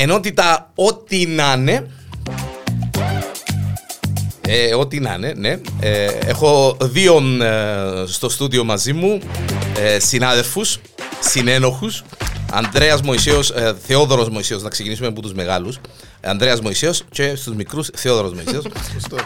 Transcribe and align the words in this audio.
Ενότητα 0.00 0.70
ό,τι 0.74 1.26
να 1.26 1.54
είναι. 1.56 1.90
Ε, 4.40 4.74
ό,τι 4.74 5.00
να 5.00 5.14
είναι, 5.14 5.32
ναι. 5.36 5.60
Ε, 5.80 6.04
έχω 6.04 6.76
δύο 6.80 7.22
ε, 7.42 8.04
στο 8.06 8.28
στούντιο 8.28 8.64
μαζί 8.64 8.92
μου 8.92 9.20
ε, 9.78 9.98
συνάδελφους, 9.98 10.78
συνένοχους. 11.20 12.04
Ανδρέας 12.52 13.02
Μωυσέος, 13.02 13.50
ε, 13.50 13.76
Θεόδωρος 13.86 14.28
Μωυσέος, 14.28 14.62
να 14.62 14.68
ξεκινήσουμε 14.68 15.08
από 15.08 15.22
τους 15.22 15.32
μεγάλους. 15.32 15.78
Ανδρέας 16.20 16.60
Μωυσέος 16.60 17.04
και 17.10 17.34
στους 17.34 17.54
μικρούς 17.54 17.90
Θεόδωρος 17.96 18.32
Μωυσέος. 18.32 18.64
Σωστό. 18.92 19.16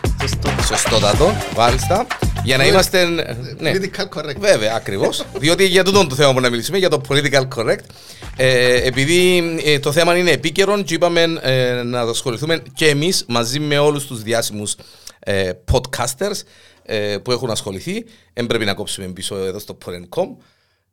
Σωστότατο, 0.66 1.32
βάλιστα. 1.54 2.06
Για 2.44 2.56
να 2.56 2.66
είμαστε. 2.66 3.04
Ναι, 3.58 3.72
Political 3.74 4.08
correct. 4.18 4.36
βέβαια, 4.38 4.74
ακριβώς. 4.76 5.24
Διότι 5.38 5.66
για 5.66 5.84
τούτον 5.84 6.08
το 6.08 6.14
θέμα 6.14 6.32
που 6.32 6.40
να 6.40 6.50
μιλήσουμε, 6.50 6.78
για 6.78 6.88
το 6.88 7.00
political 7.08 7.48
correct. 7.56 7.84
Ε, 8.36 8.86
επειδή 8.86 9.42
ε, 9.64 9.78
το 9.78 9.92
θέμα 9.92 10.16
είναι 10.16 10.30
επίκαιρο, 10.30 10.82
και 10.82 10.94
είπαμε 10.94 11.22
ε, 11.42 11.82
να 11.82 12.00
ασχοληθούμε 12.00 12.62
και 12.74 12.88
εμείς 12.88 13.24
μαζί 13.28 13.60
με 13.60 13.78
όλους 13.78 14.06
τους 14.06 14.22
διάσημους 14.22 14.74
ε, 15.18 15.50
podcasters 15.72 16.40
ε, 16.82 17.16
που 17.22 17.32
έχουν 17.32 17.50
ασχοληθεί. 17.50 18.04
Δεν 18.32 18.46
πρέπει 18.46 18.64
να 18.64 18.74
κόψουμε 18.74 19.06
πίσω 19.06 19.36
εδώ 19.36 19.58
στο 19.58 19.78
Porn.com 19.84 20.26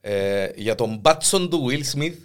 ε, 0.02 0.48
για 0.56 0.76
τον 0.76 0.98
μπάτσον 1.02 1.50
του 1.50 1.68
Will 1.70 1.98
Smith 1.98 2.16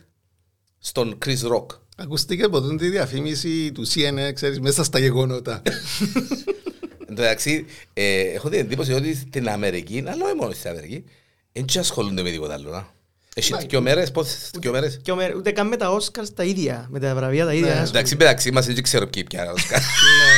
στον 0.79 1.19
Chris 1.27 1.53
Rock. 1.55 1.67
Ακούστηκε 1.97 2.43
από 2.43 2.61
τον 2.61 2.77
τη 2.77 2.89
διαφήμιση 2.89 3.73
του 3.73 3.87
CNN, 3.87 4.33
ξέρεις, 4.35 4.61
μέσα 4.61 4.85
στα 4.85 4.99
γεγονότα. 4.99 5.63
Εν 7.15 7.21
τω 7.21 7.27
μεταξύ, 7.27 7.67
ε, 7.93 8.21
έχω 8.21 8.49
την 8.49 8.59
εντύπωση 8.59 8.93
ότι 8.93 9.15
στην 9.15 9.49
Αμερική, 9.49 10.05
αλλά 10.09 10.25
όχι 10.25 10.35
μόνο 10.35 10.53
στην 10.53 10.71
Αμερική, 10.71 11.05
δεν 11.53 11.65
και 11.65 11.79
ασχολούνται 11.79 12.23
με 12.23 12.31
τίποτα 12.31 12.55
άλλο. 12.55 12.71
να. 12.71 12.87
Έχει 13.35 13.53
δυο 13.69 13.81
μέρες, 13.81 14.11
πόσες 14.11 14.51
δυο 14.61 14.73
μέρες; 14.73 14.99
Και 15.03 15.11
ο 15.13 15.17
Μερ- 15.17 15.35
ούτε 15.37 15.51
καν 15.53 15.69
με 15.69 15.77
τα 15.77 15.91
Όσκαρς 15.91 16.35
τα 16.35 16.45
ίδια, 16.45 16.87
με 16.91 16.99
τα 17.01 17.15
βραβεία 17.15 17.45
τα 17.45 17.55
ίδια. 17.55 17.73
ας 17.73 17.77
πούμε. 17.77 17.89
Εντάξει, 17.89 18.17
μεταξύ 18.17 18.53
μας 18.53 18.67
δεν 18.67 18.83
ξέρω 18.83 19.07
ποιοι 19.07 19.25
πια. 19.25 19.53
Όσκαρ. 19.53 19.81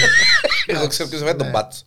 Εγώ 0.67 0.87
ξέρω 0.87 1.09
ποιος 1.09 1.20
έφερε 1.20 1.37
τον 1.37 1.50
Μπάτσο. 1.50 1.84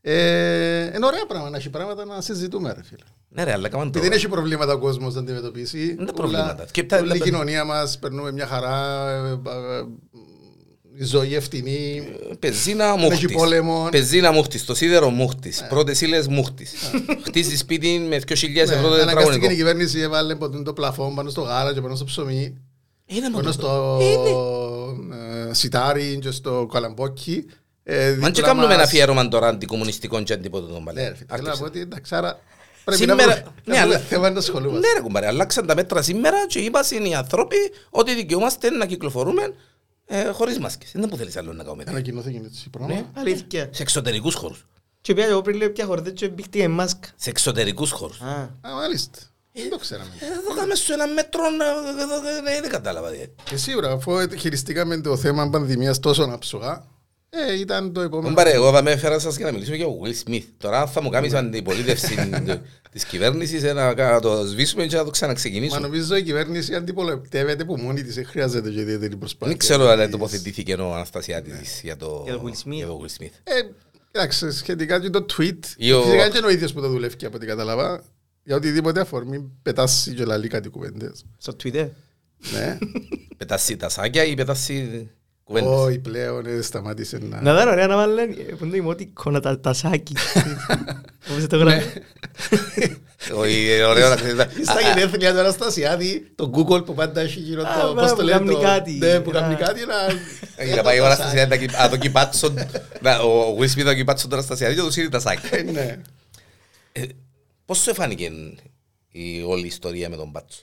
Ε, 0.00 0.84
Είναι 0.96 1.06
ωραία 1.06 1.26
πράγματα 1.26 1.50
να 1.50 1.56
έχει 1.56 1.70
πράγματα 1.70 2.04
να 2.04 2.20
συζητούμε, 2.20 2.72
ρε 2.72 2.82
φίλε. 2.84 3.02
Ναι 3.28 3.44
ρε, 3.44 3.52
αλλά 3.52 3.68
κάμαν 3.68 3.86
το. 3.92 3.98
Επειδή 3.98 4.08
δεν 4.08 4.18
έχει 4.18 4.28
προβλήματα 4.28 4.72
ο 4.72 4.78
κόσμος 4.78 5.14
να 5.14 5.20
αντιμετωπίσει. 5.20 5.94
τα 5.94 6.02
ούλα- 6.02 6.12
προβλήματα. 6.12 6.66
Και 6.70 6.82
τα- 6.84 6.98
Όλη 6.98 7.16
η 7.16 7.18
τα- 7.18 7.24
κοινωνία 7.24 7.64
μας 7.64 7.98
περνούμε 7.98 8.32
μια 8.32 8.46
χαρά. 8.46 9.40
Ε, 10.94 10.98
ε, 10.98 11.00
ε, 11.00 11.04
Η 11.04 11.06
ζωή 11.06 11.34
ευθυνή. 11.34 12.02
Πεζίνα 12.38 12.86
Δεν 12.94 12.98
έχει 12.98 13.10
μούχτης. 13.10 13.36
πόλεμο. 13.36 13.88
Πεζίνα 13.90 14.32
μούχτης, 14.32 14.64
το 14.64 14.74
σίδερο 14.74 15.10
μούχτης. 15.10 15.66
Πρώτες 15.68 16.00
ύλες 16.00 16.26
μούχτης. 16.26 16.72
Χτίζει 17.24 17.56
σπίτι 17.56 17.98
με 18.08 18.18
2.000 18.18 18.68
Ναι, 18.68 18.74
ευρώ 18.76 18.88
το 18.88 18.94
Αναγκαστική 18.94 19.06
τετραγωνικό. 19.14 19.50
η 19.52 19.56
κυβέρνηση 19.56 20.00
έβαλε 20.00 20.34
ποτέ 20.34 20.62
το 20.62 20.72
πλαφόν 20.72 21.14
πάνω 21.14 21.30
στο 21.30 21.40
γάλα 21.40 21.72
και 21.74 21.80
πάνω 21.80 21.94
στο 21.96 22.04
ψωμί. 22.04 22.56
Είναι 23.06 23.30
μόνο 23.30 23.36
Πάνω 23.36 23.46
το. 23.46 23.52
στο 23.52 23.98
Είναι. 24.02 25.48
ε, 25.50 25.54
σιτάρι 25.54 26.18
και 26.22 26.30
στο 26.30 26.68
καλαμπόκι. 26.72 27.44
Ε, 27.84 28.16
Μα 28.20 28.26
και 28.26 28.32
δίπλα 28.32 28.46
κάνουμε 28.46 28.66
ένα 28.66 28.76
μας- 28.76 28.84
αφιέρωμα 28.86 29.28
τώρα 29.28 29.48
αντικομμουνιστικό 29.48 30.22
και 30.22 30.32
αντίποτο 30.32 30.66
των 30.66 30.78
Ναι, 30.78 30.84
παλιών. 30.84 31.08
ρε 31.08 31.14
φίλε, 31.14 31.26
θέλω 31.36 31.48
να 31.48 31.56
πω 31.56 31.64
ότι 31.64 31.80
εντάξει, 31.80 32.14
άρα 32.14 32.40
πρέπει 32.84 33.00
Σήμερα- 33.00 33.26
να 33.26 33.34
ναι, 33.34 33.42
βρούμε 33.64 33.78
αλλά- 33.80 33.98
θέμα 33.98 34.30
να 34.30 34.38
ασχολούμαστε. 34.38 34.86
Ναι 34.86 34.92
ρε 34.92 35.00
κουμπάρε, 35.00 35.26
αλλάξαν 35.26 35.66
τα 35.66 35.74
μέτρα 35.74 36.02
σήμερα 36.02 36.46
και 36.46 36.58
είπαν 36.58 36.82
οι 37.04 37.14
άνθρωποι 37.14 37.56
ότι 37.90 38.14
δικαιούμαστε 38.14 38.70
να 38.70 38.86
κυκλοφορούμε 38.86 39.54
ε, 40.14 40.30
χωρίς 40.30 40.58
μάσκες. 40.58 40.90
Δεν 40.94 41.08
που 41.08 41.16
θέλεις 41.16 41.36
άλλο 41.36 41.52
να 41.52 41.64
κάνουμε. 41.64 41.84
Ανακοινώθηκε 41.86 42.40
έτσι 42.44 42.70
πράγμα. 42.70 42.94
Ναι. 42.94 43.04
Αλήθεια. 43.14 43.68
Σε 43.72 43.82
εξωτερικούς 43.82 44.34
χώρους. 44.34 44.66
Και 45.00 45.14
πια 45.14 45.24
εγώ 45.26 45.42
πριν 45.42 45.56
λέω 45.56 45.70
πια 45.70 45.84
χορδέ 45.84 46.10
και 46.10 46.28
μπήχτηκε 46.28 46.68
μάσκα. 46.68 47.08
Σε 47.16 47.30
εξωτερικούς 47.30 47.90
χώρους. 47.90 48.20
Α, 48.20 48.40
Α, 48.60 48.74
μάλιστα. 48.74 49.18
Δεν 49.52 49.70
το 49.70 49.78
ξέραμε. 49.78 50.10
Ε, 50.20 50.24
Εδώ 50.26 50.54
κάμε 50.54 50.74
σου 50.74 50.92
ένα 50.92 51.06
μέτρο, 51.06 51.42
ε, 51.44 52.02
εδώ, 52.02 52.14
ε, 52.56 52.60
δεν 52.60 52.70
κατάλαβα. 52.70 53.08
ε. 53.08 53.30
Και 53.44 53.56
σίγουρα, 53.56 53.92
αφού 53.92 54.12
χειριστήκαμε 54.38 55.00
το 55.00 55.16
θέμα 55.16 55.50
πανδημίας 55.50 55.98
τόσο 56.00 56.22
άψογα, 56.22 56.84
ε, 57.34 57.58
ήταν 57.58 57.92
το 57.92 58.00
επόμενο. 58.00 58.28
Κουμπάρε, 58.28 58.50
εγώ 58.52 58.72
θα 58.72 58.82
με 58.82 58.90
έφερα 58.90 59.18
σας 59.18 59.36
για 59.36 59.46
να 59.46 59.52
μιλήσω 59.52 59.74
για 59.74 59.84
τον 59.84 59.98
Will 60.04 60.28
Smith. 60.28 60.42
Τώρα 60.58 60.86
θα 60.86 61.02
μου 61.02 61.08
κάνεις 61.08 61.32
αντιπολίτευση 61.34 62.14
της 62.92 63.04
κυβέρνησης 63.04 63.62
ε, 63.62 63.72
να 63.72 63.94
κα- 63.94 64.20
το 64.20 64.44
σβήσουμε 64.46 64.86
και 64.86 64.92
να 64.94 64.98
το 65.00 65.04
Μα 65.06 65.10
ξαναξεκινήσουμε. 65.10 65.80
νομίζω 65.80 66.16
η 66.16 66.22
κυβέρνηση 66.22 66.74
αντιπολιτεύεται 66.74 67.64
που 67.64 67.76
μόνη 67.76 68.02
της, 68.02 68.14
δεν 68.14 68.24
χρειάζεται 68.26 68.70
και 68.70 68.80
ιδιαίτερη 68.80 69.16
προσπάθεια. 69.16 69.46
Δεν 69.48 69.56
ξέρω 69.56 69.86
αν 69.88 70.10
τοποθετήθηκε 70.10 70.74
ο 70.74 70.94
Αναστασιάδης 70.94 71.80
για 71.82 71.96
το 71.96 72.22
Για 72.24 72.32
τον 72.34 72.42
Will 72.46 72.68
Smith. 72.68 72.72
για 72.72 72.86
τον 72.86 73.00
Will 73.00 73.22
Smith. 73.22 73.30
Ε, 73.44 73.52
εντάξει, 74.12 74.50
σχετικά 74.50 75.00
και 75.00 75.10
το 75.10 75.26
tweet, 75.36 75.58
Ή 75.76 75.92
ο- 75.92 76.02
φυσικά 76.02 76.28
και 76.28 76.38
είναι 76.38 76.46
ο 76.46 76.50
ίδιος 76.50 76.72
που 76.72 76.80
το 76.80 76.88
δουλεύει 76.88 77.26
από 77.26 77.36
ό,τι 77.36 77.46
κατάλαβα, 77.46 78.02
για 78.44 78.56
οτιδήποτε 78.56 79.00
αφορμή 79.00 79.50
πετάσει 79.62 80.14
και 80.14 80.24
λαλεί 80.24 80.48
κάτι 80.48 80.68
κουβέντες. 80.68 81.24
στο 81.38 81.56
Twitter. 81.64 81.88
Ναι, 82.52 82.78
Πετάσει 83.36 83.76
τα 83.76 83.88
σάκια 83.88 84.24
ή 84.24 84.34
πετάσει 84.34 85.08
κουβέντες. 85.44 85.68
όχι 85.70 85.98
πλέον 85.98 86.46
ε, 86.46 86.60
σταμάτησε 86.60 87.18
να... 87.22 87.40
Να 87.40 87.52
ήταν 87.52 87.68
ωραία 87.68 87.86
να 87.86 87.96
βάλουν 87.96 88.18
ε, 88.18 88.24
που 88.58 88.64
είναι 88.64 88.76
το 88.78 88.88
emoticon, 89.24 89.42
τα- 89.42 89.60
τα 89.60 89.72
σάκι. 89.72 90.14
Όπως 91.30 91.46
το 91.46 91.56
γράφει. 91.56 91.86
Όχι, 93.34 93.74
είναι 93.74 93.84
ωραίο 93.84 94.08
να 94.08 94.14
ξέρεις. 94.16 94.40
Στα 94.68 94.80
γενέθλια 94.80 95.32
του 95.32 95.38
Αναστασιάδη, 95.38 96.32
το 96.34 96.50
Google 96.54 96.84
που 96.84 96.94
πάντα 96.94 97.20
έχει 97.20 97.38
γύρω 97.40 97.62
Α, 97.62 97.64
το... 97.64 97.92
μπράβο, 97.92 97.94
Πώς 97.94 98.08
το 98.10 98.16
που 98.16 98.22
λέει 98.22 98.34
κάνει 98.34 98.50
το... 98.50 98.60
κάτι. 98.60 98.92
Ναι, 98.92 99.20
που 99.20 99.30
Α. 99.30 99.32
κάνει 99.32 99.54
κάτι 99.54 99.80
να... 99.86 100.64
Για 100.64 100.76
να 100.76 100.82
πάει 100.82 100.98
ο 101.00 101.04
Αναστασιάδης 101.04 101.72
να 101.72 101.88
το 101.88 101.96
κυπάτσον, 101.96 102.54
να- 103.02 103.18
ο 103.20 103.56
Will 103.58 103.78
Smith 103.78 103.84
να 103.84 103.94
κυπάτσον 103.94 104.28
τον 104.30 104.38
Αναστασιάδη 104.38 104.74
και 104.74 104.80
το 104.80 104.90
σύρει 104.90 105.08
τα 105.08 105.20
σάκια. 105.20 105.58
Ε, 105.58 105.62
Ναι. 105.62 105.96
Πώς 107.66 107.78
σου 107.78 107.90
εφάνηκε 107.90 108.30
η 109.08 109.42
όλη 109.46 109.62
η 109.62 109.66
ιστορία 109.66 110.08
με 110.08 110.16
τον 110.16 110.30
Μπάτσο; 110.30 110.62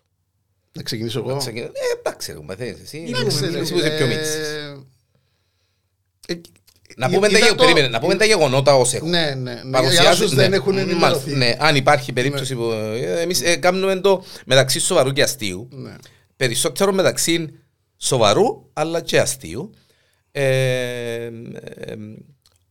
Να 0.80 0.86
ξεκινήσω 0.86 1.20
εγώ. 1.20 1.38
Ξεκινά- 1.38 1.66
Ε, 1.66 2.00
εντάξει, 2.00 2.32
ρε, 2.32 2.40
μαθαίνεις 2.44 2.80
εσύ. 2.82 3.06
Εντάξει, 3.08 3.50
ρε, 3.50 3.60
Εσύ 3.60 3.72
που 3.74 3.78
είσαι 3.80 3.90
πιο 3.90 4.06
ε, 4.06 4.08
μίτσης. 4.08 4.36
ε, 6.28 6.42
Να 6.96 7.06
ε, 7.06 7.10
πούμε, 7.10 7.28
τα, 7.28 7.38
ήταν 7.38 7.42
γε- 7.48 7.58
το- 7.58 7.64
περίμενε, 7.64 7.88
να 7.88 8.00
πούμε 8.00 8.16
τα 8.16 8.26
γεγονότα 8.26 8.76
ως 8.76 8.94
έχουν. 8.94 9.10
Ναι, 9.10 9.26
ναι. 9.26 9.54
ναι. 9.54 9.60
Για 9.62 9.70
Παρουσιάζει- 9.72 10.22
όσους 10.22 10.34
δεν 10.36 10.54
έχουν 10.54 10.74
ναι, 10.74 10.82
ενημερωθεί. 10.82 11.30
μάλιστα, 11.30 11.38
ναι, 11.38 11.56
αν 11.68 11.76
υπάρχει 11.76 12.14
περίπτωση 12.14 12.56
που. 12.56 12.64
ε, 12.72 13.22
Εμείς 13.22 13.42
ε, 13.42 13.56
κάνουμε 13.56 13.96
το 14.00 14.24
μεταξύ 14.46 14.80
σοβαρού 14.80 15.12
και 15.12 15.24
αστείου. 15.24 15.68
Ναι. 15.72 15.96
Περισσότερο 16.36 16.92
μεταξύ 16.92 17.48
σοβαρού 17.98 18.70
αλλά 18.74 19.02
και 19.02 19.20
αστείου. 19.20 19.70
Ε, 20.32 20.44
ε, 20.44 21.26
ε, 21.76 21.96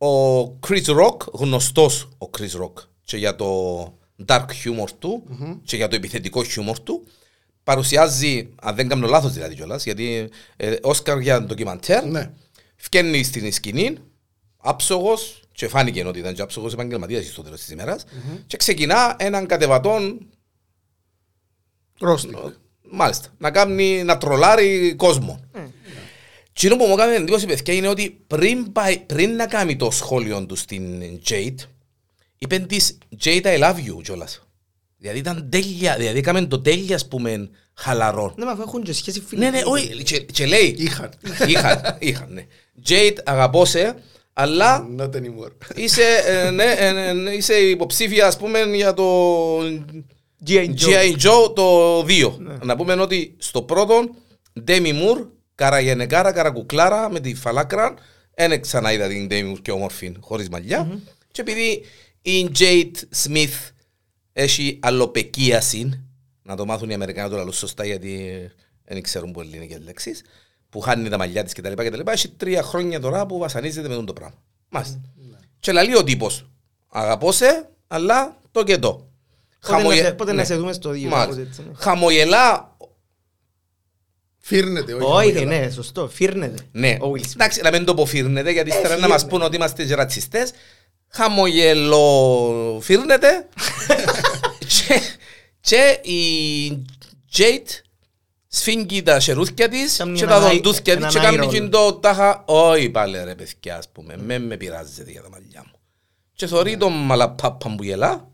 ο 0.06 0.42
Chris 0.68 0.84
Rock, 0.84 1.16
γνωστός 1.32 2.08
ο 2.18 2.30
Chris 2.38 2.62
Rock 2.62 2.72
και 3.04 3.16
για 3.16 3.36
το 3.36 3.80
dark 4.26 4.46
humor 4.64 4.88
του 4.98 5.22
και 5.64 5.76
για 5.76 5.88
το 5.88 5.96
επιθετικό 5.96 6.42
humor 6.56 6.74
του, 6.82 7.06
παρουσιάζει, 7.68 8.48
αν 8.60 8.74
δεν 8.74 8.88
κάνω 8.88 9.06
λάθος 9.06 9.32
δηλαδή 9.32 9.54
κιόλας, 9.54 9.84
γιατί 9.84 10.28
ε, 10.56 10.76
Όσκαρ 10.82 11.18
για 11.20 11.42
ντοκιμαντέρ, 11.42 12.04
Ναι. 12.04 12.30
Φκένει 12.76 13.22
στην 13.22 13.52
σκηνή, 13.52 13.96
άψογος, 14.56 15.42
και 15.52 15.68
φάνηκε 15.68 16.04
ότι 16.04 16.18
ήταν 16.18 16.34
και 16.34 16.42
άψογος 16.42 16.72
επαγγελματίας 16.72 17.26
στο 17.26 17.42
τέλος 17.42 17.60
της 17.60 17.70
ημέρας, 17.70 18.04
και 18.46 18.56
ξεκινά 18.56 19.16
έναν 19.18 19.46
κατεβατόν, 19.46 20.26
Ρόστι. 22.00 22.34
μάλιστα, 22.90 23.28
να 23.38 23.50
κάνει, 23.50 24.02
να 24.02 24.18
τρολάρει 24.18 24.94
κόσμο. 24.94 25.40
Τι 26.52 26.68
που 26.68 26.86
μου 26.86 26.92
έκανε 26.92 27.14
εντύπωση 27.14 27.46
παιδιά 27.46 27.74
είναι 27.74 27.88
ότι 27.88 28.10
πριν, 28.26 28.72
πάει, 28.72 28.98
πριν 28.98 29.34
να 29.36 29.46
κάνει 29.46 29.76
το 29.76 29.90
σχόλιο 29.90 30.46
του 30.46 30.56
στην 30.56 31.02
Jade, 31.28 31.56
είπε 32.38 32.58
της 32.58 32.98
Jade 33.24 33.44
I 33.44 33.60
love 33.60 33.76
you 33.76 34.02
κιόλας. 34.02 34.47
Δηλαδή 34.98 35.18
ήταν 35.18 35.48
τέλεια, 35.50 35.96
δηλαδή 35.96 36.18
έκαμε 36.18 36.46
το 36.46 36.60
τέλεια 36.60 36.94
ας 36.94 37.08
πούμε 37.08 37.50
χαλαρό. 37.74 38.34
Ναι, 38.36 38.44
μα 38.44 38.50
αφού 38.50 38.62
έχουν 38.62 38.82
και 38.82 38.92
σχέση 38.92 39.20
φίλοι. 39.20 39.40
Ναι, 39.40 39.50
ναι, 39.50 39.60
όχι, 39.64 40.02
και, 40.02 40.20
και 40.20 40.46
λέει. 40.46 40.74
Είχαν. 40.78 41.10
Είχαν, 41.46 41.96
είχαν, 41.98 42.32
ναι. 42.32 42.46
Jade, 42.88 43.16
αγαπώ 43.24 43.64
σε, 43.64 43.94
αλλά 44.32 44.88
Not 44.98 45.10
anymore. 45.10 45.52
είσαι, 45.74 46.02
ε, 46.26 46.50
ναι, 46.50 46.64
ε, 46.64 47.12
ναι, 47.12 47.30
είσαι 47.30 47.54
υποψήφια, 47.54 48.26
ας 48.26 48.36
πούμε, 48.36 48.60
για 48.60 48.94
το 48.94 49.58
G.I. 50.46 50.66
Joe. 50.66 50.74
G.I. 50.76 51.12
Joe 51.12 51.54
το 51.54 51.98
2. 52.00 52.06
Να 52.62 52.76
πούμε 52.76 52.92
ότι 52.92 53.34
στο 53.38 53.62
πρώτο, 53.62 53.94
Demi 54.66 54.92
Moore, 54.92 55.26
καραγενεκάρα, 55.54 56.32
καρακουκλάρα, 56.32 57.10
με 57.10 57.20
τη 57.20 57.34
φαλάκρα, 57.34 57.94
δεν 58.34 58.60
ξανά 58.60 58.92
είδα 58.92 59.08
την 59.08 59.28
Demi 59.30 59.52
Moore 59.52 59.60
και 59.62 59.70
όμορφη, 59.70 60.16
χωρίς 60.20 60.48
μαλλιά. 60.48 61.00
Και 61.30 61.40
επειδή 61.40 61.84
η 62.22 62.50
Jade 62.58 63.26
Smith 63.26 63.70
έχει 64.42 64.78
αλλοπεκίαση, 64.82 66.04
να 66.42 66.56
το 66.56 66.64
μάθουν 66.66 66.90
οι 66.90 66.94
Αμερικανοί 66.94 67.30
τώρα 67.30 67.50
σωστά 67.50 67.84
γιατί 67.84 68.40
δεν 68.84 69.02
ξέρουν 69.02 69.32
πολύ 69.32 69.48
ελληνικές 69.48 69.80
λέξεις, 69.84 70.22
που 70.70 70.80
χάνει 70.80 71.08
τα 71.08 71.18
μαλλιά 71.18 71.44
της 71.44 71.52
κτλ. 71.52 71.72
κτλ. 71.72 72.00
Έχει 72.10 72.28
τρία 72.28 72.62
χρόνια 72.62 73.00
τώρα 73.00 73.26
που 73.26 73.38
βασανίζεται 73.38 73.88
με 73.88 73.94
τον 73.94 74.06
το 74.06 74.12
πράγμα. 74.12 74.36
Μάλιστα. 74.68 75.00
Και 75.60 75.72
λαλεί 75.72 75.96
ο 75.96 76.04
τύπος, 76.04 76.50
αγαπώ 76.88 77.32
σε, 77.32 77.68
αλλά 77.86 78.36
το 78.50 78.62
και 78.62 78.78
το. 78.78 78.92
Πότε 79.60 79.72
να 79.72 79.78
Χαμογε- 79.78 80.04
σε- 80.04 80.12
Πότε 80.12 80.30
να 80.30 80.36
ναι. 80.36 80.44
σε 80.44 80.56
δούμε 80.56 80.72
στο 80.72 80.90
δύο. 80.90 81.08
Μάλιστα. 81.08 81.34
κάπως 81.42 81.48
έτσι, 81.48 81.62
ναι. 81.68 81.74
Χαμογελά, 81.76 82.76
Φύρνεται, 84.38 84.92
όχι. 84.94 85.02
Όχι, 85.04 85.32
χαμογελά. 85.32 85.58
ναι, 85.64 85.70
σωστό. 85.70 86.08
Φύρνεται. 86.08 86.62
ναι. 86.72 86.96
Ο 87.00 87.12
Will 87.14 87.20
Smith. 87.20 87.32
Εντάξει, 87.34 87.60
να 87.60 87.70
μην 87.70 87.84
το 87.84 87.92
αποφύρνετε, 87.92 88.50
γιατί 88.50 88.68
ύστερα 88.68 88.88
να 88.88 88.94
φύρνεται. 88.94 89.12
μας 89.12 89.26
πούν 89.26 89.42
ότι 89.42 89.56
είμαστε 89.56 89.84
και 89.84 89.88
ρατσιστές. 91.10 91.26
Χαμογελοφύρνεται. 92.18 93.48
και, 94.58 95.00
και 95.60 95.98
η 96.10 96.86
Jade 97.36 97.68
σφίγγει 98.48 99.02
τα 99.02 99.20
χερούθκια 99.20 99.68
της 99.68 99.96
Κάμνει 99.96 100.18
και 100.18 100.24
έναν 100.24 100.40
τα 100.42 100.48
eye- 100.48 100.52
δοντούθκια 100.54 100.96
της 100.96 101.04
έναν 101.04 101.10
και 101.10 101.18
eye 101.18 101.22
κάνει 101.22 101.46
roll. 101.46 101.50
και 101.52 101.60
το 101.68 101.92
τάχα 101.94 102.42
όχι 102.46 102.88
πάλι 102.90 103.18
ρε 103.24 103.34
παιδιά 103.34 103.76
ας 103.76 103.88
πούμε 103.88 104.16
με 104.16 104.38
με 104.38 104.56
πειράζεται 104.56 105.10
για 105.10 105.22
τα 105.22 105.28
μαλλιά 105.30 105.62
μου 105.66 105.78
και 106.32 106.46
θωρεί 106.46 106.76
τον 106.76 106.92
μαλαπάπα 106.92 107.74
που 107.76 107.82
γελά 107.84 108.28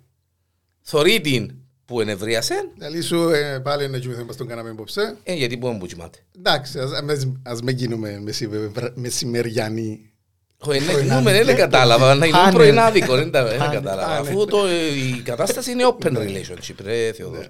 θωρεί 0.83 1.21
την 1.21 1.55
που 1.85 2.01
ενευρίασε 2.01 2.55
Δηλαδή 2.77 3.01
σου 3.01 3.29
ε, 3.29 3.59
πάλι 3.59 3.89
να 3.89 3.99
κοιμηθούμε 3.99 4.33
στον 4.33 4.47
καναπέ 4.47 4.69
απόψε. 4.71 5.17
ε, 5.23 5.35
γιατί 5.35 5.57
που 5.59 5.69
μου 5.69 5.87
κοιμάται 5.87 6.19
Εντάξει, 6.39 6.79
ας- 6.79 6.93
ας- 6.93 7.33
ας 7.43 7.61
μην 7.63 7.77
γίνουμε 7.77 8.21
μεσηβε- 8.23 8.93
μεσημεριανοί. 8.97 10.13
Όχι, 10.59 10.81
να 10.81 10.93
γίνουμε, 11.01 11.45
δεν 11.45 11.57
κατάλαβα, 11.57 12.15
να 12.15 12.27
γίνουμε 12.27 12.45
Πάνε. 12.45 12.57
πρωινάδικο, 12.57 13.15
δεν 13.15 13.31
τα- 13.31 13.45
δεν 13.45 13.59
Πάνε. 13.59 13.75
κατάλαβα. 13.75 14.15
Πάνε. 14.17 14.29
Αφού 14.29 14.45
το- 14.45 14.69
η 15.19 15.23
κατάσταση 15.23 15.71
είναι 15.71 15.85
open 15.99 16.13
relationship, 16.17 16.75
ρε 16.85 17.13
Θεοδόρ. 17.13 17.45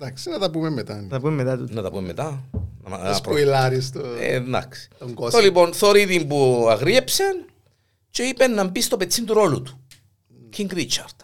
Εντάξει, 0.00 0.28
να 0.30 0.38
τα 0.38 0.50
πούμε 0.50 0.70
μετά. 0.70 1.06
Θα 1.10 1.20
πούμε 1.20 1.32
μετά 1.42 1.56
του. 1.56 1.66
Να 1.70 1.82
τα 1.82 1.90
πούμε 1.90 2.06
μετά. 2.06 2.44
Να- 2.88 2.90
να 2.90 2.96
Να 3.10 3.20
προ- 3.20 3.36
σποιλάρεις 3.36 3.90
το... 3.92 4.00
Ε, 4.20 4.34
εντάξει. 4.34 4.88
Τον 4.98 5.08
Το 5.08 5.14
κόσμο. 5.14 5.40
λοιπόν, 5.40 5.72
θωρεί 5.72 6.06
την 6.06 6.26
που 6.28 6.66
αγρίεψε 6.70 7.24
και 8.10 8.22
είπε 8.22 8.46
να 8.46 8.64
μπει 8.64 8.80
στο 8.82 8.96
πετσίν 8.96 9.26
του 9.26 9.34
ρόλου 9.34 9.62
του. 9.62 9.80
King 10.56 10.72
Richard. 10.74 11.16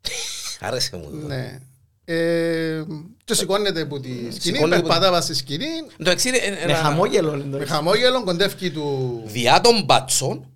Άρεσε 0.60 0.96
μου. 0.96 1.10
το. 1.20 1.26
Ναι. 1.26 1.58
Ε, 2.06 2.82
Και 3.24 3.34
σηκώνεται 3.34 3.80
από 3.80 4.00
τη 4.00 4.08
σκηνή, 4.08 4.32
Σηκώνεται 4.56 4.80
που- 4.82 4.88
περπατά 4.88 5.10
βάσει 5.10 5.26
στη 5.26 5.34
σκηνή, 5.42 5.66
Το 6.04 6.10
εξή 6.10 6.28
είναι 6.28 6.38
Με 6.38 6.56
ένα- 6.72 6.74
χαμόγελο. 6.74 7.34
είναι 7.34 7.42
το- 7.52 7.58
με 7.58 7.64
χαμόγελο 7.64 8.24
κοντεύει 8.24 8.70
του... 8.70 9.22
διά 9.26 9.60
των 9.60 9.84
μπάτσων 9.84 10.48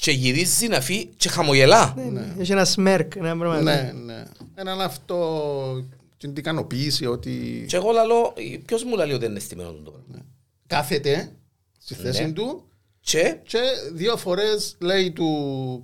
και 0.00 0.10
γυρίζει 0.10 0.68
να 0.68 0.80
φύγει 0.80 1.10
και 1.16 1.28
χαμογελά. 1.28 1.94
Ναι, 2.10 2.34
Έχει 2.38 2.52
ένα 2.52 2.64
σμέρκ. 2.64 3.16
ένα 3.16 3.36
πράγμα. 3.36 3.60
Ναι, 3.60 3.92
ναι. 4.04 4.22
Έναν 4.54 4.80
αυτό 4.80 5.86
την 6.16 6.32
ικανοποίηση 6.36 7.06
ότι 7.06 7.64
Και 7.68 7.76
εγώ 7.76 7.90
λαλώ, 7.90 8.34
ποιος 8.66 8.84
μου 8.84 8.96
λέει 8.96 9.12
ότι 9.12 9.26
είναι 9.26 9.38
στημένο 9.38 9.72
το 9.72 9.90
πράγμα. 9.90 10.24
κάθεται 10.66 11.32
στη 11.78 11.94
θέση 11.94 12.24
Ναι. 12.24 12.32
του 12.32 12.62
Και; 13.00 13.36
και 13.46 13.58
δύο 13.94 14.16
φορές 14.16 14.76
λέει 14.78 15.10
του 15.12 15.28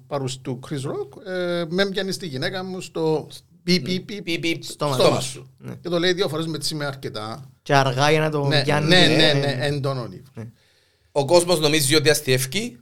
παρούς 0.06 0.40
του 0.40 0.58
Chris 0.69 0.75
Rock 0.90 1.26
ε, 1.32 1.64
με 1.69 1.87
πιάνει 1.87 2.12
στη 2.12 2.26
γυναίκα 2.26 2.64
μου 2.64 2.81
στο 2.81 3.28
πι 3.62 3.81
πι 3.81 4.00
πι 4.00 4.22
πι, 4.22 4.38
πι, 4.38 4.58
Στόμα 4.62 4.94
στόμα 4.94 5.20
σου. 5.20 5.31
σου. 5.64 5.76
και 5.81 5.88
το 5.88 5.99
λέει 5.99 6.12
δύο 6.12 6.28
φορές 6.28 6.46
με 6.46 6.58
τις 6.58 6.70
είμαι 6.70 6.84
αρκετά 6.84 7.50
Και 7.62 7.75
αργά 7.75 8.10
για 8.10 8.20
να 8.20 8.31
το 8.31 8.46
ναι, 8.46 8.62
πιάνει. 8.62 8.87
ναι, 8.87 9.05
ε, 9.05 9.17
ναι, 9.17 9.32
ναι, 9.40 9.58
έντονο 9.67 10.08
ύφο. 10.12 10.50
Ο 11.12 11.25
κόσμος 11.25 11.60
νομίζει 11.60 11.94
ότι 11.94 12.10
αστιεύκει 12.10 12.78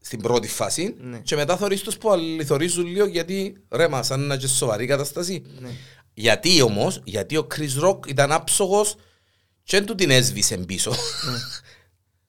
στην 0.00 0.20
πρώτη 0.22 0.48
φάση 0.48 0.94
Ναι. 1.00 1.18
και 1.18 1.36
μετά 1.36 1.56
θωρείς 1.56 1.80
τους 1.80 1.96
που 1.98 2.10
αληθορίζουν 2.12 2.86
λίγο 2.86 3.06
γιατί 3.06 3.56
ρε 3.70 3.88
μα 3.88 4.02
σαν 4.02 4.18
να 4.20 4.24
είναι 4.24 4.36
και 4.36 4.46
σοβαρή 4.46 4.86
κατάσταση. 4.86 5.42
Γιατί 6.14 6.62
όμως, 6.62 7.00
γιατί 7.04 7.36
ο 7.36 7.46
Chris 7.54 7.84
Rock 7.88 8.06
ήταν 8.08 8.32
άψογος 8.32 8.94
και 9.62 9.76
δεν 9.76 9.86
του 9.86 9.94
την 9.94 10.10
έσβησε 10.10 10.56
πίσω. 10.56 10.92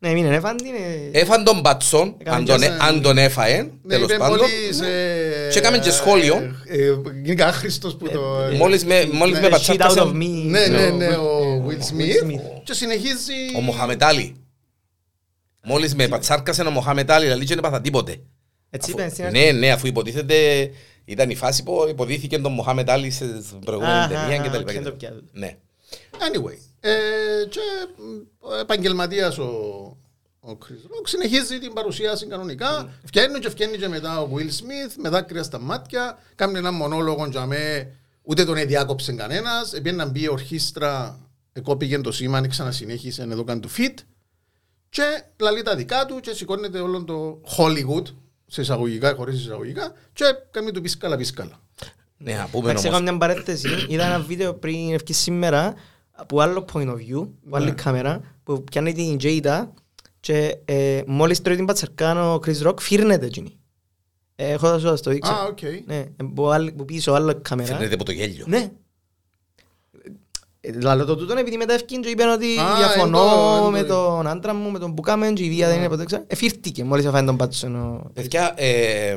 Ναι, 0.03 0.13
μην 0.13 0.25
είναι 0.25 0.35
έφαντη. 0.35 0.67
είναι- 0.67 1.09
Έφαν 1.11 1.43
τον 1.43 1.59
Μπατσόν, 1.59 2.15
Έκαμε 2.17 2.37
αν 2.37 2.45
τον, 2.45 2.59
και 2.59 2.65
ε- 2.65 2.67
σαν- 2.69 2.81
αν 2.81 3.01
τον 3.01 3.17
έφαε, 3.17 3.61
Ναι, 3.61 3.69
τέλος 3.87 4.09
είπε 4.09 4.17
πάντων. 4.17 4.37
μόλις, 4.39 4.79
ε, 4.81 5.47
Και 5.51 5.57
έκαμε 5.59 5.77
και 5.79 5.91
σχόλιο. 5.91 6.35
ε, 6.65 6.83
ε, 6.85 6.95
Γίνηκα 7.23 7.47
άχρηστος 7.47 7.95
που 7.97 8.09
το... 8.09 8.21
Μόλις 8.57 8.85
με, 8.85 9.09
μόλις 9.13 9.39
Ναι, 9.39 9.41
με 9.41 9.47
Shit 9.47 9.49
out 9.49 9.51
πατσάκασε 9.51 9.99
of 10.01 10.07
me. 10.07 10.43
Ναι, 10.45 10.67
ναι, 10.67 10.67
ναι, 10.67 10.89
Ναι, 10.89 11.15
ο 11.15 11.65
Will 11.67 11.71
Smith 11.73 12.25
Smith. 12.25 12.41
και 12.63 12.73
συνεχίζει... 12.73 13.33
ο 13.57 13.61
Μοχαμετάλη. 13.61 14.35
Μόλις 15.63 15.95
με 15.95 16.07
πατσάρκασε 16.07 16.61
ο 16.61 16.69
Μοχαμετάλη, 16.71 17.25
δηλαδή 17.25 17.45
και 17.45 17.55
δεν 17.55 17.63
έπαθα 17.63 17.81
τίποτε. 17.81 18.11
Έτσι 18.69 18.89
Αφού- 18.91 18.99
είπαν 18.99 19.11
στην 19.11 19.25
αρχή. 19.25 19.37
Ναι, 19.43 19.51
ναι, 19.51 19.71
αφού 19.71 19.87
υποτίθεται 19.87 20.69
ήταν 21.05 21.29
η 21.29 21.35
φάση 21.35 21.63
που 21.63 21.85
υποτίθηκε 21.89 22.39
τον 22.39 22.51
Μοχάμετ 22.53 22.89
Άλι 22.89 23.11
στην 23.11 23.59
προηγούμενη 23.65 23.93
Αχα, 23.97 24.07
ταινία 24.07 24.37
και 24.37 24.49
τα 24.49 24.57
οκ, 24.57 24.59
λοιπά 24.59 24.71
και 24.73 24.77
τα 24.77 24.83
το 24.83 24.89
λοιπά. 24.89 24.97
πιάνω. 24.97 25.21
Ναι. 25.31 25.57
Anyway, 26.11 26.57
ε, 26.79 26.91
και 27.49 27.59
ο 28.39 28.55
επαγγελματίας 28.55 29.37
ο, 29.37 29.43
ο 30.39 30.49
Chris 30.61 30.85
Rock 30.87 31.03
συνεχίζει 31.03 31.59
την 31.59 31.73
παρουσίαση 31.73 32.25
κανονικά. 32.27 32.89
Φτιάχνει 33.05 33.39
και 33.39 33.49
φτιάχνει 33.49 33.77
και 33.77 33.87
μετά 33.87 34.21
ο 34.21 34.29
Will 34.35 34.41
Smith 34.49 34.93
με 34.97 35.09
δάκρυα 35.09 35.43
στα 35.43 35.59
μάτια. 35.59 36.17
Κάνει 36.35 36.57
έναν 36.57 36.73
μονόλογο 36.73 37.25
για 37.25 37.45
με 37.45 37.91
ούτε 38.21 38.45
τον 38.45 38.57
εδιάκοψε 38.57 39.11
κανένας. 39.13 39.73
Επειδή 39.73 39.95
να 39.95 40.05
μπει 40.05 40.21
η 40.21 40.27
ορχήστρα, 40.29 41.19
εκόπηγε 41.53 41.99
το 41.99 42.11
σήμα, 42.11 42.47
ξανασυνέχισε 42.47 43.21
εδώ 43.21 43.43
κάνει 43.43 43.59
το 43.59 43.69
fit. 43.77 43.93
Και 44.93 45.03
λαλεί 45.41 45.61
τα 45.61 45.75
δικά 45.75 46.05
του 46.05 46.19
και 46.19 46.33
σηκώνεται 46.33 46.79
όλο 46.79 47.03
το 47.03 47.41
Hollywood 47.57 48.03
σε 48.45 48.61
εισαγωγικά, 48.61 49.13
χωρίς 49.15 49.39
εισαγωγικά 49.39 49.93
και 50.13 50.23
κάνει 50.51 50.71
του 50.71 50.81
πίσκαλα 50.81 51.17
πίσκαλα. 51.17 51.59
Ναι, 52.17 52.33
να 52.35 52.47
πούμε 52.51 52.69
Εντάξει, 52.69 52.87
όμως. 52.87 52.99
έκανα 52.99 53.11
μια 53.17 53.27
παρένθεση. 53.27 53.67
Είδα 53.89 54.05
ένα 54.05 54.19
βίντεο 54.19 54.53
πριν 54.53 54.93
ευκώ 54.93 55.13
σήμερα 55.13 55.73
από 56.11 56.39
άλλο 56.39 56.65
point 56.73 56.87
of 56.87 56.95
view, 56.95 57.29
από 57.45 57.55
άλλη 57.57 57.71
κάμερα, 57.71 58.21
που 58.43 58.63
πιάνει 58.63 58.93
την 58.93 59.17
Jada 59.21 59.67
και 60.19 60.57
ε, 60.65 61.01
μόλις 61.07 61.41
τρώει 61.41 61.55
την 61.55 61.65
πατσαρκάν 61.65 62.17
ο 62.17 62.35
Chris 62.45 62.67
Rock 62.67 62.79
φύρνεται 62.79 63.25
εκείνη. 63.25 63.59
Ε, 64.35 64.51
Έχω 64.51 64.67
θα 64.67 64.95
σου 64.95 65.01
το 65.03 65.11
δείξω. 65.11 65.31
Α, 65.31 65.43
οκ. 65.45 65.59
Ναι, 65.85 66.03
από 66.17 66.49
άλλη- 66.49 66.71
που 66.71 66.85
πίσω 66.85 67.11
άλλη 67.11 67.35
κάμερα. 67.41 67.75
Φαίνεται 67.75 67.93
από 67.93 68.03
το 68.03 68.11
γέλιο. 68.11 68.45
Ναι. 68.47 68.71
Ε, 70.63 70.71
Λαλό 70.81 71.05
το 71.05 71.15
τούτον 71.15 71.37
επειδή 71.37 71.57
μετά 71.57 71.73
ευκήν 71.73 72.01
και 72.01 72.09
είπαν 72.09 72.29
ότι 72.29 72.57
Α, 72.59 72.75
διαφωνώ 72.77 73.19
εν 73.19 73.59
το- 73.59 73.65
εν 73.65 73.71
με 73.71 73.83
το- 73.83 74.05
τον 74.05 74.27
άντρα 74.27 74.53
μου, 74.53 74.71
με 74.71 74.79
τον 74.79 74.93
που 74.93 75.01
κάμεν 75.01 75.33
και 75.35 75.43
η 75.43 75.49
βία 75.49 75.67
δεν 75.67 75.77
είναι 75.77 75.87
ποτέ 75.89 76.05
ξα. 76.05 76.23
Εφήρθηκε 76.27 76.83
μόλις 76.83 77.05
έφαγε 77.05 77.25
τον 77.25 77.37
πάτσον. 77.37 77.75
ο- 77.75 78.09
Παιδιά, 78.13 78.53
ε, 78.55 79.09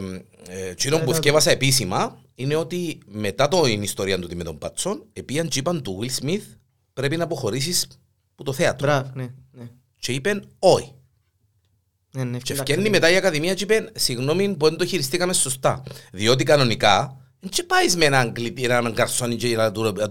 ε, 0.48 0.68
εκείνο 0.70 0.98
που 0.98 1.14
θκεύασα 1.14 1.50
επίσημα 1.50 2.18
είναι 2.34 2.54
ότι 2.56 2.98
μετά 3.06 3.48
την 3.48 3.82
ιστορία 3.82 4.18
του 4.18 4.36
με 4.36 4.44
τον 4.44 4.58
Πατσόν, 4.58 5.04
επίαν 5.12 5.48
και 5.48 5.58
είπαν 5.58 5.82
του 5.82 5.98
Will 6.02 6.24
Smith 6.24 6.42
πρέπει 6.92 7.16
να 7.16 7.24
αποχωρήσεις 7.24 7.86
από 8.32 8.44
το 8.44 8.52
θέατρο. 8.52 8.86
Μπράβο, 8.86 9.10
ναι. 9.14 9.26
ναι. 9.52 9.64
Και 9.98 10.12
είπαν 10.12 10.48
όχι. 10.58 10.92
Ναι, 12.12 12.24
ναι, 12.24 12.30
Και 12.30 12.36
εντάξει. 12.36 12.54
φτιάχνει 12.54 12.90
μετά 12.90 13.10
η 13.10 13.16
Ακαδημία 13.16 13.54
και 13.54 13.62
είπε 13.62 13.90
συγγνώμη 13.94 14.54
που 14.56 14.68
δεν 14.68 14.76
το 14.78 14.86
χειριστήκαμε 14.86 15.32
σωστά. 15.32 15.82
Διότι 16.12 16.44
κανονικά 16.44 17.16
δεν 17.40 17.50
και 17.50 17.62
πάεις 17.62 17.96
με 17.96 18.04
έναν, 18.04 18.32
κλητή, 18.32 18.64
έναν 18.64 18.94
καρσόνι 18.94 19.36
και 19.36 19.56
να 19.56 19.72
του, 19.72 19.82
να 19.82 20.08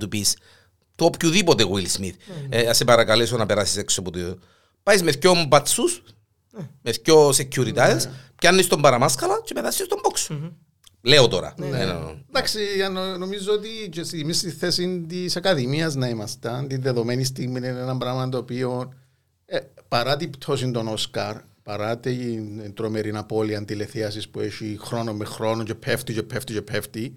του 0.95 1.09
πεις 1.09 1.19
το 1.19 1.27
οποιοδήποτε 1.27 1.63
Will 1.71 1.99
Smith. 2.01 2.15
Ε, 2.49 2.67
ας 2.67 2.77
σε 2.77 2.83
παρακαλέσω 2.85 3.37
να 3.37 3.45
περάσεις 3.45 3.77
έξω 3.77 3.99
από 3.99 4.11
το... 4.11 4.37
Πάεις 4.83 5.03
με 5.03 5.11
δυο 5.11 5.45
μπατσούς, 5.47 6.03
με 6.81 6.91
δυο 7.03 7.29
securities, 7.29 7.99
πιάνεις 8.35 8.67
τον 8.67 8.81
παραμάσκαλα 8.81 9.41
και 9.43 9.53
πετάσεις 9.53 9.87
τον 9.87 9.99
box 10.03 10.17
σου. 10.17 10.57
Λέω 11.01 11.27
τώρα. 11.27 11.53
Ε, 11.61 11.65
ναι, 11.65 11.85
ναι. 11.85 11.93
Εντάξει, 12.29 12.59
για 12.75 12.89
νο- 12.89 13.17
νομίζω 13.17 13.53
ότι 13.53 13.89
και 13.91 14.03
στη- 14.03 14.19
εμείς 14.19 14.37
στη 14.37 14.49
θέση 14.51 15.05
της 15.07 15.35
Ακαδημίας 15.35 15.95
να 15.95 16.07
ήμασταν, 16.07 16.67
τη 16.67 16.77
δεδομένη 16.77 17.23
στιγμή 17.23 17.57
είναι 17.57 17.67
ένα 17.67 17.97
πράγμα 17.97 18.29
το 18.29 18.37
οποίο 18.37 18.93
ε, 19.45 19.59
παρά 19.87 20.17
την 20.17 20.29
πτώση 20.29 20.71
των 20.71 20.87
Όσκαρ, 20.87 21.35
παρά 21.63 21.97
την 21.97 22.73
τρομερή 22.73 23.11
απώλεια 23.15 23.65
τηλεθέασης 23.65 24.29
που 24.29 24.39
έχει 24.39 24.77
χρόνο 24.81 25.13
με 25.13 25.25
χρόνο 25.25 25.63
και 25.63 25.75
πέφτει 25.75 26.13
και 26.13 26.23
πέφτει 26.23 26.53
και 26.53 26.61
πέφτει, 26.61 27.13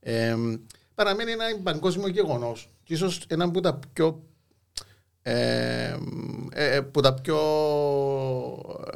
ε, 0.00 0.34
παραμένει 0.94 1.32
ένα 1.32 1.44
παγκόσμιο 1.62 2.08
γεγονός. 2.08 2.68
Και 2.84 2.94
ίσως 2.94 3.24
ένα 3.26 3.44
από 3.44 3.60
τα 3.60 3.78
πιο 3.92 4.22
ε, 5.22 5.96
ε, 6.52 6.80
που 6.80 7.00
τα 7.00 7.14
πιο 7.14 7.38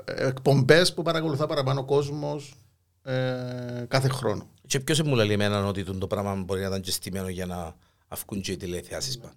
εκπομπές 0.04 0.94
που 0.94 1.02
παρακολουθά 1.02 1.46
παραπάνω 1.46 1.80
ο 1.80 1.84
κόσμος 1.84 2.54
ε, 3.02 3.84
κάθε 3.88 4.08
χρόνο. 4.08 4.48
Και 4.66 4.80
ποιος 4.80 5.02
μου 5.02 5.14
λέει 5.14 5.32
εμένα 5.32 5.66
ότι 5.66 5.84
το 5.84 6.06
πράγμα 6.06 6.34
μπορεί 6.34 6.60
να 6.60 6.66
ήταν 6.66 6.80
και 6.80 6.90
στημένο 6.90 7.28
για 7.28 7.46
να 7.46 7.74
αυκούν 8.08 8.40
και 8.40 8.52
οι 8.52 8.56
τηλεθεάσεις 8.56 9.18
πάνω. 9.18 9.34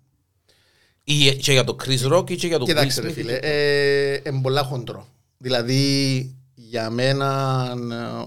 Ή 1.03 1.35
και 1.35 1.51
για 1.51 1.63
το 1.63 1.75
Chris 1.83 2.11
Rock 2.13 2.29
ή 2.31 2.35
και 2.35 2.47
για 2.47 2.57
το 2.57 2.63
Will 2.63 2.67
Κοιτάξτε 2.67 3.01
ρε 3.01 3.09
Smith. 3.09 3.13
φίλε, 3.13 3.33
ε, 3.41 4.21
είναι 4.25 4.41
πολλά 4.41 4.63
χοντρό. 4.63 5.07
Δηλαδή 5.37 6.35
για 6.53 6.89
μένα 6.89 7.63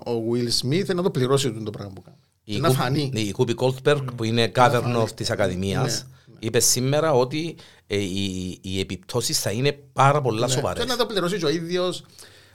ε, 0.04 0.10
ο 0.10 0.24
Will 0.32 0.48
Smith 0.62 0.94
να 0.94 1.02
το 1.02 1.10
πληρώσει 1.10 1.52
το 1.52 1.70
πράγμα 1.70 1.92
που 1.92 2.02
κάνει. 2.02 2.16
Η 2.44 2.56
να 2.58 2.68
Κου- 2.68 2.76
φανεί. 2.76 3.10
ναι, 3.12 3.20
Η 3.20 3.30
Κούπι 3.32 3.54
Κόλτπεργκ 3.54 4.10
που 4.16 4.24
είναι 4.24 4.52
governor 4.54 5.06
της 5.14 5.30
Ακαδημίας 5.30 6.06
είπε 6.38 6.60
σήμερα 6.60 7.12
ότι 7.12 7.56
ε, 7.86 7.96
οι, 7.96 8.58
οι 8.62 8.80
επιπτώσεις 8.80 9.40
θα 9.40 9.50
είναι 9.50 9.78
πάρα 9.92 10.20
πολλά 10.20 10.46
Και 10.46 10.52
σοβαρές. 10.52 10.86
να 10.86 10.96
το 10.96 11.06
πληρώσει 11.06 11.38
και 11.38 11.44
ο 11.44 11.48
ίδιος, 11.48 12.04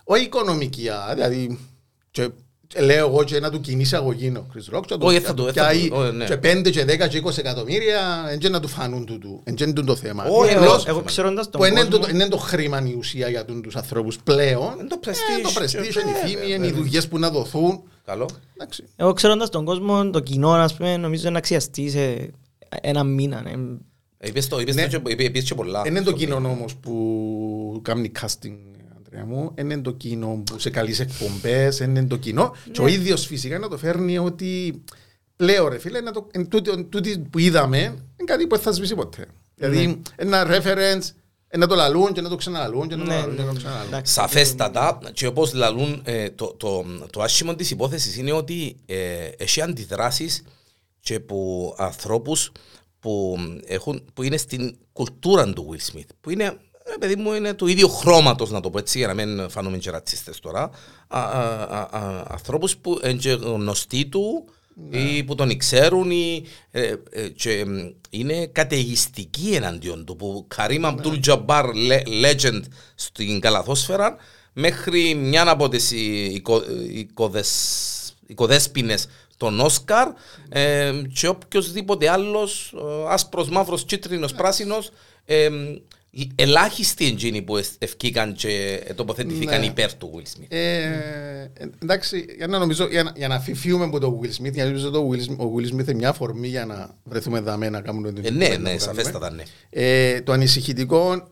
όχι 0.04 0.24
οικονομική, 0.24 0.90
α, 0.90 1.12
δηλαδή 1.14 1.60
και, 2.12 2.30
και 2.68 2.82
λέω 2.82 3.08
εγώ 3.08 3.24
και 3.24 3.40
να 3.40 3.50
του 3.50 3.62
κινήσει 3.62 3.96
αγωγή 3.96 4.28
ο 4.28 4.48
Chris 4.54 4.78
Rock 4.78 4.82
και 4.86 4.96
να 5.00 5.06
Όχι, 5.06 5.20
του- 5.20 5.26
θα 5.26 5.34
το- 5.34 5.44
να 5.44 5.48
του 5.52 5.54
θα 5.54 5.64
το- 5.64 5.70
πιάει 5.70 5.90
όχι, 5.92 6.12
ναι. 6.16 6.26
και 6.26 6.38
5 6.38 6.70
και 6.72 6.84
10 6.86 7.08
και 7.08 7.18
20 7.18 7.38
εκατομμύρια 7.38 8.26
εν 8.30 8.40
και 8.40 8.50
να 8.50 8.60
του 8.60 8.68
φανούν 8.68 9.06
τούτου, 9.06 9.42
εν 9.44 9.56
και 9.56 9.64
είναι 9.64 9.74
το 9.74 9.96
θέμα. 9.96 10.24
Όχι, 10.24 10.54
Εγώ- 10.54 10.64
Απλώς 10.64 10.86
Εγώ 10.88 11.02
ξέροντας 11.02 11.50
τον 11.50 11.62
που 11.62 11.66
είναι 11.68 11.84
κόσμο... 11.84 11.98
το, 12.06 12.08
είναι 12.10 12.28
το 12.28 12.38
χρήμα 12.38 12.82
η 12.88 12.94
ουσία 12.98 13.30
για 13.30 13.46
τους 13.46 13.76
ανθρώπους 13.76 14.18
πλέον. 14.24 14.74
Είναι 14.80 14.88
το 14.88 15.00
Ε, 15.06 15.10
prestige. 15.10 15.42
το 15.44 15.50
prestige, 15.62 16.02
είναι 16.02 16.12
η 16.12 16.14
Ε, 16.24 16.28
φήμη, 16.28 16.54
είναι 16.54 16.68
οι 16.68 16.72
δουλειές 16.72 17.08
που 17.08 17.20
να 17.20 17.30
δοθούν. 17.30 17.82
Καλό. 18.10 18.30
Εντάξει. 18.58 18.84
Εγώ 18.96 19.14
ξέροντας 19.14 19.50
τον 19.50 19.66
κόσμο, 19.66 20.10
το 20.10 20.20
κοινό, 20.20 20.50
ας 20.52 20.76
πούμε, 20.76 20.98
νομίζω 20.98 21.30
να 21.30 21.38
αξιαστεί 21.38 21.90
σε 21.90 22.32
ένα 22.82 23.04
μήνα. 23.04 23.42
ναι. 23.42 23.52
Ε, 24.18 24.28
Είπες 24.28 24.48
το, 24.48 24.60
είπες 24.60 24.76
Ναι. 24.76 24.88
το 24.88 25.00
και- 25.00 25.12
είπε- 25.12 25.22
είπες 25.24 25.44
και 25.44 25.56
πολλά. 25.56 25.82
Είναι 25.88 26.02
το 26.02 26.12
κοινό 26.12 26.36
όμως 26.36 26.76
που 26.76 27.80
κάνει 27.84 28.12
casting, 28.22 28.58
Αντρέα 28.98 29.26
μου. 29.26 29.52
Είναι 29.60 29.78
το 29.82 29.92
κοινό 29.92 30.42
που 30.46 30.60
σε 30.60 30.70
καλείς 30.70 30.96
σε 30.96 31.02
εκπομπές, 31.04 31.80
είναι 31.80 32.04
το 32.06 32.18
κοινό. 32.18 32.56
Και 32.72 32.82
ο 32.82 32.84
Ναι. 32.84 32.92
ίδιος 32.92 33.26
φυσικά 33.26 33.60
να 33.60 33.68
το 33.68 33.78
φέρνει 33.78 34.18
ότι 34.18 34.84
πλέον 35.36 35.68
ρε 35.70 35.78
φίλε, 35.80 36.02
να 36.02 36.12
το, 36.12 36.28
εν 36.32 36.48
τούτη, 36.48 36.70
εν 36.70 36.90
τούτη 36.90 37.20
που 37.30 37.40
είδαμε, 37.40 37.78
είναι 37.80 38.26
κάτι 38.26 38.48
που 38.48 38.56
δεν 38.56 38.64
θα 38.64 38.72
σβήσει 38.72 38.96
ποτέ. 38.96 39.26
Δηλαδή, 39.56 40.02
ένα 40.16 40.46
reference, 40.48 41.02
ε, 41.04 41.19
να 41.58 41.68
το 41.68 41.76
λαλούν 41.76 42.14
και 42.14 42.22
να 42.22 42.30
το 42.30 42.36
ξαναλαλούν 42.36 42.88
και 42.88 42.96
να 42.96 43.04
το 43.04 43.10
Ναι, 43.10 43.18
λαλούν 43.18 43.36
και 43.36 43.42
να 43.42 43.48
το 43.48 43.54
ναι. 43.54 43.58
ξαναλαλούν. 43.58 43.88
Εντάξει. 43.88 44.14
Σαφέστατα 44.14 45.00
και 45.14 45.28
όπως 45.28 45.54
λαλούν 45.54 46.02
ε, 46.04 46.30
το, 46.30 46.56
το, 46.58 46.86
το 47.10 47.22
άσχημο 47.22 47.56
της 47.56 47.72
υπόθεσης 47.72 48.18
είναι 48.18 48.32
ότι 48.32 48.76
ε, 48.86 49.30
έχει 49.38 49.62
αντιδράσεις 49.62 50.44
και 51.00 51.20
που 51.20 51.74
ανθρώπους 51.78 52.52
που, 53.00 53.38
έχουν, 53.66 54.06
που 54.14 54.24
είναι 54.24 54.38
στην 54.38 54.78
κουλτούρα 54.94 55.54
του 55.54 55.70
Will 55.72 55.96
Smith 55.96 56.08
που 56.22 56.30
είναι 56.30 56.44
ε, 56.84 56.98
παιδί 57.00 57.16
μου 57.16 57.34
είναι 57.34 57.54
του 57.54 57.68
ίδιου 57.68 57.90
χρώματος 57.90 58.52
να 58.52 58.60
το 58.60 58.70
πω 58.70 58.78
έτσι 58.78 58.98
για 58.98 59.08
να 59.08 59.14
μην 59.14 59.50
φανούμε 59.50 59.78
και 59.78 59.90
ρατσίστες 59.90 60.40
τώρα 60.40 60.70
α, 61.08 61.20
α, 61.20 61.42
α, 61.70 61.88
α, 61.92 62.24
ανθρώπους 62.28 62.78
που 62.78 63.00
είναι 63.04 63.14
και 63.14 63.32
γνωστοί 63.32 64.06
του 64.06 64.50
ή 64.90 65.24
που 65.24 65.36
τον 65.36 65.58
ξέρουν 65.58 66.12
ή, 66.12 66.44
ε, 66.72 66.94
ε, 67.12 67.28
και 67.28 67.66
μ, 67.66 67.78
είναι 68.10 68.46
καταιγιστικοί 68.46 69.52
εναντίον 69.54 70.06
του 70.06 70.16
που 70.16 70.46
Καρίμ 70.48 70.86
Αμπτούλ 70.86 71.20
Τζαμπάρ 71.20 71.66
legend 72.24 72.62
στην 72.96 73.40
καλαθόσφαιρα 73.40 74.16
μέχρι 74.54 75.14
μια 75.16 75.50
από 75.50 75.70
τις 75.70 75.92
οικο, 76.32 76.64
οικοδες, 76.94 77.50
οικοδέσποινες 78.28 79.08
των 79.38 79.60
Όσκαρ 79.60 80.08
ε, 80.50 80.92
και 81.14 81.28
οποιοδήποτε 81.28 82.10
άλλος 82.10 82.74
ε, 82.76 83.14
άσπρος, 83.14 83.50
μαύρος, 83.50 83.84
κίτρινος, 83.84 84.34
πράσινος 84.34 84.92
ε, 85.26 85.50
ελάχιστοι 86.36 87.06
εντζήνοι 87.08 87.42
που 87.42 87.58
ευ- 87.58 87.76
ευκήκαν 87.84 88.34
και 88.34 88.84
τοποθετηθήκαν 88.96 89.60
Ναι. 89.60 89.66
υπέρ 89.66 89.94
του 89.96 90.12
Will 90.16 90.20
Smith. 90.40 90.46
Ε, 90.48 90.84
ε, 91.54 91.70
εντάξει, 91.84 92.26
για 92.38 92.48
να, 92.48 92.60
νομίζω, 92.60 92.88
για, 92.88 93.04
να, 93.04 93.14
για 93.16 93.28
να 93.28 93.40
φυφίουμε 93.40 93.84
από 93.86 94.00
το 94.00 94.20
Will 94.24 94.28
Smith, 94.28 94.52
γιατί 94.54 94.62
νομίζω 94.64 94.90
το 94.90 95.10
Will, 95.12 95.30
Smith- 95.32 95.38
ο 95.46 95.54
Will 95.58 95.66
Smith 95.74 95.80
είναι 95.88 95.94
μια 95.94 96.10
αφορμή 96.10 96.48
για 96.48 96.66
να 96.66 96.98
βρεθούμε 97.04 97.40
δαμέ 97.40 97.70
να 97.70 97.82
κάνουμε 97.82 98.12
την 98.12 98.26
Ε, 98.26 98.30
ναι, 98.30 98.46
κουβέντα 98.46 98.58
ναι, 98.70 98.78
που 98.78 98.84
κάνουμε. 98.84 99.02
σαφέστατα 99.02 99.32
ναι. 99.32 99.44
Ε, 99.70 100.22
το 100.22 100.32
ανησυχητικό, 100.32 101.28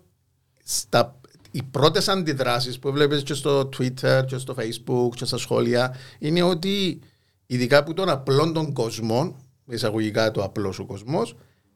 στα, 0.63 1.19
οι 1.51 1.63
πρώτες 1.63 2.07
αντιδράσεις 2.07 2.79
που 2.79 2.91
βλέπεις 2.91 3.23
και 3.23 3.33
στο 3.33 3.69
Twitter 3.77 4.23
και 4.27 4.37
στο 4.37 4.55
Facebook 4.59 5.15
και 5.15 5.25
στα 5.25 5.37
σχόλια 5.37 5.95
είναι 6.19 6.41
ότι 6.41 6.99
ειδικά 7.45 7.77
από 7.77 7.93
τον 7.93 8.09
απλό 8.09 8.51
των 8.51 8.73
κοσμών, 8.73 9.35
εισαγωγικά 9.69 10.31
το 10.31 10.43
απλό 10.43 10.73
ο 10.79 10.85
κόσμο, 10.85 11.27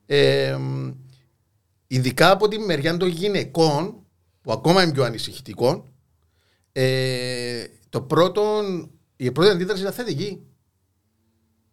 ε, 0.06 0.58
ειδικά 1.92 2.32
από 2.32 2.48
τη 2.48 2.60
μεριά 2.60 2.98
των 2.98 3.08
γυναικών, 3.08 3.96
που 4.42 4.52
ακόμα 4.52 4.84
είναι 4.84 4.92
πιο 4.92 5.04
ανησυχητικό, 5.04 5.86
ε, 6.72 7.64
το 7.90 8.02
πρώτο, 8.02 8.62
η 9.16 9.32
πρώτη 9.32 9.50
αντίδραση 9.50 9.82
ήταν 9.82 9.94
θετική. 9.94 10.42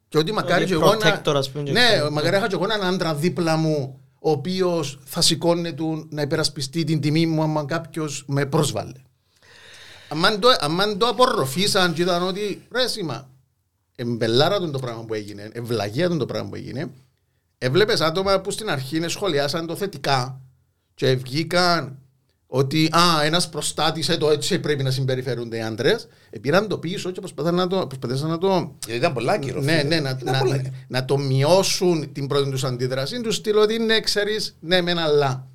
Και 0.09 0.19
ότι 0.19 0.33
μακάρι 0.33 0.63
Ότι 0.63 0.73
και 0.73 0.79
εγώ 0.79 0.95
να... 0.95 1.23
protector, 1.23 1.35
ας 1.35 1.51
πούμε, 1.51 1.65
και 1.65 1.73
Ναι, 1.73 1.89
κάτι. 1.99 2.13
μακάρι 2.13 2.37
είχα 2.37 2.47
και 2.47 2.55
εγώ 2.55 2.65
έναν 2.65 2.85
άντρα 2.95 3.15
δίπλα 3.15 3.57
μου 3.57 4.01
ο 4.21 4.31
οποίος 4.31 4.99
θα 5.05 5.21
σηκώνει 5.21 5.75
του 5.75 6.07
να 6.11 6.23
υπερασπιστεί 6.23 6.85
την 6.85 7.01
τιμή 7.01 7.27
μου 7.27 7.43
άμα 7.43 7.65
κάποιος 7.65 8.25
με 8.27 8.47
πρόσβαλε. 8.47 9.03
Αν 10.09 10.41
το, 10.41 10.49
αμάν 10.59 10.99
το 10.99 11.07
απορροφήσαν 11.07 11.93
και 11.95 12.03
είδαν 12.03 12.23
ότι 12.23 12.67
ρε 12.73 12.89
σήμα, 12.89 13.31
εμπελάρα 13.97 14.59
τον 14.59 14.73
το 14.73 14.79
πράγμα 14.79 15.05
που 15.05 15.15
έγινε, 15.15 15.51
ευλαγία 15.53 16.09
τον 16.09 16.19
το 16.19 16.27
πράγμα 16.27 16.49
που 16.49 16.55
έγινε, 16.55 16.91
έβλεπες 17.59 18.01
άτομα 18.01 18.41
που 18.41 18.51
στην 18.51 18.71
αρχή 18.71 19.09
σχολιάσαν 19.09 19.67
το 19.67 19.77
θετικά 19.77 20.41
και 20.95 21.15
βγήκαν 21.15 21.99
ότι 22.47 22.87
α, 22.97 23.25
ένας 23.25 23.49
προστάτησε 23.49 24.17
το 24.17 24.31
έτσι 24.31 24.59
πρέπει 24.59 24.83
να 24.83 24.91
συμπεριφέρονται 24.91 25.57
οι 25.57 25.61
άντρες, 25.61 26.09
πήραν 26.41 26.69
το 26.69 26.79
πίσω 26.79 27.11
και 27.11 27.21
προσπαθήσαν 27.21 27.55
να 27.57 27.67
το, 27.67 27.87
προσπαθήσαν 27.87 28.29
να 28.29 28.39
το 28.39 28.77
Γιατί 28.87 29.01
ήταν 29.01 29.13
πολλά 29.13 29.39
κύριο. 29.39 29.61
ναι, 29.61 29.83
ναι, 29.83 30.01
να, 30.01 30.11
Ήταν 30.11 30.33
να, 30.33 30.39
πολλά. 30.39 30.57
να, 30.57 30.71
να 30.89 31.05
το 31.05 31.19
μειώσουν 31.19 32.13
την 32.13 32.27
πρώτη 32.27 32.51
τους 32.51 32.65
αντίδραση, 32.65 33.21
τους 33.21 33.35
στείλω 33.37 33.61
ότι 33.61 33.79
ναι, 33.79 34.01
ξέρεις, 34.01 34.57
ναι, 34.61 34.81
μεν 34.81 34.99
αλλά. 34.99 35.47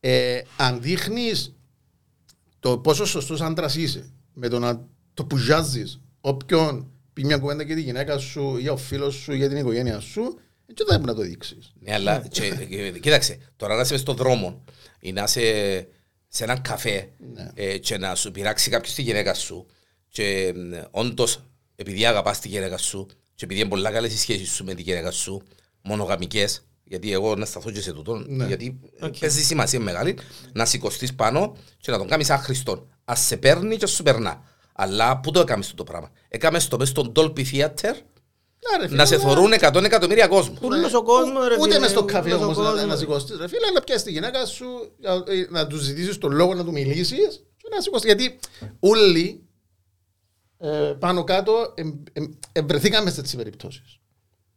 Ε, 0.00 0.40
αν 0.56 0.80
δείχνεις 0.80 1.54
το 2.60 2.78
πόσο 2.78 3.04
σωστός 3.04 3.40
άντρας 3.40 3.76
είσαι, 3.76 4.10
με 4.32 4.48
το 4.48 4.58
να 4.58 4.86
το 5.14 5.24
πουζιάζεις 5.24 6.00
όποιον 6.20 6.90
πει 7.12 7.24
μια 7.24 7.38
κουβέντα 7.38 7.62
για 7.62 7.74
τη 7.74 7.80
γυναίκα 7.82 8.18
σου, 8.18 8.56
για 8.56 8.72
ο 8.72 8.76
φίλος 8.76 9.14
σου, 9.14 9.32
για 9.32 9.48
την 9.48 9.56
οικογένεια 9.56 10.00
σου, 10.00 10.38
έτσι 10.70 10.84
δεν 10.84 10.86
πρέπει 10.86 11.04
να 11.04 11.14
το 11.14 11.20
δείξεις. 11.22 11.72
Ναι, 11.80 11.94
αλλά 11.94 12.26
και, 12.30 12.50
και- 12.50 12.98
κοίταξε, 12.98 13.38
τώρα 13.56 13.74
να 13.74 13.80
είσαι 13.80 13.92
μες 13.92 14.00
στον 14.00 14.16
δρόμο 14.16 14.64
ή 15.00 15.12
να 15.12 15.22
είσαι 15.22 15.86
σε 16.28 16.44
έναν 16.44 16.62
καφέ 16.62 17.10
Ναι. 17.34 17.50
ε, 17.54 17.78
και 17.78 17.98
να 17.98 18.14
σου 18.14 18.30
πειράξει 18.30 18.70
κάποιος 18.70 18.94
τη 18.94 19.02
γυναίκα 19.02 19.34
σου 19.34 19.66
και 20.08 20.46
ε, 20.72 20.84
όντως 20.90 21.42
επειδή 21.76 22.06
αγαπάς 22.06 22.40
τη 22.40 22.48
γυναίκα 22.48 22.76
σου 22.78 23.06
και 23.34 23.44
επειδή 23.44 23.60
είναι 23.60 23.68
πολλά 23.68 23.90
καλές 23.90 24.12
οι 24.12 24.18
σχέσεις 24.18 24.50
σου 24.50 24.64
με 24.64 24.74
τη 24.74 24.82
γυναίκα 24.82 25.10
σου, 25.10 25.42
μονογαμικές, 25.82 26.62
γιατί 26.84 27.12
εγώ 27.12 27.34
να 27.34 27.44
σταθώ 27.46 27.70
και 27.70 27.80
σε 27.80 27.92
τούτο, 27.92 28.14
Ναι. 28.26 28.46
γιατί 28.46 28.80
παίζει 29.20 29.42
σημασία 29.44 29.80
μεγάλη, 29.80 30.18
να 30.52 30.64
σηκωστείς 30.64 31.14
πάνω 31.14 31.56
και 31.80 31.90
να 31.90 31.98
τον 31.98 32.08
κάνεις 32.08 32.30
άχρηστον. 32.30 32.92
Ας 33.04 33.20
σε 33.20 33.36
παίρνει 33.36 33.76
και 33.76 33.84
ας 33.84 33.90
σου 33.90 34.02
περνά. 34.02 34.42
Αλλά 34.72 35.20
πού 35.20 35.30
το 35.30 35.40
έκαμες 35.40 35.74
το 35.74 35.84
πράγμα; 35.84 36.10
Έκαμες 36.28 36.68
το 36.68 36.78
μες 36.78 36.88
στον 36.88 37.12
Dolby 37.16 37.44
Theater 37.52 37.94
να 38.88 39.04
σε 39.06 39.18
θωρούν 39.18 39.52
100 39.52 39.82
εκατομμύρια 39.84 40.26
κόσμο. 40.26 40.54
Ούλος 40.62 40.94
ο 40.94 41.02
κόσμος, 41.02 41.48
ρε 41.48 41.54
Ούτε 41.54 41.64
φίλε, 41.68 41.78
μες 41.78 41.90
στο 41.90 42.04
καφέ 42.04 42.28
ούλος 42.28 42.40
ο 42.40 42.44
όμως 42.44 42.56
να, 42.56 42.62
κόσμος. 42.64 42.84
να 42.86 42.96
σηκωστεί. 42.96 43.36
Ρε 43.36 43.48
φίλε, 43.48 43.70
να 43.74 43.80
πιάσεις 43.80 44.02
τη 44.04 44.10
γυναίκα 44.12 44.46
σου, 44.46 44.66
ε, 45.26 45.46
να 45.50 45.66
τους 45.66 45.82
ζητήσεις 45.82 46.18
τον 46.18 46.32
λόγο 46.32 46.54
να 46.54 46.64
του 46.64 46.72
μιλήσεις 46.72 47.44
και 47.56 47.68
να 47.74 47.80
σηκωστεί. 47.80 48.06
Γιατί 48.06 48.38
όλοι 48.80 49.42
ε, 50.58 50.68
πάνω 50.98 51.24
κάτω 51.24 51.72
εμ- 51.74 52.06
εμ- 52.12 52.32
ευρεθήκαμε 52.52 53.10
σε 53.10 53.16
τέτοιε 53.22 53.38
περιπτώσεις. 53.38 53.98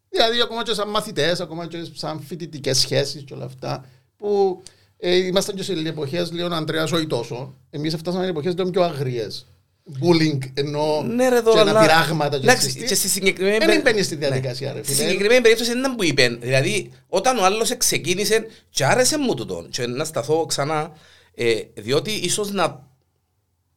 Δηλαδή, 0.09 0.41
ακόμα 0.41 0.63
και 0.63 0.73
σαν 0.73 0.89
μαθητές, 0.89 1.39
ακόμα 1.39 1.67
και 1.67 1.87
σαν 1.93 2.21
φοιτητικές 2.21 2.77
σχέσεις 2.77 3.23
και 3.23 3.33
όλα 3.33 3.45
αυτά, 3.45 3.85
που 4.17 4.61
ε, 4.97 5.15
ήμασταν 5.15 5.55
και 5.55 5.63
σε 5.63 5.73
εποχέ, 5.73 6.27
λέει 6.31 6.45
ο 6.45 6.53
Αντρέα, 6.55 6.83
όχι 6.83 7.07
τόσο. 7.07 7.55
Εμείς 7.69 7.95
φτάσαμε 7.95 8.23
σε 8.23 8.29
εποχέ 8.29 8.49
λίγο 8.49 8.69
πιο 8.69 8.83
αγριές. 8.83 9.45
Bullying 10.01 10.37
ενώ 10.53 11.01
Ναι, 11.01 11.29
ρε, 11.29 11.37
εδώ, 11.37 11.53
και 11.53 11.59
αλλά- 11.59 11.71
αναπηράγματα 11.71 12.37
και 12.37 12.43
Εντάξει, 12.43 12.63
συστήσεις. 12.65 12.89
και 12.89 12.95
στη 12.95 13.07
συγκεκριμένη 13.07 13.57
Δεν 13.57 13.67
περι- 13.67 13.81
μπαίνει 13.83 14.01
στη 14.01 14.15
Ναι. 14.15 14.19
διαδικασία, 14.27 14.73
ρε 14.73 14.83
Στη 14.83 14.93
φίλε. 14.93 15.05
συγκεκριμένη 15.07 15.41
περίπτωση 15.41 15.69
δεν 15.69 15.79
ήταν 15.79 15.95
που 15.95 16.03
είπε. 16.03 16.27
Δηλαδή, 16.41 16.91
όταν 17.07 17.37
ο 17.37 17.45
άλλος 17.45 17.77
ξεκίνησε 17.77 18.45
και 18.69 18.85
άρεσε 18.85 19.17
μου 19.17 19.33
τούτο 19.33 19.67
και 19.69 19.87
να 19.87 20.03
σταθώ 20.05 20.45
ξανά, 20.45 20.91
ε, 21.35 21.53
διότι 21.73 22.11
ίσως 22.11 22.51
να 22.51 22.87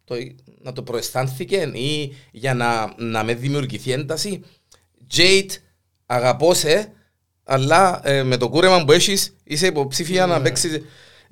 το, 0.05 0.15
να 0.63 0.73
το 0.73 0.83
προαισθάνθηκε 0.83 1.57
ή 1.73 2.15
για 2.33 2.55
να, 2.55 2.95
να 2.99 3.25
με 3.25 3.35
δημιουργηθεί 3.35 3.93
ένταση. 3.93 4.41
Jade, 5.17 5.49
αγαπώ 6.07 6.55
σε, 6.55 6.93
αλλά 7.45 8.01
ε, 8.05 8.23
με 8.23 8.37
το 8.37 8.49
κούρεμα 8.49 8.85
που 8.85 8.93
έχεις 8.93 9.37
είσαι 9.45 9.67
υποψήφια 9.67 10.27
να 10.27 10.41
παίξεις. 10.41 10.81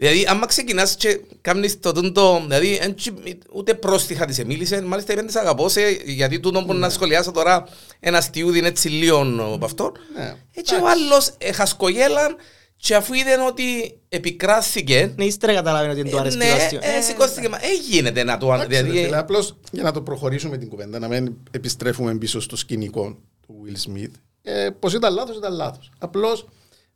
Δηλαδή, 0.02 0.26
άμα 0.28 0.47
ξεκινάς 0.47 0.97
και 0.97 1.21
κάνεις 1.40 1.80
το 1.80 1.92
τούντο, 1.92 2.40
δηλαδή, 2.49 2.78
εν 2.82 2.94
τσι- 2.94 3.12
ούτε 3.52 3.75
πρόστιχα 3.75 4.25
της 4.26 4.38
εμίλησες, 4.38 4.80
μάλιστα 4.80 5.12
είπαν 5.12 5.26
της 5.26 5.37
αγαπώ 5.37 5.68
σε, 5.68 5.80
γιατί 6.04 6.40
τούτο 6.40 6.64
που 6.64 6.75
να 6.75 6.90
σχολιάσω 6.90 7.30
τώρα 7.30 7.66
ένα 8.00 8.21
στιούδι 8.21 8.59
είναι 8.59 8.68
έτσι 8.68 8.88
λίγο 8.88 9.18
από 9.54 9.64
αυτό. 9.64 9.92
Ναι. 10.16 10.35
Έτσι 10.54 10.75
ο 10.75 10.88
άλλος 10.88 11.35
ε, 11.38 11.52
χασκογέλαν 11.52 12.37
και 12.76 12.94
αφού 12.94 13.14
είδε 13.14 13.30
ότι 13.49 13.99
επικράθηκε, 14.09 15.12
Ναι, 15.16 15.25
ύστερα 15.25 15.54
καταλάβαινε 15.54 15.92
ότι 15.92 16.02
δεν 16.02 16.11
του 16.11 16.18
άρεσε 16.18 16.37
ναι, 16.37 16.49
το 16.49 16.54
αστείο. 16.54 16.78
ε, 16.82 17.00
σηκώστηκε, 17.00 17.49
μα, 17.49 17.56
ε, 17.56 17.73
γίνεται 17.90 18.23
να 18.25 18.38
το... 18.38 18.52
αν- 18.52 18.61
Εντάξει, 18.61 18.76
ρε 18.76 18.82
Δηλαδή, 18.88 19.04
φίλε, 19.04 19.18
απλώς 19.18 19.56
για 19.73 19.82
να 19.82 19.92
το 19.92 20.02
προχωρήσουμε 20.02 20.59
την 20.59 20.68
κουβέντα, 20.68 20.99
να 20.99 21.09
μην 21.09 21.32
επιστρέφουμε 21.50 22.14
πίσω 22.18 22.40
στο 22.40 22.56
σκηνικό 22.56 23.18
του 23.47 23.64
Will 23.66 23.90
Smith. 23.90 24.11
Ε, 24.42 24.68
Πώ 24.78 24.88
ήταν 24.88 25.14
λάθος, 25.14 25.37
ήταν 25.37 25.52
λάθος. 25.54 25.90
Απλώς 25.99 26.47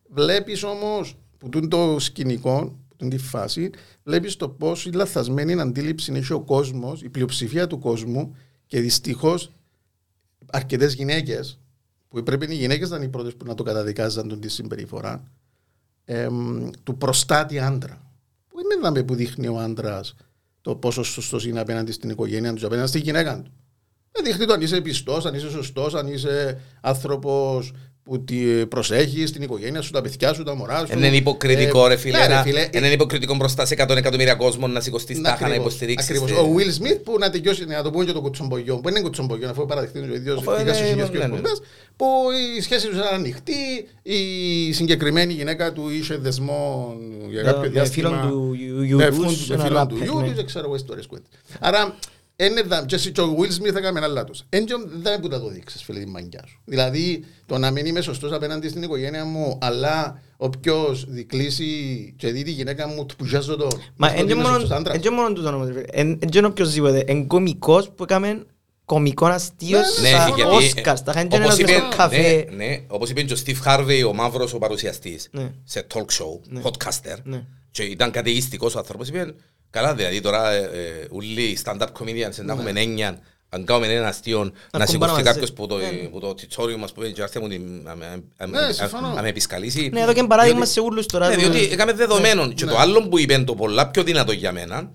βλέπεις 0.09 0.63
όμως 0.63 1.17
που 1.39 1.49
τούν 1.49 1.69
το 1.69 1.97
σκηνικό, 1.99 2.59
που 2.61 2.69
τούν 2.69 2.79
τη 2.97 3.19
φάση, 3.19 3.71
βλέπεις 4.03 4.37
το 4.37 4.49
πώς 4.49 4.87
η 4.87 4.91
λαθασμένη 4.91 5.61
αντίληψη 5.61 6.13
έχει 6.13 6.33
ο 6.33 6.41
κόσμος, 6.41 7.03
η 7.03 7.09
πλειοψηφία 7.09 7.67
του 7.67 7.79
κόσμου 7.79 8.37
και 8.67 8.81
δυστυχώς 8.81 9.51
αρκετές 10.53 10.95
γυναίκες, 10.95 11.59
που 12.09 12.23
πρέπει 12.23 12.53
οι 12.53 12.55
γυναίκες 12.55 12.91
να 12.91 12.97
είναι 12.97 13.05
οι 13.05 13.09
πρώτες 13.09 13.35
που 13.35 13.47
να 13.47 13.55
το 13.55 13.63
καταδικάζαν 13.63 14.29
τον 14.29 14.41
τη 14.41 14.49
συμπεριφορά, 14.49 15.33
εμ, 16.05 16.71
του 16.83 16.97
προστάτη 16.97 17.59
άντρα. 17.59 18.01
Που 18.49 18.59
είναι 18.61 18.83
να 18.83 18.91
με 18.91 19.03
που 19.03 19.15
δείχνει 19.15 19.49
ο 19.49 19.59
άντρας 19.59 20.15
το 20.61 20.77
πόσο 20.77 21.03
σωστός 21.03 21.47
είναι 21.47 21.61
απέναντι 21.61 21.93
στην 21.93 22.11
οικογένεια 22.11 22.53
του, 22.53 22.67
απέναντι 22.67 22.89
στη 22.89 22.99
γυναίκα 22.99 23.43
του. 23.43 23.53
Δεν 24.13 24.25
δείχνει 24.25 24.47
το 24.47 24.53
αν 24.53 24.61
είσαι 24.61 24.81
πιστός, 24.81 25.25
αν 25.27 25.35
είσαι 25.35 25.51
σωστός, 25.51 25.95
αν 25.95 26.07
είσαι 26.07 26.61
άνθρωπος 26.81 27.73
που 28.09 28.25
τη 28.25 28.37
προσέχεις 28.67 29.33
την 29.33 29.43
οικογένεια 29.43 29.81
σου, 29.81 29.91
τα 29.91 30.01
παιδιά 30.03 30.33
σου, 30.35 30.43
τα 30.43 30.55
μωρά 30.55 30.79
σου. 30.79 30.87
Δεν 30.87 31.03
είναι 31.03 31.17
υποκριτικό 31.17 31.85
Ε, 31.87 31.89
ρε 31.89 31.97
φίλε, 31.97 32.19
ναι, 32.19 32.27
ρε 32.27 32.35
να- 32.35 32.43
φίλε, 32.43 32.69
δεν 32.73 32.85
είναι 32.85 32.93
υποκριτικό 32.93 33.35
μπροστά 33.35 33.67
σε 33.67 33.75
100 33.79 33.97
εκατομμύρια 33.97 34.35
κόσμο 34.35 34.67
να 34.67 34.81
σηκωστείς 34.81 35.17
να 35.19 35.23
τάχα 35.23 35.41
να 35.41 35.47
ακριβώς, 35.47 35.67
υποστηρίξεις. 35.67 36.09
ακριβώς. 36.11 36.31
τη- 36.31 36.37
Ο 36.37 36.55
Will 36.57 36.83
Smith 36.83 37.01
που 37.05 37.19
να 37.19 37.31
τελειώσει, 37.31 37.65
να 37.65 37.83
το 37.83 37.91
πούμε 37.91 38.05
και 38.05 38.13
το 38.13 38.21
κουτσομπογιό, 38.21 38.75
που 38.77 38.83
δεν 38.83 38.93
είναι 38.93 39.03
κουτσομπογιό, 39.03 39.49
αφού 39.51 39.67
παραδεχτεί 39.67 39.99
ο 39.99 40.15
ίδιο 40.15 40.33
Αφού 40.35 40.45
πήγα 40.45 40.61
είναι- 40.61 40.73
στι 40.75 40.85
χιλιάδε 40.87 41.13
ναι, 41.13 41.19
ναι. 41.19 41.25
εκπομπές, 41.25 41.61
που 41.97 42.07
η 42.59 42.61
σχέση 42.61 42.87
τους 42.89 42.97
ήταν 42.97 43.15
ανοιχτή, 43.15 43.89
η 44.03 44.73
συγκεκριμένη 44.73 45.33
γυναίκα 45.33 45.73
του 45.73 45.91
είχε 45.91 46.17
δεσμό 46.17 46.95
για 47.31 47.41
Ε, 47.41 47.45
κάποιο 47.45 47.61
με 47.61 47.69
διάστημα. 47.69 48.09
φίλον 48.09 48.31
του 48.31 48.53
γιου- 48.55 48.83
γιου 48.83 48.97
με 48.97 49.07
τους, 49.07 49.17
φίλον 49.17 49.35
του- 49.35 49.47
με 49.49 49.55
ένα 49.55 49.65
φίλον 49.65 49.89
του 49.89 49.95
ράπερ, 49.95 50.09
γιου 50.09 50.19
ναι. 50.21 50.27
τους, 50.27 50.35
δεν 50.35 50.47
ξέρω 50.47 50.65
εγώ 50.67 50.75
ιστορίες 50.75 51.07
κουβέντες. 51.07 51.29
Άρα 51.61 51.95
είναι 52.37 52.63
δα- 52.63 52.85
και 52.87 52.95
εσύ 52.95 53.13
και 53.13 53.21
ο 53.21 53.37
Will 53.39 53.63
Smith 53.63 53.73
θα 53.73 53.81
κάνει 53.81 53.97
ένα 53.99 54.07
λάθος. 54.07 54.45
Εν 54.49 54.65
και 54.65 54.75
δεν 54.95 55.21
που 55.21 55.29
θα 55.31 55.41
το 55.41 55.49
δείξεις 55.49 55.83
φίλε 55.83 55.99
τη 55.99 56.07
μαγκιά 56.07 56.43
σου. 56.47 56.61
Δηλαδή 56.65 57.25
το 57.47 57.59
να 57.59 57.71
μην 57.71 57.87
είμαι 57.87 58.01
σωστός 58.01 58.33
απέναντι 58.33 58.69
στην 58.69 58.83
οικογένεια 58.83 59.25
μου 59.25 59.59
αλλά 59.61 60.23
όποιος 60.37 61.05
δικλείσει 61.09 62.15
και 62.19 62.29
δει 62.31 62.43
τη 62.43 62.51
γυναίκα 62.51 62.89
μου 62.89 63.07
του 63.07 63.17
πουσιάζω 63.17 63.57
το 63.57 63.69
Μα 63.97 64.09
ότι 64.09 64.19
εν 64.21 64.27
και 64.27 64.33
είμαι 64.33 64.43
μόνο- 64.43 64.59
σωστός 64.59 64.79
άντρας. 64.79 64.95
εν 64.95 65.01
και 65.01 65.11
μόνο 65.11 65.33
τούτο 65.33 65.49
όμως, 65.49 65.67
ρε 65.67 65.73
φίλε. 65.73 65.85
Εν 65.91 66.09
εν 66.23 66.29
και 66.29 66.39
είναι 66.39 66.47
οποιοσδήποτε. 66.47 66.99
Εν 67.07 67.27
κωμικός 67.27 67.91
που 67.91 68.03
έκαμε 68.03 68.45
κωμικό 68.85 69.27
αστείος 69.27 69.99
Ναι, 70.01 70.09
στα 70.09 70.29
γιατί, 70.37 70.43
Όσκαρ, 70.57 70.97
στα 70.97 71.13
χάνει 71.13 71.29
και 71.29 71.37
όπως 71.37 71.47
ένας 71.59 71.59
είπε- 71.59 71.71
στο 71.87 71.97
καφέ. 71.97 72.47
ναι, 72.51 72.65
ναι, 72.67 72.81
όπως 72.87 73.11
είπε 73.11 73.23
και 73.23 73.33
ο 73.33 73.37
Steve 73.47 73.63
Harvey, 73.67 74.03
ο 74.09 74.15
μαύρος 74.15 74.53
ο 74.55 74.59
παρουσιαστής, 74.59 75.29
Ναι. 75.33 75.51
σε 75.65 75.87
talk 75.95 75.99
show, 75.99 76.63
podcaster, 76.63 77.17
Ναι. 77.25 77.45
και 77.71 77.83
ήταν 77.83 78.11
καταιγιστικός 78.11 78.75
ο 78.75 78.79
άνθρωπος, 78.79 79.09
είπε, 79.09 79.35
καλά, 79.71 79.95
δηλαδή 79.95 80.21
τώρα 80.21 80.51
ε, 80.51 80.59
ε, 80.73 81.07
όλοι 81.11 81.43
οι 81.43 81.59
stand-up 81.65 81.87
comedians 82.01 82.35
να 82.45 82.53
έχουμε 82.53 82.73
έννοια, 82.77 83.19
αν 83.49 83.65
κάνουμε 83.65 83.93
ένα 83.93 84.09
αστείο, 84.09 84.39
να 84.39 84.51
ακούν 84.71 84.87
σηκωθεί 84.87 84.99
πάνω 84.99 85.13
μαζί. 85.13 85.25
κάποιος 85.25 85.53
που 85.53 85.67
το- 85.67 85.77
Ναι, 85.77 85.91
ναι. 85.91 86.09
που 86.09 86.21
το 86.21 86.35
τσιτσόριο 86.35 86.79
μας 86.79 86.93
που 86.93 87.03
είπε, 87.03 87.11
«Και 87.11 87.23
άρθε 87.23 87.41
μου 87.41 87.49
την- 87.49 87.83
να 87.83 87.95
με- 87.97 88.25
να 88.37 88.47
με- 88.47 88.67
Ναι, 88.67 88.73
συμφωνώ. 88.73 89.13
να 89.13 89.23
με 89.23 89.29
επισκαλίσει». 89.29 89.89
Ναι, 89.93 90.01
εδώ 90.01 90.13
και 90.13 90.25
παράδειγμα 90.25 90.57
Διότι- 90.65 90.73
σε 90.73 90.81
όλους 90.81 91.07
τώρα. 91.07 91.29
Ναι, 91.29 91.35
του- 91.35 91.41
διότι 91.41 91.73
έκαμε 91.73 91.93
δεδομένο. 91.93 92.53
Και 92.53 92.65
Ναι. 92.65 92.71
το 92.71 92.79
άλλο 92.79 93.09
που 93.09 93.19
είπε 93.19 93.39
το 93.39 93.55
πολλά 93.55 93.89
πιο 93.89 94.03
δυνατό 94.03 94.33
για 94.33 94.53
μένα, 94.53 94.91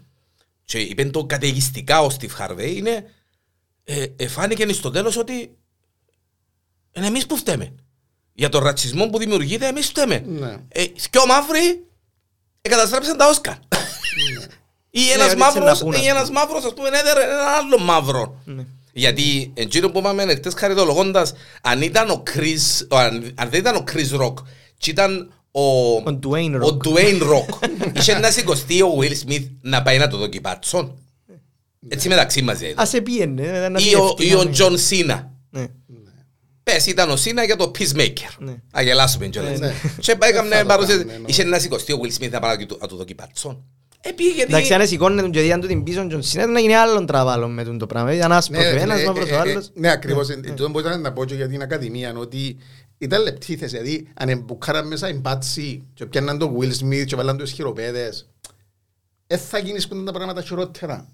και 0.66 0.80
είπε 0.80 1.06
το 1.06 1.26
καταιγιστικά 1.26 2.02
ο 2.02 2.08
Steve 2.20 2.46
Harvey, 2.46 2.74
είναι 2.76 3.06
ε, 3.84 4.06
ε, 4.16 4.28
φάνηκε 4.28 4.74
στο 4.74 4.92
τέλος 4.92 5.18
ότι 5.18 5.58
είναι 6.92 7.06
εμείς 7.06 7.26
που 7.26 7.36
φταίμε. 7.38 7.76
Για 8.34 8.50
τον 8.50 8.64
ρατσισμό 8.64 9.08
που 9.08 9.18
δημιουργείται, 9.18 9.68
εμείς 9.68 9.88
φταίμε. 9.88 10.24
Ναι. 10.28 10.56
Ε, 10.68 10.84
δυο 11.12 11.26
μαύροι 11.28 11.86
ε, 12.62 12.70
καταστρέψαν 12.70 13.18
τα 13.18 13.28
Όσκαρ. 13.30 13.56
Ή 14.92 15.10
ένας 15.10 15.28
ότι 15.30 15.38
μαύρος, 15.38 15.70
έτσι 15.70 15.84
να 15.84 15.90
πούνε, 15.92 16.04
ή 16.04 16.08
ένας 16.08 16.30
μαύρος, 16.30 16.64
ας 16.66 16.74
πούμε, 16.74 16.88
έδερε 16.88 17.24
έναν 17.24 17.48
άλλο 17.60 17.80
μαύρο. 17.80 18.42
Ναι. 18.46 18.64
Γιατί 18.94 19.52
εκείνο 19.54 19.90
που 19.90 20.00
είπαμε 20.00 20.36
χτες 20.36 20.54
χαριτολογώντας, 20.54 21.34
αν 21.62 21.82
ήταν 21.82 22.10
ο 22.10 22.24
Chris, 22.36 22.86
ο- 22.90 22.98
αν, 22.98 23.32
αν 23.36 23.50
δεν 23.50 23.60
ήταν 23.60 23.76
ο 23.76 23.84
Chris 23.94 24.20
Rock, 24.22 24.34
και 24.78 24.90
ήταν 24.90 25.32
ο, 25.52 25.62
Ο 25.96 26.20
Dwayne 26.24 26.60
ο 26.64 26.66
Rock. 26.68 26.88
Dwayne 26.88 27.22
Rock, 27.22 27.68
είχε 27.98 28.20
να 28.20 28.32
σηκωστεί 28.32 28.82
ο 28.82 28.98
Will 29.02 29.14
Smith 29.28 29.48
να 29.62 29.82
πάει 29.82 29.98
να 29.98 30.08
το 30.08 30.18
δοκι 30.18 30.42
πάτσον. 30.42 30.96
Έτσι 31.88 32.08
μεταξύ 32.08 32.42
μας 32.42 32.58
δηλαδή. 32.58 32.76
Ας 32.78 32.94
επίενε. 32.94 33.42
ε, 33.48 33.70
να 33.70 33.80
Ή 33.80 33.84
πει 33.90 33.96
ο, 33.96 34.04
εύκολα, 34.06 34.30
ή 34.30 34.36
ο 34.36 34.44
ναι. 34.44 34.52
John 34.58 34.76
Cena. 34.90 35.24
Ναι. 35.50 35.66
Πες 36.64 36.86
ήταν 36.86 37.10
ο 37.10 37.14
Cena 37.14 37.46
για 37.46 37.56
το 37.56 37.72
Peacemaker. 37.80 38.36
Ναι. 38.40 38.54
Αγελάσουμε 38.72 39.28
κιόλας. 39.28 39.60
Ναι. 39.60 39.74
Και 40.00 40.16
πάει 40.16 40.32
Δεν 40.32 40.42
θα 40.42 40.48
έκαμε 40.48 40.62
το 40.62 40.66
παρουσίαση. 40.68 40.98
κάνουμε, 40.98 41.14
εννοώ. 41.14 41.30
Είχε 41.30 41.44
να 41.44 41.60
σηκωστεί 41.60 41.92
ο 41.94 42.00
Will 42.04 42.22
Smith 42.24 42.30
να 42.30 42.40
πάει 42.40 42.58
να 42.58 42.66
του- 42.66 42.78
να 42.82 42.88
του 42.88 42.96
δοκι 42.96 43.16
πάτσον. 43.16 43.64
Επί 44.02 44.24
γιατί... 44.24 44.54
Εντάξει, 44.54 44.74
αν 44.74 44.88
σηκώνε 44.88 45.22
τον 45.22 45.32
και 45.32 45.42
διάν 45.42 45.62
του 45.62 45.68
την 45.68 45.84
πίσω, 45.84 46.08
τον 46.08 46.22
Σινέτ 46.22 46.48
να 46.48 46.60
γίνει 46.60 46.74
άλλον 46.74 47.06
τραβάλο 47.06 47.48
με 47.48 47.64
τον 47.64 47.78
το 47.78 47.86
πράγμα. 47.86 48.14
Ήταν 48.14 48.32
άσπρος 48.32 48.66
ο 48.66 48.76
ένας, 48.76 49.00
ναι, 49.00 49.06
μαύρος 49.06 49.30
ε, 49.30 49.34
ο 49.34 49.36
ε, 49.36 49.40
άλλος. 49.40 49.66
ε, 49.66 49.70
Ναι, 49.74 49.92
ακριβώς. 49.92 50.30
Ε, 50.30 50.36
Τούτο 50.36 50.72
που 50.72 50.80
ήθελα 50.80 50.98
να 50.98 51.14
πω 51.14 51.26
και 51.26 51.36
για 51.36 51.48
την 51.48 51.62
Ακαδημία, 51.62 52.14
ότι 52.18 52.58
ήταν 52.98 53.24
λεπτή 53.24 53.56
θέση. 53.56 53.78
Δηλαδή, 53.78 54.08
αν 54.14 54.30
εμπουκάραν 54.30 54.88
μέσα 54.88 55.10
η 55.10 55.14
μπάτσι 55.14 55.88
και 55.94 56.06
πιάνναν 56.06 56.38
τον 56.38 56.58
Will 56.58 56.72
Smith 56.84 57.06
και 57.06 57.16
βάλαν 57.16 57.38
τους 57.38 57.52
χειροπέδες, 57.52 58.30
δεν 59.28 59.40
θα 59.40 59.58
γίνουν 59.58 60.06
τα 60.06 60.12
πράγματα 60.12 60.42
χειρότερα. 60.42 61.08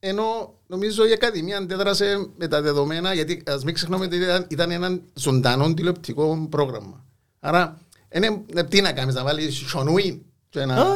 Ενώ 0.00 0.54
νομίζω 0.66 1.08
η 1.08 1.12
Ακαδημία 1.12 1.56
αντέδρασε 1.56 2.28
με 2.36 2.48
τα 2.48 2.62
δεδομένα, 2.62 3.14
γιατί 3.14 3.42
ας 3.46 3.64
μην 3.64 3.74
ξεχνάμε 3.74 4.04
ότι 4.04 4.16
ήταν, 4.16 4.46
ήταν 4.48 4.70
ένα 4.70 5.00
ζωντανό 5.14 5.74
τηλεοπτικό 5.74 6.46
πρόγραμμα. 6.50 7.04
Άρα, 7.40 7.80
είναι, 8.14 8.44
ε, 8.54 8.62
τι 8.62 8.80
να 8.80 8.92
κάνεις, 8.92 9.14
να 9.14 9.24
βάλεις 9.24 9.56
Σονουίν 9.56 10.02
και 10.02 10.06
να... 10.06 10.16
Α, 10.16 10.26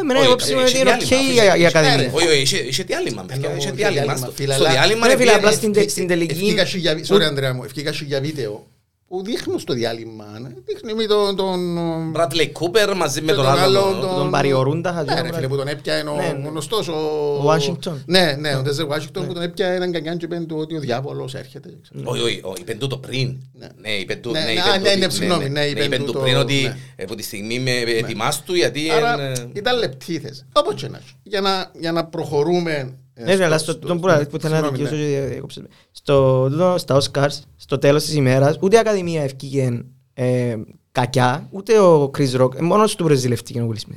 εμένα 0.01 0.19
η 0.19 0.21
Όχι, 0.23 0.27
άποψη 0.27 0.55
μου 0.55 0.61
ε, 0.61 0.63
είναι 0.63 0.71
ότι 0.71 0.79
είναι 0.81 0.91
έχει 0.91 1.15
οκ 1.15 1.21
διάλειμμα, 1.21 1.57
η- 1.57 1.61
η 1.61 1.63
ε, 1.65 1.67
Ακαδημία. 1.67 1.97
ρε. 1.97 2.11
Όχι, 2.13 2.27
όχι, 2.27 2.41
είχε- 2.41 2.57
είχε 2.59 2.83
διάλειμμα. 2.83 3.23
παιδιά, 3.23 3.35
Εννοώ, 3.49 3.57
Είχε 3.57 3.67
είχε 3.67 3.77
διάλειμμα. 3.77 4.03
διάλειμμα, 4.05 4.27
Στο- 4.27 4.35
φίλε, 4.37 4.55
Στο 4.55 4.63
αλλά- 4.65 4.73
διάλειμμα 4.73 5.07
Ρε 5.07 5.13
ρε 5.13 5.19
φίλε, 5.19 5.29
πήγαινε- 5.31 5.47
απλά 5.47 5.57
στην 5.59 5.73
τε- 5.73 5.91
στην 5.91 6.07
τελική... 6.07 6.33
Ευκήκα 6.35 6.65
σου 6.67 6.79
για- 6.79 6.99
Sorry, 7.09 7.23
Ανδρέα 7.23 7.55
μου, 7.55 7.65
ευκήκα 7.65 7.93
σου 7.93 8.05
για 8.05 8.21
βίντεο 8.21 8.67
που 9.13 9.23
δείχνουν 9.23 9.59
στο 9.59 9.73
διάλειμμα. 9.73 10.25
ναι. 10.41 10.49
Δείχνει 10.65 10.95
με 10.95 11.05
τον... 11.07 11.37
τον 11.37 11.77
Bradley 12.17 12.53
Cooper 12.53 12.95
μαζί 12.97 13.21
με 13.21 13.27
και 13.27 13.33
τον 13.33 13.45
τον 13.45 13.53
άλλο. 13.59 13.81
άλλον, 13.85 14.01
τον- 14.01 14.15
τον 14.17 14.31
παριορούν 14.31 14.83
τα 14.83 14.91
Ναι, 14.91 14.97
χαζιά, 14.97 15.15
ρε 15.15 15.21
πράγμα. 15.21 15.37
φίλε, 15.37 15.49
που 15.49 15.57
τον 15.57 15.69
έπιανε 15.69 16.11
ο 16.11 16.15
Ναι, 16.17 16.39
ναι. 16.43 16.49
γνωστός 16.49 16.89
ο... 16.89 16.93
Ο 16.93 17.53
Washington. 17.53 17.95
Ναι, 18.07 18.37
ναι, 18.41 18.57
ο 18.57 18.63
Ντέζε 18.63 18.87
Washington 18.91 19.27
που 19.27 19.33
τον 19.33 19.43
έπιανε 19.43 19.75
έναν 19.75 19.93
καγκάν 19.93 20.17
και 20.19 20.25
είπε 20.25 20.37
του 20.39 20.57
ότι 20.59 20.77
ο 20.77 20.81
διάβολος 20.81 21.35
έρχεται. 21.35 21.69
ξέρω. 21.83 22.11
Όχι, 22.11 22.23
όχι, 22.23 22.41
όχι, 22.43 22.61
είπεν 22.61 22.79
τούτο 22.79 22.97
πριν. 22.99 23.37
Ναι. 23.53 23.67
Ναι, 23.81 23.91
είπεν 23.91 24.21
του- 24.23 24.31
Ναι, 24.31 24.39
ναι, 24.39 24.45
ναι, 24.45 24.53
είπεν 24.53 24.63
α, 24.71 24.77
του 24.77 24.83
ναι, 24.83 24.91
ότι- 24.91 24.99
ναι, 25.01 25.11
συγγνώμη, 25.11 25.49
ναι, 25.49 25.65
είπεν 25.65 25.85
είπεν 25.85 25.99
του 25.99 26.05
του 26.05 26.13
το- 26.13 26.19
πριν 26.19 26.37
ότι 26.37 26.55
ναι. 26.63 26.77
ε, 26.97 27.03
από 27.03 27.15
τη 27.15 27.23
στιγμή 27.23 27.59
με 27.59 27.71
ετοιμάστου 27.71 28.55
γιατί... 28.55 28.91
Άρα 28.91 29.21
ε, 29.23 29.33
ήταν 29.53 29.79
λεπτή 29.79 30.13
η 30.13 30.19
θέση. 30.19 30.43
Όπως 30.53 30.75
και 30.75 30.89
να 30.89 30.97
έχει. 30.99 31.13
Για 31.23 31.41
να- 31.41 31.71
Για 31.81 31.93
να 31.93 32.05
προχωρούμε... 32.05 32.95
ε, 33.15 33.25
Ναι, 33.25 33.35
ρε, 33.35 33.45
αλλά 33.45 33.59
στο- 33.59 33.71
στο- 33.71 33.81
στο- 33.81 33.87
τον 33.89 34.01
που 34.01 34.07
να- 34.07 34.27
που 34.27 34.39
θέλω 34.39 34.55
να 34.55 34.61
Συγγνώμη, 34.61 34.77
δικαιώσω 34.77 34.95
ναι. 34.97 35.21
και 35.21 35.27
διακόψες 35.33 35.63
με. 35.63 35.69
Στο- 35.91 36.49
τούτο, 36.51 36.75
Στα 36.79 37.01
Oscars, 37.01 37.39
στο 37.57 37.79
τέλος 37.79 38.05
της 38.05 38.15
ημέρας, 38.15 38.57
ούτε 38.61 38.77
η 38.77 38.79
Ακαδημία 38.79 39.23
ευκήγε 39.23 39.81
ε, 40.15 40.57
κακιά, 40.93 41.47
ούτε 41.51 41.79
ο 41.79 42.11
Chris 42.19 42.41
Rock, 42.41 42.55
ε, 42.55 42.61
μόνος 42.63 42.95
του 42.97 43.05
πρεζηλευτήκε 43.05 43.61
ο 43.61 43.73
Will 43.73 43.77
Smith. 43.91 43.97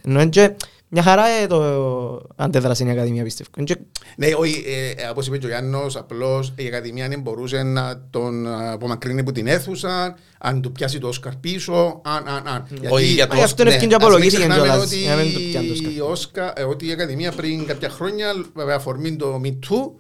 Ενώ 0.90 1.02
είναι 1.02 1.02
και 1.02 1.02
μια 1.02 1.04
χαρά 1.04 1.26
ε, 1.28 1.48
το 1.48 2.22
αντέδρασε 2.36 2.84
η 2.84 2.90
Ακαδημία, 2.90 3.24
πιστεύω. 3.24 3.50
Είναι 3.58 3.66
και- 3.66 3.78
Ναι, 4.18 4.28
όχι, 4.38 4.64
ε, 4.68 5.04
ε, 5.06 5.10
όπως 5.10 5.28
είπε 5.28 5.38
και 5.38 5.46
ο 5.46 5.50
Γιάννος, 5.50 5.96
απλώς 5.96 6.54
η 6.56 6.68
Ακαδημία 6.68 7.08
δεν 7.08 7.22
μπορούσε 7.22 7.64
να 7.64 8.08
τον 8.10 8.46
ε, 8.46 8.70
απομακρύνει 8.72 9.20
από 9.20 9.32
την 9.32 9.48
αίθουσα, 9.48 10.18
αν 10.40 10.62
του 10.62 10.72
πιάσει 10.72 11.00
το 11.00 11.08
Όσκαρ 11.08 11.36
πίσω, 11.36 12.02
αν, 12.06 12.28
αν, 12.28 12.48
αν. 12.48 12.68
Όχι, 12.90 13.06
για 13.06 13.28
το 13.28 13.34
Μα 13.34 13.40
γι' 13.40 13.46
αυτό 13.46 13.62
είναι 13.62 13.72
Ναι, 13.72 13.76
ευκαιρία 13.76 13.98
και 13.98 14.04
ας 14.06 14.12
μην 14.12 14.12
απολογήθηκε 14.12 14.38
ξεχνάμε 14.48 14.62
κιόλας, 14.68 14.86
ότι 14.86 14.98
για 14.98 15.16
να 15.16 15.22
μην 15.24 15.34
το 15.34 15.40
πιάνει 15.40 15.68
το 15.68 15.74
η 15.90 16.00
Όσκαρ. 16.00 16.10
Όσκα- 16.12 16.60
ε, 16.60 16.64
ότι 16.64 16.88
η 16.88 16.92
Ακαδημία 16.92 17.32
πριν 17.32 17.66
κάποια 17.66 17.90
χρόνια, 17.90 18.34
με 18.54 18.74
αφορμή 18.74 19.16
το 19.16 19.42
Me 19.44 19.48
Too, 19.50 19.92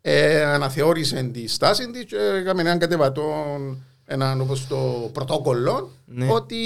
ε, 0.00 0.44
αναθεώρησε 0.44 1.22
τη 1.32 1.48
στάση 1.48 1.90
της 1.90 2.04
και 2.04 2.16
έκαμε 2.40 2.60
έναν 2.60 2.78
κατεβατόν 2.78 3.82
έναν 4.06 4.40
όπως 4.40 4.66
το 4.66 5.10
πρωτόκολλο 5.12 5.90
Ναι. 6.06 6.26
ότι 6.30 6.56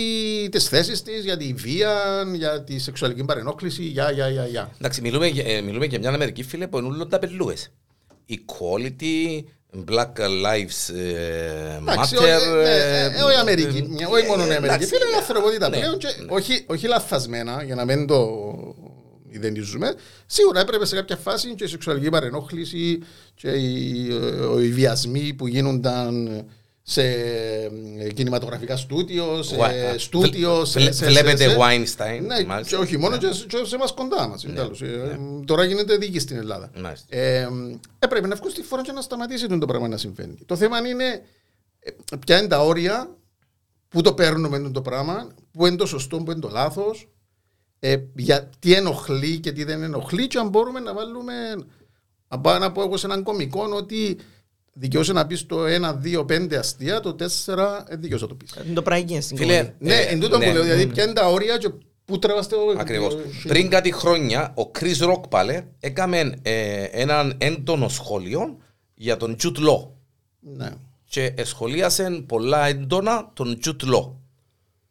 τις 0.50 0.68
θέσεις 0.68 1.02
της 1.02 1.24
για 1.24 1.36
τη 1.36 1.52
βία, 1.52 1.92
για 2.34 2.62
τη 2.64 2.78
σεξουαλική 2.78 3.24
παρενόχληση, 3.24 3.82
για, 3.82 4.10
για, 4.10 4.28
για, 4.28 4.46
για. 4.46 4.70
Εντάξει, 4.78 5.00
μιλούμε, 5.00 5.26
για- 5.26 5.44
ε, 5.56 5.60
μιλούμε 5.60 5.86
για 5.86 5.98
μια 5.98 6.08
Αμερική 6.10 6.42
φίλε 6.42 6.66
που 6.66 6.78
είναι 6.78 7.04
τα 7.04 7.18
πελούες. 7.18 7.70
Equality, 8.30 9.42
Black 9.90 10.12
Lives 10.18 10.94
ε, 10.94 11.76
Εντάξει, 11.76 12.14
Matter. 12.16 12.22
όχι, 12.22 12.50
ναι, 12.50 12.62
ε, 12.62 13.04
ε, 13.04 13.22
όχι 13.22 13.34
η 13.36 13.40
Αμερική, 13.40 13.76
ε, 13.78 13.86
μια- 13.88 14.08
όχι 14.08 14.26
μόνο 14.26 14.42
η 14.46 14.48
ε, 14.48 14.56
Αμερική. 14.56 14.66
εντάξει, 14.66 14.86
Φίλε, 14.86 15.04
είναι 15.08 15.16
ανθρωπότητα 15.16 15.68
ναι, 15.68 15.76
πλέον 15.78 15.98
και 15.98 16.06
ναι. 16.06 16.26
όχι- 16.34 16.64
όχι 16.66 16.86
λαθασμένα, 16.86 17.62
για 17.62 17.74
να 17.74 17.84
μην 17.84 18.06
το 18.06 18.28
ιδενίζουμε. 19.30 19.94
Σίγουρα 20.26 20.60
έπρεπε 20.60 20.86
σε 20.86 20.94
κάποια 20.94 21.16
φάση 21.16 21.54
και 21.54 21.64
η 21.64 21.66
σεξουαλική 21.66 22.08
παρενόχληση 22.08 22.98
και 23.34 23.48
οι, 23.50 24.08
ε, 24.58 24.62
οι 24.64 24.68
βιασμοί 24.72 25.34
που 25.34 25.46
γίνονταν 25.46 26.44
σε 26.90 27.02
ε, 27.98 28.12
κινηματογραφικά 28.14 28.76
στούτιο, 28.76 29.42
σε 29.42 29.56
Γουα- 29.56 29.98
στούτιο, 29.98 30.64
σε- 30.64 30.78
βλέ- 30.80 30.92
σε- 30.92 31.06
Βλέπετε 31.06 31.36
σε- 31.42 31.48
σε- 31.48 31.56
Weinstein. 31.60 32.20
Ναι, 32.26 32.44
μάλιστα. 32.44 32.76
και 32.76 32.82
όχι 32.82 32.96
μόνο 32.98 33.16
Ναι. 33.16 33.28
και 33.28 33.32
σε- 33.34 33.46
και 33.46 33.64
σε 33.64 33.74
εμάς 33.74 33.92
κοντά 33.92 34.28
μας. 34.28 34.42
τέλος. 34.42 34.82
Ε, 34.82 35.18
Τώρα 35.44 35.64
γίνεται 35.64 35.96
δίκη 35.96 36.18
στην 36.18 36.36
Ελλάδα. 36.36 36.70
Μάλιστα. 36.80 37.16
Ε, 37.16 37.48
έπρεπε 37.98 38.26
να 38.26 38.34
βγουν 38.36 38.50
στη 38.50 38.62
φορά 38.62 38.82
και 38.82 38.92
να 38.92 39.00
σταματήσει 39.00 39.46
το 39.46 39.66
πράγμα 39.66 39.88
να 39.88 39.96
συμβαίνει. 39.96 40.34
Το 40.46 40.56
θέμα 40.56 40.78
είναι 40.88 41.04
ε, 41.78 41.90
ποια 42.26 42.38
είναι 42.38 42.48
τα 42.48 42.60
όρια, 42.64 43.16
πού 43.88 44.00
το 44.00 44.14
παίρνουμε 44.14 44.70
το 44.70 44.82
πράγμα, 44.82 45.28
πού 45.52 45.66
είναι 45.66 45.76
το 45.76 45.86
σωστό, 45.86 46.16
πού 46.22 46.30
είναι 46.30 46.40
το 46.40 46.48
λάθος, 46.48 47.08
ε, 47.78 47.96
για 48.16 48.48
τι 48.58 48.74
ενοχλεί 48.74 49.38
και 49.38 49.52
τι 49.52 49.64
δεν 49.64 49.82
ενοχλεί, 49.82 50.26
και 50.26 50.38
αν 50.38 50.48
μπορούμε 50.48 50.80
να 50.80 50.94
βάλουμε. 50.94 51.32
Να 52.28 52.40
πάω 52.40 52.58
να 52.58 52.72
πω 52.72 52.82
εγώ 52.82 52.96
σε 52.96 53.06
έναν 53.06 53.22
κωμικό 53.22 53.68
ότι 53.72 54.18
δικαιούσε 54.78 55.12
να 55.12 55.26
πεις 55.26 55.46
το 55.46 55.64
1, 55.64 55.98
2, 56.04 56.24
5 56.26 56.54
αστεία, 56.54 57.00
το 57.00 57.16
4 57.18 57.84
δεν 57.88 58.00
δικαιούσε 58.00 58.24
να 58.24 58.30
το 58.30 58.34
πεις. 58.34 58.50
Είναι 58.64 58.74
το 58.74 58.82
πράγμα 58.82 59.20
στην 59.20 59.36
Φίλε, 59.36 59.52
κομμάτια. 59.56 59.74
Ναι, 59.78 59.94
ε, 59.94 60.02
εν 60.06 60.20
τούτο 60.20 60.38
ναι. 60.38 60.46
που 60.46 60.52
λέω, 60.52 60.62
δηλαδή 60.62 60.86
ποια 60.86 61.04
είναι 61.04 61.12
τα 61.12 61.26
όρια 61.30 61.58
και 61.58 61.70
πού 62.04 62.18
τραβάστε 62.18 62.54
το. 62.56 62.74
Ακριβώς. 62.78 63.14
το- 63.14 63.20
Πριν 63.48 63.68
κάτι 63.70 63.92
χρόνια, 63.92 64.54
ο 64.56 64.70
Chris 64.78 64.96
Rock 65.12 65.28
πάλι 65.30 65.64
έκαμε 65.80 66.38
ε, 66.42 66.82
έναν 66.82 67.34
έντονο 67.38 67.88
σχόλιο 67.88 68.56
για 68.94 69.16
τον 69.16 69.36
Jude 69.42 69.58
Law 69.68 69.88
Ναι. 70.40 70.70
και 71.04 71.32
εσχολίασε 71.36 72.24
πολλά 72.26 72.66
έντονα 72.66 73.30
τον 73.34 73.58
Jude 73.64 73.94
Law. 73.94 74.10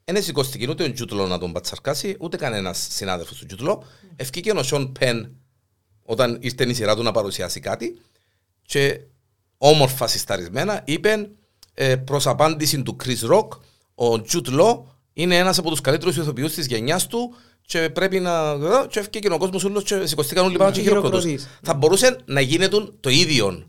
Δεν 0.04 0.24
σηκώστηκε 0.24 0.70
ούτε 0.70 0.84
ο 0.84 0.88
Jude 0.98 1.22
Law 1.24 1.28
να 1.28 1.38
τον 1.38 1.52
πατσαρκάσει, 1.52 2.16
ούτε 2.20 2.38
κανένας 2.38 2.88
συνάδελφος 2.92 3.38
του 3.38 3.46
Jude 3.60 3.70
Law. 3.70 3.78
Ευκήκε 4.16 4.52
ο 4.52 4.64
Σον 4.64 4.92
Πεν 5.00 5.32
όταν 6.04 6.38
ήρθε 6.42 6.70
η 6.70 6.74
σειρά 6.74 6.96
του 6.96 7.04
να 7.04 7.12
παρουσιάσει 7.12 7.60
κάτι 7.60 7.98
και 8.62 9.00
όμορφα 9.58 10.08
συσταρισμένα 10.08 10.82
είπε 10.86 11.30
ε, 11.74 11.96
προς 11.96 12.28
απάντηση 12.28 12.82
του 12.82 12.96
Chris 13.04 13.32
Rock 13.32 13.48
ο 13.96 14.24
Jude 14.32 14.60
Law 14.60 14.82
είναι 15.14 15.38
ένας 15.38 15.58
από 15.58 15.70
τους 15.70 15.82
καλύτερους 15.82 16.18
ηθοποιούς 16.18 16.54
της 16.54 16.66
γενιάς 16.66 17.08
του 17.08 17.36
και 17.62 17.90
πρέπει 17.90 18.20
να... 18.20 18.56
και 18.90 19.00
έφυγε 19.00 19.34
ο 19.34 19.38
κόσμος 19.38 19.64
όλος 19.64 19.84
και 19.84 20.06
σηκωστήκαν 20.06 20.46
όλοι 20.46 20.58
πάνω 20.58 20.72
και 20.72 20.82
χειροκροτούσαν. 20.82 21.22
Χειροκροτείς. 21.22 21.60
Θα 21.62 21.74
μπορούσε 21.74 22.18
να 22.26 22.42
γίνεται 22.42 22.78
το 23.00 23.10
ίδιο 23.10 23.68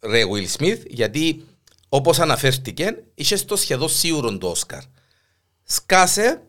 ρε 0.00 0.22
Will 0.32 0.60
Smith 0.60 0.78
γιατί 0.86 1.44
όπως 1.88 2.18
αναφέρθηκε 2.18 3.04
είχε 3.14 3.36
στο 3.36 3.56
σχεδόν 3.56 3.88
σίγουρο 3.88 4.38
το 4.38 4.48
Όσκαρ. 4.48 4.82
Σκάσε, 5.64 6.42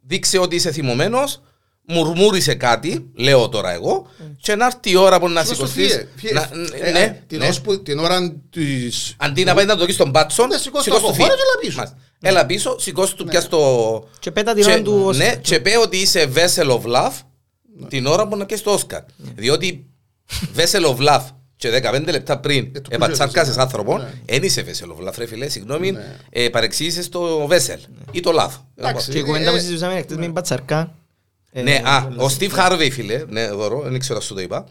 δείξε 0.00 0.38
ότι 0.38 0.56
είσαι 0.56 0.72
θυμωμένος, 0.72 1.42
μουρμούρισε 1.86 2.54
κάτι, 2.54 3.10
λέω 3.14 3.48
τώρα 3.48 3.72
εγώ, 3.72 4.06
και 4.40 4.54
να 4.54 4.66
έρθει 4.66 4.90
η 4.90 4.96
ώρα 4.96 5.20
που 5.20 5.28
να 5.28 5.40
Σηκώσου, 5.44 5.54
σηκωστείς. 5.66 5.92
φύγε, 5.92 6.06
φύγε. 6.16 6.32
να- 6.32 6.50
Ε, 6.86 6.90
Ναι, 6.90 6.98
ε, 7.00 7.22
την 7.26 7.38
ναι. 7.38 7.48
ως 7.48 7.60
που- 7.60 7.82
Την 7.82 7.98
ώρα 7.98 8.36
της... 8.50 9.14
Αντί 9.16 9.44
να 9.44 9.54
πάει 9.54 9.64
να 9.64 9.76
το 9.76 9.84
δεις 9.84 9.94
στον 9.94 10.10
μπάτσον, 10.10 10.48
Ναι, 10.48 10.56
σηκώσου 10.56 10.82
σηκώσου 10.84 11.04
από 11.04 11.12
φύγε. 11.14 11.22
χώρα 11.24 11.34
και 11.36 11.42
έλα 11.42 11.58
πίσω. 11.60 11.76
Μάλιστα. 11.76 11.98
Έλα 12.20 12.46
πίσω, 12.46 12.78
σηκώσου 12.78 13.14
του 13.16 13.24
πια 13.24 13.40
στο... 13.40 14.08
Και 14.18 14.30
πέτα 14.30 14.54
την 14.54 14.64
Και- 14.64 14.70
ώρα 14.72 14.82
του 14.82 15.02
Όσκαρ. 15.04 15.26
Ναι, 15.28 15.36
και 15.36 15.60
πέ 15.60 15.76
ότι 15.76 15.96
είσαι 15.96 16.30
vessel 16.34 16.66
of 16.70 16.80
love 16.82 17.12
την 17.88 18.06
ώρα 18.06 18.28
που 18.28 18.36
να 18.36 18.46
πιέσει 18.46 18.62
το 18.62 18.70
Όσκαρ. 18.70 19.00
Διότι 19.34 19.86
vessel 20.56 20.84
of 20.86 20.96
love 21.08 21.22
και 21.56 21.70
15 21.94 22.10
λεπτά 22.10 22.38
πριν 22.40 22.70
Ε, 22.74 22.80
το 22.80 22.88
επατσάρκασες 22.92 23.48
πούσε, 23.48 23.60
άνθρωπο, 23.60 23.98
ναι. 23.98 24.12
δεν 24.26 24.42
είσαι 24.42 24.64
vessel 24.68 25.04
of 25.04 25.08
love, 25.08 25.14
ρε 25.18 25.26
φίλε, 25.26 25.48
συγγνώμη, 25.48 25.96
ε, 26.30 26.48
παρεξήγησες 26.48 27.08
το 27.08 27.48
vessel 27.50 27.78
ή 28.10 28.20
το 28.20 28.30
love. 28.40 28.60
Εντάξει. 28.76 29.10
Και 29.10 29.18
η 29.18 29.22
κουβέντα 29.22 29.50
που 29.50 29.56
Ε, 29.56 29.60
συζητούσαμε 29.60 30.00
χτες 30.00 30.16
με 30.16 30.22
την 30.22 30.32
Πατσαρκά. 30.32 30.94
Ε, 31.56 31.62
Ναι, 31.62 31.80
α, 31.84 31.96
ε, 31.96 32.22
ο 32.22 32.30
Steve 32.38 32.50
Harvey, 32.50 32.88
φίλε, 32.92 33.24
ναι, 33.28 33.48
δωρώ, 33.48 33.80
δεν 33.80 33.98
ξέρω 33.98 34.18
αν 34.18 34.24
σου 34.24 34.34
το 34.34 34.40
είπα. 34.40 34.66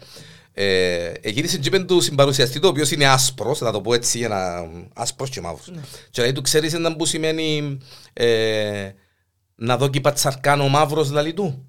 Ε, 0.52 1.12
γύρισε 1.22 1.58
και 1.58 1.68
είπε 1.68 1.78
του 1.78 2.00
συμπαρουσιαστή 2.00 2.58
του, 2.58 2.66
ο 2.66 2.70
οποίος 2.70 2.90
είναι 2.90 3.06
άσπρος, 3.06 3.58
θα 3.58 3.72
το 3.72 3.80
πω 3.80 3.94
έτσι, 3.94 4.18
για 4.18 4.28
να... 4.28 4.68
άσπρος 4.94 5.30
και 5.30 5.40
μαύρος. 5.40 5.72
Και 6.10 6.22
λέει 6.22 6.32
του, 6.32 6.40
ξέρεις 6.42 6.74
έναν 6.74 6.96
που 6.96 7.06
σημαίνει 7.06 7.78
ε, 8.12 8.90
να 9.54 9.76
δω 9.76 9.88
και 9.88 10.00
πατσαρκάν 10.00 10.60
ο 10.60 10.68
μαύρος, 10.68 11.08
δηλαδή 11.08 11.32
του; 11.34 11.66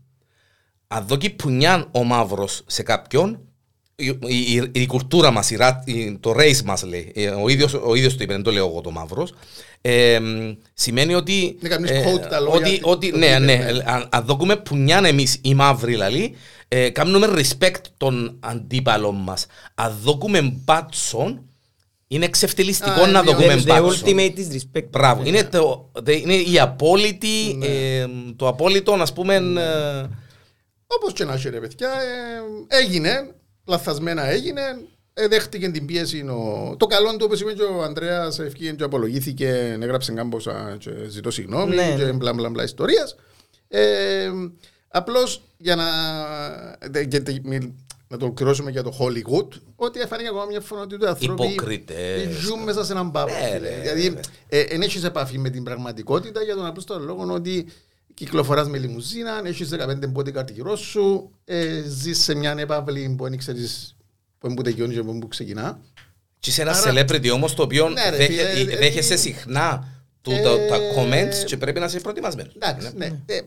Αν 0.87 1.07
δω 1.07 1.17
και 1.17 1.29
πουνιάν 1.29 1.89
ο 1.91 2.03
μαύρος 2.03 2.63
σε 2.67 2.83
κάποιον, 2.83 3.46
η, 3.99 4.17
η, 4.27 4.53
η, 4.55 4.81
η 4.81 4.85
κουλτούρα 4.85 5.31
μας, 5.31 5.51
η, 5.51 5.55
ρα- 5.55 5.83
η- 5.85 6.17
το 6.19 6.31
race 6.37 6.61
μας 6.65 6.83
λέει, 6.83 7.11
ε, 7.15 7.27
ο 7.29 7.47
ίδιος, 7.49 7.73
ο 7.73 7.95
ίδιος 7.95 8.17
το 8.17 8.23
είπε, 8.23 8.33
δεν 8.33 8.43
το 8.43 8.51
λέω 8.51 8.67
εγώ 8.67 8.81
το 8.81 8.91
μαύρος, 8.91 9.33
ε, 9.81 10.19
σημαίνει 10.73 11.13
ότι... 11.15 11.57
Ναι, 11.59 11.69
κάνεις 11.69 11.91
quote 11.91 12.27
τα 12.29 12.39
λόγια, 12.39 12.57
ότι, 12.67 12.79
το- 12.79 12.89
ότι, 12.89 13.11
το 13.11 13.17
ναι, 13.17 13.25
είπε, 13.25 13.39
ναι, 13.39 13.55
ναι. 13.55 13.83
αν, 13.85 14.07
αν 14.11 14.25
δούμε 14.25 14.55
πουνιάν 14.55 15.05
εμείς 15.05 15.37
οι 15.41 15.53
μαύροι 15.55 15.95
λαλοί, 15.95 16.35
ε, 16.67 16.89
κάνουμε 16.89 17.27
respect 17.35 17.81
των 17.97 18.37
αντίπαλων 18.39 19.15
μας. 19.15 19.45
Αν 19.75 19.97
δούμε 20.03 20.41
μπάτσον, 20.41 21.41
είναι 22.07 22.25
εξευτελιστικό 22.25 23.01
Α, 23.01 23.07
να 23.07 23.19
είναι 23.19 23.31
δούμε 23.33 23.53
The 23.53 23.63
μπάτσον. 23.65 23.93
ultimate 24.05 24.33
disrespect. 24.37 24.87
Μπράβο. 24.89 25.21
Είναι, 25.25 25.43
το, 25.43 25.89
δε- 25.93 26.15
είναι 26.19 26.33
η 26.35 26.59
απόλυτη, 26.59 27.55
Ναι. 27.57 27.65
ε, 27.65 28.07
το 28.35 28.47
απόλυτο, 28.47 28.91
ας 28.93 29.13
πούμε, 29.13 29.35
ε, 29.35 30.05
Όπως 30.87 31.13
και 31.13 31.23
να 31.23 31.33
έχει 31.33 31.49
ρε 31.49 31.59
παιδιά, 31.59 31.89
ε, 32.69 32.77
έγινε, 32.83 33.31
λαθασμένα 33.67 34.23
έγινε, 34.25 34.61
ε, 35.13 35.27
δέχτηκε 35.27 35.69
την 35.69 35.85
πίεση. 35.85 36.19
Ο... 36.19 36.75
Το 36.77 36.85
καλό 36.85 37.09
του, 37.11 37.21
όπως 37.23 37.41
είπε 37.41 37.53
και 37.53 37.61
ο 37.63 37.83
Ανδρέας, 37.83 38.39
ευκήγε 38.39 38.71
και 38.71 38.83
απολογήθηκε, 38.83 39.77
έγραψε 39.81 40.11
κάμποσα 40.11 40.75
και 40.79 40.91
ζητώ 41.07 41.31
συγγνώμη 41.31 41.75
Ναι, 41.75 41.95
και 41.97 42.03
ναι. 42.03 42.11
μπλα 42.11 42.33
μπλα 42.33 42.49
μπλα 42.49 42.63
ιστορίας. 42.63 43.15
Ε, 43.67 44.29
απλώς 44.87 45.41
για 45.57 45.75
να, 45.75 45.85
δε- 46.89 47.01
γιατί 47.01 47.41
μι- 47.43 47.73
να 48.07 48.17
το 48.17 48.25
ολοκληρώσουμε 48.25 48.71
για 48.71 48.83
το 48.83 48.93
Hollywood, 48.99 49.47
ότι 49.75 49.99
έφανε 49.99 50.27
ακόμα 50.27 50.45
μια 50.45 50.61
φορά 50.61 50.81
ότι 50.81 50.95
οι 50.95 51.05
άνθρωποι 51.07 51.43
Υποκρίτες. 51.47 52.33
ζουν 52.39 52.63
μέσα 52.63 52.85
σε 52.85 52.91
έναν 52.91 53.11
πάπο. 53.11 53.31
Ναι, 53.31 53.49
φίλε. 53.53 53.69
ρε, 53.69 53.79
Δηλαδή, 53.81 54.19
δεν 54.69 54.81
έχεις 54.81 55.03
επαφή 55.03 55.37
με 55.37 55.49
την 55.49 55.63
πραγματικότητα 55.63 56.43
για 56.43 56.55
τον 56.55 56.65
απλούστο 56.65 56.99
λόγο 56.99 57.33
ότι 57.33 57.67
κυκλοφοράς 58.17 58.67
με 58.69 58.77
λιμουζίνα, 58.77 59.41
έχεις 59.45 59.69
15 59.69 60.11
bodyguard 60.15 60.51
γύρω 60.51 60.75
σου, 60.75 61.31
ε, 61.45 61.81
ζεις 61.87 62.23
σε 62.23 62.35
μια 62.35 62.55
επαύλη 62.57 63.15
που 63.17 63.23
δεν 63.23 63.37
ξέρεις 63.37 63.95
πού 64.37 64.53
που 64.53 64.61
τελειώνει 64.61 64.93
και 64.93 65.03
πού 65.03 65.27
ξεκινά. 65.27 65.79
Και 66.39 66.51
σε 66.51 66.61
ένα 66.61 66.71
Άρα- 66.71 66.91
celebrity 66.91 67.29
όμως 67.33 67.53
το 67.53 67.63
οποίο 67.63 67.89
Ναι, 67.89 68.09
ρε, 68.09 68.17
δέχε- 68.17 68.47
φίλε, 68.47 68.73
ε, 68.73 68.77
δέχεσαι 68.77 69.13
ε, 69.13 69.17
συχνά 69.17 69.87
του, 70.21 70.31
ε, 70.31 70.41
τα, 70.41 70.49
τα 70.67 70.77
comments 70.97 71.45
και 71.45 71.57
πρέπει 71.57 71.79
να 71.79 71.85
είσαι 71.85 71.99
προετοιμασμένος. 71.99 72.53
Εντάξει, 72.55 72.91
ναι. 72.95 73.05
Ε, 73.25 73.39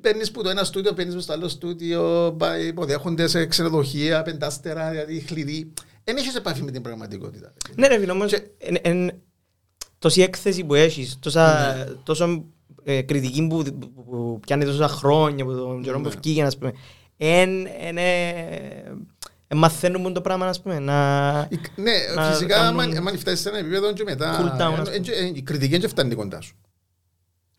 Παίρνεις 0.00 0.30
που 0.30 0.42
το 0.42 0.48
ένα 0.48 0.64
στούντιο, 0.64 0.92
παίρνεις 0.92 1.22
στο 1.22 1.32
άλλο 1.32 1.48
στούντιο, 1.48 2.34
πάει- 2.38 2.66
υποδέχονται 2.66 3.28
σε 3.28 3.46
ξενοδοχεία, 3.46 4.22
πεντάστερα, 4.22 4.90
δηλαδή 4.90 5.20
χλειδί. 5.20 5.72
Δεν 6.04 6.16
έχεις 6.16 6.34
επαφή 6.34 6.62
με 6.62 6.70
την 6.70 6.82
πραγματικότητα. 6.82 7.52
Ναι 7.76 7.86
ρε 7.86 7.98
φίλε, 7.98 8.12
όμως 8.12 8.32
εν- 8.58 8.76
εν- 8.82 9.12
τόση 9.98 10.22
έκθεση 10.22 10.64
που 10.64 10.74
έχεις, 10.74 11.16
τόσα, 11.20 11.74
Ναι. 11.76 11.84
τόσο 11.84 12.44
ε, 12.84 13.02
κριτική 13.02 13.46
που, 13.46 13.62
που, 13.78 13.92
που 14.04 14.38
πιάνει 14.40 14.64
τόσα 14.64 14.88
χρόνια, 14.88 15.44
που 15.44 15.52
τον 15.52 15.82
καιρό 15.82 15.96
που 15.96 16.02
Ναι. 16.02 16.08
ευκήγε, 16.08 16.42
ας 16.42 16.58
πούμε, 16.58 16.72
εν, 17.16 17.66
εν, 17.80 17.96
ε, 17.98 18.28
ε, 19.48 19.54
μαθαίνουμε 19.54 20.12
το 20.12 20.20
πράγμα, 20.20 20.46
ας 20.46 20.60
πούμε, 20.62 20.78
να... 20.78 21.32
Ναι, 21.76 21.92
να 22.14 22.22
φυσικά, 22.22 22.54
κάνουν 22.56 22.80
άμα 22.80 22.98
άμα 22.98 23.10
φτάσει 23.18 23.42
σε 23.42 23.48
ένα 23.48 23.58
επίπεδο 23.58 23.92
και 23.92 24.02
μετά. 24.04 24.38
cool 24.40 24.60
down, 24.60 24.78
ας 24.80 24.88
ε, 24.88 24.92
ε, 24.92 25.24
ε, 25.24 25.30
Η 25.34 25.42
κριτική 25.42 25.78
δεν 25.78 25.88
φτάνει 25.88 26.14
κοντά 26.14 26.40
σου. 26.40 26.54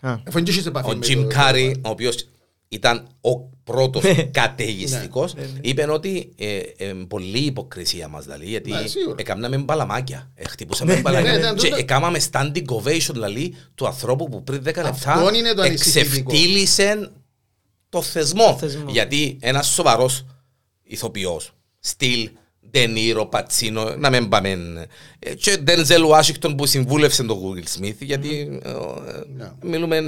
Α, 0.01 0.11
Αφού 0.11 0.31
δεν 0.31 0.43
έχεις 0.47 0.65
επαφή 0.65 0.89
Ο 0.91 0.95
με 0.95 1.05
Jim 1.07 1.15
το- 1.15 1.27
Carrey, 1.39 1.73
ο 1.81 1.89
οποίος 1.89 2.27
ήταν 2.73 3.07
ο 3.21 3.39
πρώτος 3.63 4.03
Ναι. 4.03 4.13
καταιγιστικός, 4.23 5.33
είπε 5.61 5.89
ότι 5.91 6.31
ε, 6.37 6.57
ε, 6.77 6.93
πολλή 7.07 7.37
υποκρισία 7.37 8.07
μας 8.07 8.23
δηλαδή, 8.23 8.45
γιατί 8.45 8.71
Ναι, 8.71 8.87
σίγουρα. 8.87 9.15
έκαναμε 9.19 9.57
μπαλαμάκια, 9.57 10.31
ε, 10.35 10.47
χτυπούσαμε 10.47 10.93
Ναι, 10.93 11.01
μπαλαμάκια 11.01 11.37
ναι, 11.37 11.49
ναι, 11.49 11.53
και 11.55 11.63
τούτο- 11.63 11.75
έκαναμε 11.75 12.19
standing 12.31 12.65
ovation 12.65 13.11
δηλαδή 13.11 13.55
του 13.75 13.87
ανθρώπου 13.87 14.29
που 14.29 14.43
πριν 14.43 14.61
10 14.61 14.63
λεπτά 14.65 14.89
Αυτό 14.89 15.33
είναι 15.35 15.53
το 15.53 15.61
ανησυχητικό. 15.61 16.29
εξευτήλισε 16.31 17.11
το 17.89 18.01
θεσμό. 18.01 18.57
θεσμό. 18.59 18.89
Γιατί 18.91 19.37
ένας 19.41 19.67
σοβαρός 19.67 20.25
ηθοποιός, 20.83 21.53
στυλ, 21.79 22.29
Ντενίρο, 22.71 23.25
Πατσίνο, 23.25 23.95
να 23.95 24.09
μην 24.09 24.29
πάμε. 24.29 24.49
ε, 25.19 25.33
Και 25.35 25.57
Ντένζελ 25.57 26.03
Ουάσιγκτον 26.03 26.55
που 26.55 26.65
συμβούλευσε 26.65 27.23
τον 27.23 27.39
Google 27.41 27.79
Smith, 27.79 27.95
γιατί 27.99 28.59
ε, 28.63 28.69
ε, 28.69 28.73
Ναι. 29.35 29.51
μιλούμε. 29.63 30.01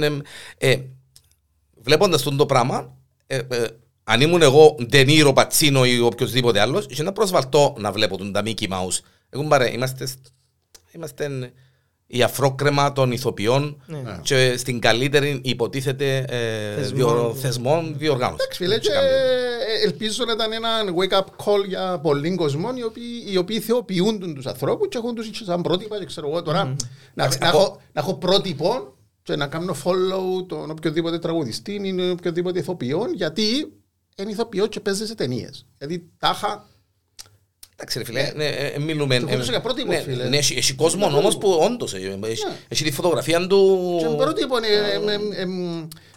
Ε, 1.84 1.90
ε, 1.90 1.90
Βλέποντας 1.90 2.22
τον 2.22 2.36
το 2.36 2.46
πράγμα, 2.46 2.96
ε, 3.26 3.36
ε, 3.36 3.66
αν 4.04 4.20
ήμουν 4.20 4.42
εγώ 4.42 4.76
Ντενίρο, 4.86 5.32
Πατσίνο 5.32 5.84
ή 5.84 6.00
οποιοδήποτε 6.00 6.60
άλλος, 6.60 6.86
είχε 6.88 7.02
να 7.02 7.12
προσβαλτώ 7.12 7.74
να 7.78 7.92
βλέπω 7.92 8.16
τον 8.16 8.32
τα 8.32 8.42
Mickey 8.44 8.68
Mouse. 8.68 8.98
Εγώ 9.30 9.42
μπαρέ, 9.42 9.70
είμαστε, 9.72 10.06
σ- 10.06 10.18
είμαστε 10.92 11.52
η 12.06 12.22
αφρόκρεμα 12.22 12.92
των 12.92 13.12
ηθοποιών 13.12 13.82
Ναι. 13.86 14.18
και 14.22 14.56
στην 14.56 14.80
καλύτερη 14.80 15.40
υποτίθεται 15.44 16.24
ε, 16.28 16.74
Θεσμών. 16.74 16.94
διο, 16.96 17.34
θεσμών 17.40 17.94
διοργάνωσης. 17.98 18.44
Εντάξει 18.44 18.62
φίλε, 18.62 18.78
και 18.78 18.90
ε, 18.92 19.84
ελπίζω 19.86 20.24
να 20.24 20.32
ήταν 20.32 20.52
ένα 20.52 20.68
wake 20.96 21.18
up 21.18 21.24
call 21.44 21.66
για 21.68 21.98
πολλοί 22.02 22.34
κόσμο 22.34 22.68
οι 22.74 22.82
οποίοι, 22.82 23.24
οι 23.30 23.36
οποίοι 23.36 23.60
θεοποιούν 23.60 24.34
τους 24.34 24.46
ανθρώπους 24.46 24.88
και 24.88 24.96
έχουν 24.98 25.14
τους 25.14 25.30
σαν 25.44 25.62
πρότυπα 25.62 25.98
και 25.98 26.04
ξέρω 26.04 26.28
εγώ 26.28 26.42
τώρα 26.42 26.64
να, 26.64 26.74
Εντάξει, 27.24 27.38
να, 27.40 27.48
από- 27.48 27.58
έχω, 27.58 27.80
να 27.92 28.00
έχω 28.00 28.14
πρότυπο 28.14 28.94
και 29.24 29.36
να 29.36 29.46
κάνω 29.46 29.76
follow 29.84 30.46
τον 30.48 30.70
οποιοδήποτε 30.70 31.18
τραγουδιστή 31.18 31.72
ή 31.84 32.10
οποιοδήποτε 32.10 32.58
ηθοποιό 32.58 33.06
γιατί 33.14 33.72
είναι 34.16 34.30
ηθοποιό 34.30 34.66
και 34.66 34.80
παίζει 34.80 35.06
σε 35.06 35.14
ταινίες. 35.14 35.66
Δηλαδή 35.78 36.10
τάχα 36.18 36.68
Εντάξει 37.76 37.98
ρε 37.98 38.04
φίλε, 38.04 38.32
ναι, 38.34 38.44
ε, 38.44 38.66
ε, 38.66 38.78
μιλούμε... 38.78 39.18
Το 39.20 39.26
χωρίζω 39.26 39.50
για 39.50 39.60
πρότυπο, 39.60 39.90
ναι, 39.90 40.00
φίλε. 40.00 40.28
Ναι, 40.28 40.36
έχει 40.36 40.54
έχει 40.54 40.74
κόσμο 40.74 41.06
όμως 41.06 41.38
που 41.38 41.50
όντως 41.50 41.94
ε, 41.94 41.96
έχει- 41.98 42.44
Ναι. 42.46 42.56
έχει 42.68 42.84
τη 42.84 42.90
φωτογραφία 42.90 43.46
του... 43.46 43.96
Και 44.00 44.06
πρότυπο 44.06 44.58
είναι 44.58 44.66
ε, 44.66 45.00
ε, 45.36 45.46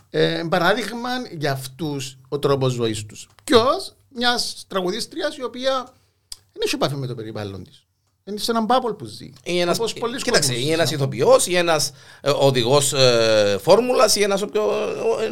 ε, 0.10 0.40
ε, 0.40 0.44
παράδειγμα 0.50 1.10
για 1.38 1.52
αυτούς 1.52 2.18
ο 2.30 2.40
τρόπος 2.40 2.74
ζωής 2.74 3.06
τους. 3.06 3.30
Ποιος; 3.44 3.96
Μιας 4.10 4.66
τραγουδίστριας 4.68 5.38
η 5.38 5.44
οποία 5.44 5.94
δεν 6.28 6.62
έχει 6.66 6.76
επαφή 6.76 6.96
με 6.96 7.08
το 7.08 7.16
περιβάλλον 7.16 7.64
της. 7.64 7.87
Είναι 8.30 8.40
σε 8.40 8.52
έναν 8.52 8.66
μπάπολ 8.66 8.94
που 8.94 9.06
ζει. 9.06 9.30
Ή 9.44 9.60
ένας, 9.60 9.78
Όπως 9.78 9.94
πολλοί 9.94 10.22
κοίταξε, 10.22 10.50
κόσμος. 10.52 10.68
ή 10.68 10.72
ένας 10.72 10.92
ηθοποιός, 10.92 11.48
ή 11.48 11.56
ένας 11.56 11.92
ε, 12.22 12.30
οδηγός 12.30 12.94
ε, 12.94 13.58
φόρμουλας, 13.62 14.16
ή 14.16 14.22
ένας 14.24 14.42
όποιο... 14.42 14.64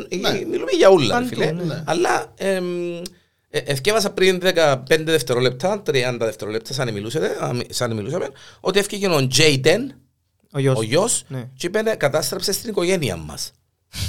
ε, 0.09 0.15
ε, 0.15 0.17
Ναι. 0.17 0.29
Μιλούμε 0.45 0.71
για 0.77 0.89
όλα, 0.89 1.19
ρε 1.19 1.25
Παντού, 1.25 1.27
φίλε. 1.27 1.51
ναι. 1.51 1.83
Αλλά 1.85 2.31
εμ, 2.35 2.95
ε, 3.49 3.57
ευκέβασα 3.59 4.09
πριν 4.11 4.41
15 4.43 5.03
δευτερόλεπτα, 5.03 5.81
30 5.85 6.15
δευτερόλεπτα, 6.19 6.73
σαν 6.73 6.93
μιλούσατε, 6.93 7.37
α, 7.45 7.53
μι- 7.53 7.73
σαν 7.73 7.93
μιλούσαμε, 7.93 8.29
ότι 8.59 8.79
έφυγε 8.79 9.07
ο 9.09 9.27
Τζέιτεν, 9.27 9.95
Ο 10.53 10.59
γιος. 10.59 10.77
ο 10.77 10.81
γιος, 10.81 11.23
Ναι. 11.27 11.49
και 11.57 11.67
είπε 11.67 11.81
«Ναι, 11.81 11.95
κατάστρεψε 11.95 12.51
στην 12.51 12.69
οικογένεια 12.69 13.15
μας. 13.15 13.51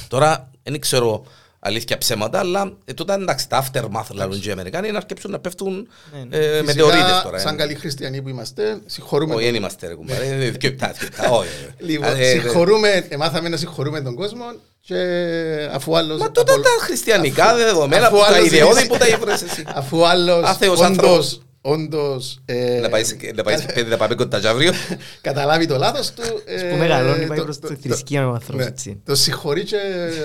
Τώρα, 0.09 0.51
δεν 0.63 0.81
ξέρω 0.81 1.25
αλήθεια 1.67 1.99
ψέματα, 1.99 2.39
αλλά 2.39 2.73
ε, 2.85 2.93
τούτα 2.93 3.15
εντάξει, 3.15 3.49
τα 3.49 3.65
aftermath 3.67 4.07
λαλούν 4.15 4.41
και 4.41 4.49
οι 4.49 4.53
Αμερικάνοι 4.53 4.91
να 4.91 4.97
αρκέψουν 4.97 5.31
να 5.31 5.39
πέφτουν 5.39 5.89
Ναι, 6.13 6.25
ναι. 6.29 6.37
ε, 6.37 6.41
Φυσικά, 6.49 6.63
μετεωρίτες 6.65 7.21
τώρα. 7.25 7.39
Σαν 7.39 7.55
ε. 7.55 7.57
καλοί 7.57 7.75
χριστιανοί 7.75 8.23
που 8.23 8.29
είμαστε, 8.29 8.79
συγχωρούμε. 8.87 9.35
Όχι, 9.35 9.43
τον- 9.45 9.53
δεν 9.53 9.61
είμαστε 9.63 9.87
ρε 9.87 9.95
κουμπάρε, 9.95 10.25
είναι 10.25 10.37
δύο 10.51 10.71
επτά, 10.71 10.93
δύο 10.99 11.09
επτά, 11.13 11.31
όχι, 11.31 11.49
ρε. 11.65 11.75
Λοιπόν, 11.93 12.09
Ε, 12.17 12.27
ε, 12.29 12.31
συγχωρούμε, 12.31 13.07
ε, 13.09 13.17
μάθαμε 13.17 13.49
να 13.49 13.57
συγχωρούμε 13.57 14.01
τον 14.01 14.15
κόσμο 14.15 14.45
και 14.81 14.97
αφού 15.73 15.97
άλλος... 15.97 16.19
Μα 16.21 16.31
τότε 16.31 16.53
απολ- 16.53 16.65
τα 16.65 16.71
χριστιανικά 16.85 17.55
δεδομένα, 17.55 18.07
αφού 18.07 18.17
που 18.17 18.23
τα 18.23 18.27
άλλος 18.35 18.47
ιδεώδη 18.47 18.75
ζήσει- 18.75 18.89
που 18.89 18.97
τα 18.97 19.07
ήβρες 19.09 19.43
εσύ. 19.43 19.65
Αφού 19.81 20.07
άλλος 20.07 20.45
Άθεος 20.49 20.81
όντως, 20.81 21.41
όντως 21.67 22.39
ε, 22.45 22.79
Να 22.83 22.89
πάει 22.89 23.05
σε- 23.05 23.33
να 23.35 23.43
πάει 23.43 23.57
σε 23.57 23.67
πέντε, 23.75 23.89
να 23.89 23.97
πάμε 23.97 24.15
κοντά 24.15 24.51
αύριο. 24.51 24.73
καταλάβει 25.21 25.67
το 25.67 25.77
λάθος 25.77 26.11
του... 26.13 26.23
ε, 26.45 26.63
Που 26.63 26.77
μεγαλώνει 26.77 27.27
πάει 27.27 27.39
το- 27.39 27.45
προς 27.45 27.59
το- 27.59 27.69
τη 27.69 27.75
το- 27.75 27.81
θρησκεία 27.89 28.29
ο 28.29 28.33
άνθρωπος, 28.33 28.65
ναι, 28.65 28.71
έτσι. 28.71 29.01
Το 29.05 29.15
συγχωρεί 29.15 29.65
και 29.65 29.77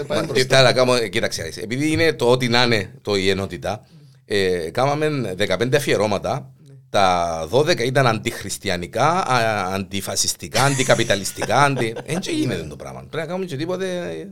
πάει 0.08 0.20
Μα, 0.20 0.26
μπροστά. 0.26 0.58
τι 0.58 0.64
να 0.64 0.74
κάνω, 0.74 0.96
ε, 0.96 1.08
κοίταξε, 1.08 1.42
Άρης, 1.42 1.58
επειδή 1.58 1.92
είναι 1.92 2.14
το 2.14 2.26
ό,τι 2.32 2.48
να 2.48 2.64
είναι 2.64 2.92
το 3.02 3.16
η 3.16 3.30
ενότητα, 3.30 3.86
ε, 4.26 4.70
κάναμε 4.72 5.36
15 5.38 5.76
αφιερώματα. 5.76 6.52
Τα 6.90 7.48
12 7.52 7.80
ήταν 7.86 8.08
αντιχριστιανικά, 8.08 9.08
α, 9.08 9.74
αντιφασιστικά, 9.74 10.64
αντικαπιταλιστικά. 10.64 11.64
Αντι... 11.64 11.96
Έτσι 12.06 12.32
γίνεται 12.32 12.64
το 12.70 12.76
πράγμα. 12.76 13.00
Πρέπει 13.00 13.18
να 13.18 13.26
κάνουμε 13.26 13.46
και 13.46 13.56
τίποτε. 13.56 13.86
ε, 13.88 14.28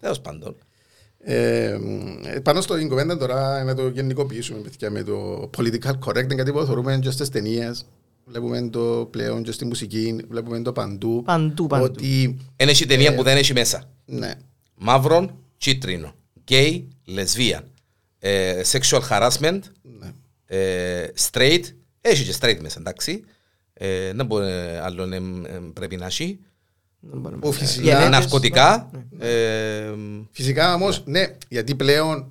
Τέλος 0.00 0.20
πάντων. 0.20 0.56
Ε, 1.26 1.78
πάνω 2.42 2.60
στο 2.60 2.86
κουβέντα 2.88 3.16
τώρα 3.16 3.64
να 3.64 3.74
το 3.74 3.88
γενικοποιήσουμε 3.88 4.58
παιδιά, 4.58 4.90
με 4.90 5.02
το 5.02 5.50
political 5.56 5.98
correct 6.04 6.22
είναι 6.22 6.34
κάτι 6.34 6.52
που 6.52 6.64
θεωρούμε 6.64 6.98
και 7.02 7.10
στις 7.10 7.28
ταινίες 7.28 7.84
βλέπουμε 8.24 8.68
το 8.68 9.08
πλέον 9.10 9.42
και 9.42 9.52
στη 9.52 9.64
μουσική 9.64 10.16
βλέπουμε 10.28 10.62
το 10.62 10.72
παντού 10.72 11.22
Παντού, 11.24 11.66
παντού. 11.66 11.84
ότι 11.84 12.36
Ένα 12.56 12.70
έχει 12.70 12.86
ταινία 12.86 13.14
που 13.14 13.22
δεν 13.22 13.36
έχει 13.36 13.52
μέσα. 13.52 13.90
ναι, 14.04 14.32
Μαύρον, 14.74 15.38
κίτρινο. 15.56 16.14
Γκέι, 16.40 16.88
λεσβία. 17.04 17.64
Ε, 18.18 18.60
sexual 18.72 19.00
harassment, 19.10 19.60
ναι. 19.82 20.12
ε, 20.46 21.06
straight. 21.30 21.62
Έχει 22.00 22.24
και 22.24 22.34
straight 22.40 22.58
μέσα, 22.60 22.76
εντάξει. 22.78 23.22
Ε, 23.72 24.12
δεν 24.12 24.26
μπορεί 24.26 24.46
άλλο 24.82 25.02
ε, 25.02 25.16
ε, 25.16 25.60
πρέπει 25.72 25.96
να 25.96 26.06
έχει. 26.06 26.38
Δεν 27.10 27.20
μπορούμε. 27.20 27.40
Που 27.40 27.52
φυσικά- 27.52 27.84
Οι 27.84 27.88
ενέργειες- 27.88 28.10
Ναρκωτικά. 28.10 28.90
ε, 29.18 29.90
Φυσικά 30.30 30.74
όμως, 30.74 31.02
ναι, 31.06 31.36
γιατί 31.48 31.74
πλέον 31.74 32.28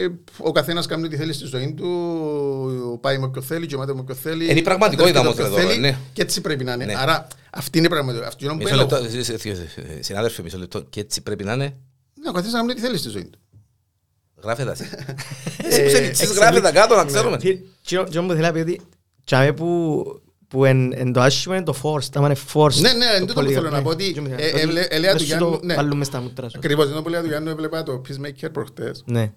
ε, 0.00 0.06
ο 0.38 0.52
καθένας 0.52 0.86
κάνει 0.86 1.04
ό,τι 1.04 1.16
θέλει 1.16 1.32
στη 1.32 1.44
ζωή 1.46 1.72
του, 1.74 2.98
πάει 3.00 3.18
με 3.18 3.24
όποιον 3.24 3.44
θέλει, 3.44 3.66
κοιμάται 3.66 3.94
με 3.94 4.00
όποιον 4.00 4.16
θέλει. 4.16 4.44
Είναι 4.50 4.58
η 4.58 4.62
πραγματικότητα 4.62 5.18
παντρεύεται 5.22 5.44
όμως 5.44 5.50
όποιον 5.50 5.60
εδώ, 5.60 5.68
θέλει 5.70 5.80
ναι. 5.92 5.98
Και 6.12 6.22
έτσι 6.22 6.40
πρέπει 6.40 6.64
να 6.64 6.72
είναι. 6.72 6.84
Ναι. 6.84 6.94
Άρα 6.96 7.26
αυτή 7.50 7.78
είναι 7.78 7.86
η 7.86 7.90
πραγματικότητα. 7.90 8.28
Αυτό 8.28 8.44
είναι 8.44 8.52
που 8.54 8.62
Μισό 8.62 8.74
έλεγα. 8.74 8.98
λεπτό, 9.00 9.46
ε, 9.46 9.88
ε, 9.88 9.98
ε, 9.98 10.02
συνάδελφε, 10.02 10.42
μισό 10.42 10.58
λεπτό. 10.58 10.82
Και 10.82 11.00
έτσι 11.00 11.22
πρέπει 11.22 11.44
να 11.44 11.52
είναι. 11.52 11.76
Ναι, 12.22 12.28
ο 12.28 12.32
καθένας 12.32 12.52
να 12.52 12.58
κάνει 12.58 12.70
ό,τι 12.72 12.80
θέλει 12.80 12.96
στη 12.96 13.08
ζωή 13.08 13.24
του. 13.24 13.38
Γράφε 14.42 14.64
τα. 14.64 14.70
εσύ. 14.72 14.84
Εσύ 15.64 15.82
που 15.82 15.88
σε 15.90 16.00
λυτσείς, 16.00 16.30
γράφε 16.32 16.60
τα 16.60 16.72
κάτω 16.72 16.96
να 16.96 17.04
ξέρουμε. 17.04 17.36
Τι- 17.36 17.56
τι- 17.56 18.04
τι 18.10 18.18
όμως 18.18 18.34
θέλω 18.34 18.46
να 18.46 18.52
πει 18.52 18.58
ότι 18.58 18.80
τσάμε 19.24 19.52
που 19.52 20.04
που 20.50 20.64
εν, 20.64 20.92
εν 20.92 21.12
το 21.12 21.20
άσχημο 21.20 21.54
είναι 21.54 21.64
το 21.64 21.74
forced, 21.82 22.08
άμα 22.14 22.26
είναι 22.26 22.36
forced. 22.52 22.80
Ναι, 22.80 22.92
ναι, 22.92 23.04
εν 23.04 23.20
το 23.20 23.26
τούτο 23.26 23.40
που 23.40 23.46
political, 23.46 23.52
θέλω 23.52 23.70
να 23.70 23.76
ναι. 23.76 23.82
πω 23.82 23.88
ότι, 23.90 24.12
Τι 24.12 24.20
μου 24.20 24.26
ε, 24.26 24.36
θέλει, 24.36 24.48
ε, 24.48 24.52
ότι 24.52 24.60
ελε- 24.60 24.92
ελέα 24.92 25.10
του 25.10 25.16
μες 25.16 25.22
σου 25.22 25.26
Γιάννου, 25.26 25.50
το 25.50 25.60
ναι. 25.64 25.74
βάλουμε 25.74 26.04
στα 26.04 26.20
μούτρα 26.20 26.48
σου. 26.48 26.58
Ακριβώς 26.58 26.86
ενώ 26.90 27.02
που 27.02 27.08
λέει 27.08 27.20
του 27.20 27.26
Γιάννου 27.26 27.50
έβλεπα 27.50 27.82
το 27.82 28.02
Peacemaker 28.08 28.52
προχτές. 28.52 29.02
Ναι. 29.06 29.32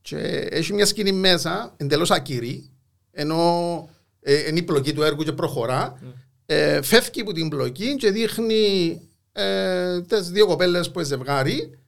Και 0.00 0.16
έχει 0.50 0.72
μια 0.72 0.86
σκηνή 0.86 1.12
μέσα 1.12 1.74
εντελώς 1.76 2.10
ακυρή, 2.10 2.70
ενώ 3.10 3.88
ε, 4.20 4.48
είναι 4.48 4.58
η 4.58 4.62
πλοκή 4.62 4.92
του 4.92 5.02
έργου 5.02 5.22
και 5.22 5.32
προχωρά. 5.32 5.98
Ε, 6.46 6.82
φεύγει 6.82 7.20
από 7.20 7.32
την 7.32 7.48
πλοκή 7.48 7.96
και 7.96 8.10
δείχνει 8.10 9.00
ε, 9.32 10.00
τι 10.00 10.20
δύο 10.20 10.46
κοπέλες 10.46 10.90
που 10.90 10.98
είναι 10.98 11.08
ζευγάρι, 11.08 11.78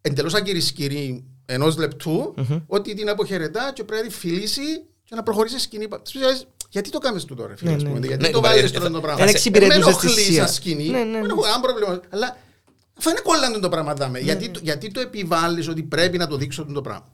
εντελώς 0.00 0.34
ακυρή 0.34 0.60
σκηνή 0.60 1.24
ενός 1.46 1.76
λεπτού, 1.76 2.34
ότι 2.66 2.94
την 2.94 3.08
αποχαιρετά 3.08 3.72
και 3.74 3.84
πρέπει 3.84 4.02
να 4.02 4.08
τη 4.08 4.14
φιλήσει 4.14 4.84
και 5.04 5.14
να 5.14 5.22
προχωρήσει 5.22 5.58
σκηνή. 5.58 5.88
Της 6.70 6.74
λες, 6.74 6.78
Γιατί 6.84 6.90
το 6.90 6.98
κάνεις 6.98 7.24
του 7.24 7.34
τώρα, 7.34 7.56
φίλε, 7.56 7.70
Ναι, 7.70 7.76
ας 7.76 7.82
ναι, 7.82 7.88
πούμε, 7.88 8.00
ναι. 8.00 8.06
γιατί 8.06 8.22
Ναι, 8.22 8.30
το 8.30 8.40
μα, 8.40 8.48
βάζεις 8.48 8.70
ε, 8.70 8.74
τώρα 8.74 8.90
το 8.90 8.98
ε, 8.98 9.00
πράγμα. 9.00 9.20
Εν 9.22 9.26
Ε, 9.26 9.30
εξυπηρετούσε 9.30 9.78
με 9.78 9.84
ενοχλείς 9.84 10.12
στη 10.12 10.22
θυσία. 10.22 10.44
σαν 10.46 10.54
σκηνή, 10.54 10.84
Ναι, 10.88 10.98
ναι, 10.98 11.04
δεν 11.04 11.10
ναι. 11.10 11.18
έχω 11.26 11.40
κανένα 11.40 11.60
πρόβλημα. 11.60 12.00
Αλλά 12.10 12.36
αφού 12.98 13.08
είναι 13.10 13.20
κόλλαντο 13.22 13.58
το 13.60 13.68
πράγμα 13.68 13.94
δάμε. 13.94 14.18
Γιατί, 14.18 14.48
το- 14.48 14.60
γιατί 14.62 14.90
το 14.90 15.00
επιβάλλεις 15.00 15.68
ότι 15.68 15.82
πρέπει 15.82 16.18
να 16.18 16.26
το 16.26 16.36
δείξω 16.36 16.64
το 16.64 16.80
πράγμα. 16.80 17.08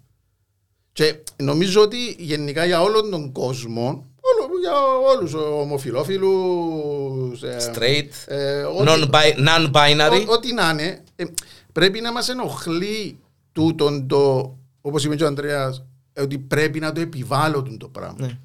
Και 0.92 1.14
νομίζω 1.36 1.80
ότι 1.82 1.96
γενικά 2.18 2.64
για 2.64 2.82
όλον 2.82 3.10
τον 3.10 3.32
κόσμο, 3.32 4.06
όλο, 4.20 4.48
για 4.60 4.72
όλους 5.16 5.34
ομοφιλόφιλους, 5.34 7.42
ε, 7.42 7.56
Straight, 7.74 8.32
ε, 8.32 8.62
ό,τι- 8.62 8.84
non-bi- 8.86 9.48
non-binary. 9.48 10.26
Ό- 10.28 10.32
Ό,τι 10.32 10.52
να 10.52 10.70
είναι, 10.70 11.02
ε, 11.16 11.24
πρέπει 11.72 12.00
να 12.00 12.12
μας 12.12 12.28
ενοχλεί 12.28 13.18
τούτον 13.52 14.06
το, 14.08 14.54
όπως 14.80 15.04
είπε 15.04 15.16
και 15.16 15.24
ο 15.24 15.26
Ανδρέας, 15.26 15.84
ε, 16.12 16.22
ότι 16.22 16.38
πρέπει 16.38 16.80
να 16.80 16.92
το 16.92 17.00
επιβάλλω 17.00 17.62
τούτο 17.62 17.76
το 17.76 17.88
πράγμα. 17.88 18.38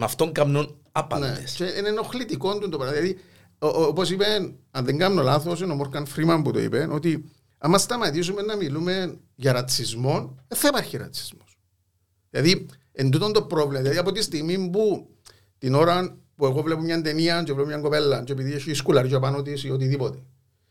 Ναι. 0.00 0.06
Με 0.06 0.12
αυτόν 0.12 0.32
κάνουν 0.32 0.52
Ναι, 0.62 0.66
άπαντες. 0.92 1.52
και 1.52 1.64
είναι 1.64 1.88
ενοχλητικό 1.88 2.52
τούτο 2.52 2.68
το 2.68 2.76
πράγμα. 2.78 2.96
Δηλαδή, 2.96 3.18
ο- 3.58 3.66
ο- 3.66 3.82
όπως 3.86 4.10
είπε, 4.10 4.24
αν 4.70 4.84
δεν 4.84 4.98
κάνω 4.98 5.22
λάθος, 5.22 5.60
είναι 5.60 5.72
ο 5.72 5.74
Μόρκαν 5.74 6.06
Φρήμαν 6.06 6.42
που 6.42 6.50
το 6.50 6.60
είπε, 6.60 6.88
ότι 6.90 7.24
άμα 7.58 7.78
σταματήσουμε 7.78 8.42
να 8.42 8.56
μιλούμε 8.56 9.18
για 9.34 9.52
ρατσισμό, 9.52 10.34
δεν 10.48 10.58
θα 10.58 10.68
υπάρχει 10.68 10.96
ρατσισμός. 10.96 11.58
Δηλαδή, 12.30 12.66
εν 12.92 13.10
τούτον 13.10 13.32
το 13.32 13.42
πρόβλημα, 13.42 13.80
δηλαδή 13.80 13.98
από 13.98 14.12
τη 14.12 14.22
στιγμή 14.22 14.68
που 14.72 15.08
την 15.58 15.74
ώρα 15.74 16.16
που 16.36 16.44
εγώ 16.46 16.62
βλέπω 16.62 16.80
μια 16.80 17.00
ταινία 17.02 17.42
και 17.42 17.52
βλέπω 17.52 17.68
μια 17.68 17.78
κοπέλα 17.78 18.22
και 18.24 18.32
επειδή 18.32 18.52
έχει 18.52 18.74
σκουλαριά 18.74 19.18
πάνω 19.20 19.42
της 19.42 19.64
ή 19.64 19.70
οτιδήποτε 19.70 20.18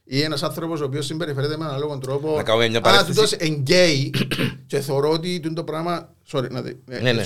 ή 0.04 0.22
ένας 0.22 0.44
άνθρωπος 0.44 0.82
ο 0.82 0.84
οποίος 0.86 1.06
συμπεριφέρεται 1.06 1.58
με 1.58 1.66
έναν 1.66 1.80
λόγο 1.80 1.98
τρόπο 1.98 2.36
Να 2.36 2.44
κάνουμε 2.44 2.68
μια 2.70 2.78
«Α, 2.78 2.82
παρένθεση». 2.82 3.14
τούτος 3.14 3.32
είναι 3.32 3.56
γκέι 3.56 4.12
και 4.68 4.80
θεωρώ 4.80 5.10
ότι 5.12 5.40
τούτο 5.40 5.54
το 5.56 5.64
πράγμα 5.64 6.16
sorry, 6.32 6.50
να 6.52 6.62
δει, 6.62 6.80
ε, 6.90 7.00
Ναι, 7.02 7.12
ναι. 7.14 7.24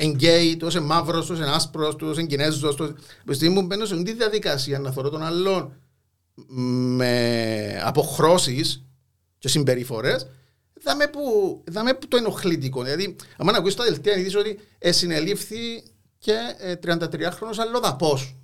Ε, 0.00 0.04
είναι 0.04 0.14
γκέι, 0.14 0.56
τόσο 0.56 0.78
είναι 0.78 0.86
μαύρος, 0.86 1.26
τόσο 1.26 1.42
είναι 1.42 1.52
άσπρος, 1.52 1.96
τόσο 1.96 2.20
είναι 2.20 2.28
κινέζος. 2.28 2.76
Τόσο... 2.76 2.84
Από 3.20 3.30
τη 3.30 3.34
στιγμή 3.34 3.54
που 3.54 3.66
μπαίνω 3.66 3.84
σε 3.84 3.94
αυτή 3.94 4.06
τη 4.06 4.16
διαδικασία 4.16 4.78
να 4.78 4.92
θεωρώ 4.92 5.08
τον 5.08 5.22
άλλον 5.22 5.72
με 6.96 7.80
αποχρώσεις 7.84 8.84
και 9.38 9.48
συμπεριφορές, 9.48 10.26
δάμε 10.82 11.06
που, 11.06 11.22
δάμε 11.66 11.94
που 11.94 12.08
το 12.08 12.16
ενοχλητικό. 12.16 12.82
Δηλαδή, 12.82 13.16
άμα 13.36 13.52
να 13.52 13.58
ακούεις 13.58 13.74
τα 13.74 13.84
δελτία 13.84 14.12
ειδήσεις 14.12 14.36
ότι 14.36 14.58
ε, 14.78 14.92
συνελήφθη 14.92 15.82
και 16.18 16.36
ε, 16.58 16.74
33χρονος 16.84 17.58
αλλοδαπός. 17.58 18.36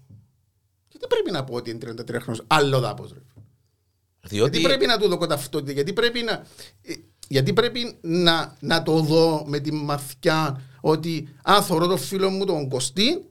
Γιατί 0.88 1.06
πρέπει 1.08 1.30
να 1.30 1.44
πω 1.44 1.54
ότι 1.54 1.70
είναι 1.70 1.94
33χρονος 1.96 2.38
αλλοδαπός, 2.46 3.12
ρε. 3.12 3.18
Διότι 4.28 4.58
Γιατί 4.58 4.60
πρέπει 4.60 4.86
να 4.86 4.98
του 4.98 5.08
δω 5.08 5.26
ταυτότητα, 5.26 5.72
γιατί 5.72 5.92
πρέπει 5.92 6.22
να, 6.22 6.32
ε, 6.82 6.94
γιατί 7.28 7.52
πρέπει 7.52 7.98
να, 8.00 8.56
να 8.60 8.82
το 8.82 9.00
δω 9.00 9.44
με 9.46 9.58
τη 9.58 9.72
μαθιά 9.72 10.60
ότι 10.86 11.28
αν 11.42 11.62
θωρώ 11.62 11.86
τον 11.86 11.98
φίλο 11.98 12.30
μου 12.30 12.44
τον 12.44 12.68
Κωστή, 12.68 13.24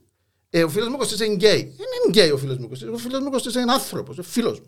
ε, 0.50 0.64
ο 0.64 0.68
φίλος 0.68 0.88
μου 0.88 0.96
Κωστής 0.96 1.20
είναι 1.20 1.34
γκέι. 1.34 1.58
Δεν 1.76 1.86
είναι 1.96 2.10
γκέι 2.10 2.30
ο 2.30 2.36
φίλος 2.36 2.58
μου 2.58 2.68
Κωστής, 2.68 2.88
ο 2.88 2.96
φίλος 2.96 3.20
μου 3.20 3.30
Κωστής 3.30 3.54
είναι 3.54 3.72
άνθρωπος, 3.72 4.16
είναι 4.16 4.26
φίλος 4.26 4.60
μου. 4.60 4.66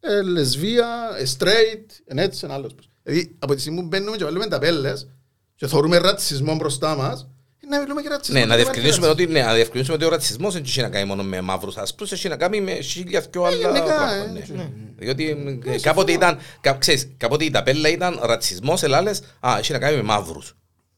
Ε, 0.00 0.22
λεσβία, 0.22 0.88
ε, 1.18 1.24
straight, 1.38 2.10
είναι 2.10 2.22
έτσι, 2.22 2.44
είναι 2.44 2.54
άλλος. 2.54 2.74
Δηλαδή 3.02 3.36
από 3.38 3.54
τη 3.54 3.60
στιγμή 3.60 3.80
που 3.80 3.86
μπαίνουμε 3.86 4.16
και 4.16 4.24
βάλουμε 4.24 4.46
ταπέλες 4.46 5.08
και 5.54 5.66
θεωρούμε 5.66 5.98
ρατσισμό 5.98 6.54
μπροστά 6.54 6.96
μας, 6.96 7.28
ε, 7.60 7.66
να 7.66 7.80
μιλούμε 7.80 8.02
και 8.02 8.08
ρατσισμό. 8.08 8.38
Ναι, 8.38 8.44
να 8.46 8.54
Δεν 8.54 8.64
διευκρινίσουμε 8.64 9.06
υπάρχει 9.06 9.22
ότι, 9.22 9.32
ναι, 9.32 9.42
να 9.42 9.54
διευκρινίσουμε 9.54 9.96
ότι 9.96 10.04
ο 10.04 10.08
ρατσισμός 10.08 10.52
δεν 10.54 10.62
έχει 10.62 10.80
να 10.80 10.88
κάνει 10.88 11.04
μόνο 11.06 11.22
με 11.22 11.40
μαύρους 11.40 11.76
άσπρους, 11.76 12.12
έχει 12.12 12.28
να 12.28 12.36
κάνει 12.36 12.60
με 12.60 12.80
χίλια 12.80 13.20
δυο 13.30 13.44
άλλα 13.44 13.56
γενικά, 13.56 13.84
πράγματα. 13.84 14.38
ε, 14.52 14.56
ναι. 14.56 14.70
Διότι 14.96 15.30
ε, 15.64 15.80
κάποτε 15.80 16.12
ήταν, 16.12 16.38
κα- 16.60 16.72
ξέρεις, 16.78 17.08
κάποτε 17.16 17.44
η 17.44 17.50
ταπέλα 17.50 17.88
ήταν 17.88 18.18
ρατσισμός, 18.22 18.82
ελάλες, 18.82 19.20
α, 19.40 19.56
έχει 19.58 19.72
να 19.72 19.78
κάνει 19.78 19.96
με 19.96 20.02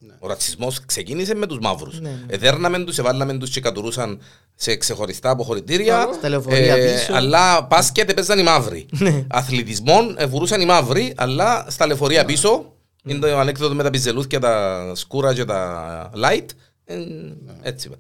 μαύρους. 0.01 0.19
Ο 0.21 0.27
ρατσισμός 0.29 0.85
ξεκίνησε 0.87 1.35
με 1.35 1.47
τους 1.47 1.59
μαύρους. 1.59 2.01
Ναι, 2.01 2.09
ναι. 2.09 2.25
Εδέρναμε 2.27 2.85
τους, 2.85 2.99
εβάλαμε 2.99 3.39
τους 3.39 3.51
και 3.51 3.61
κατουρούσαν 3.61 4.21
σε 4.55 4.77
ξεχωριστά 4.77 5.31
αποχωρητήρια. 5.31 6.09
Στα 6.15 6.29
λεωφορεία 6.29 6.75
πίσω. 6.75 7.13
Αλλά 7.13 7.61
μπάσκετ 7.71 8.11
έπαιζαν 8.11 8.39
οι 8.39 8.43
μαύροι. 8.43 8.87
Ναι. 8.91 9.25
Αθλητισμόν 9.29 10.15
ε, 10.19 10.27
βουρούσαν 10.27 10.61
οι 10.61 10.65
μαύροι, 10.65 11.13
αλλά 11.17 11.67
στα 11.69 11.87
λεωφορεία 11.87 12.25
πίσω, 12.25 12.73
είναι 13.05 13.19
το 13.19 13.39
ανέκδοτο 13.39 13.75
με 13.75 13.83
τα 13.83 13.91
πιζελούθια, 13.91 14.41
τα 14.41 14.93
σκούρα 14.95 15.35
και 15.35 15.45
τα 15.45 16.11
light. 16.15 16.47
ε, 16.85 16.97
Έτσι 17.63 17.87
είπα. 17.89 17.97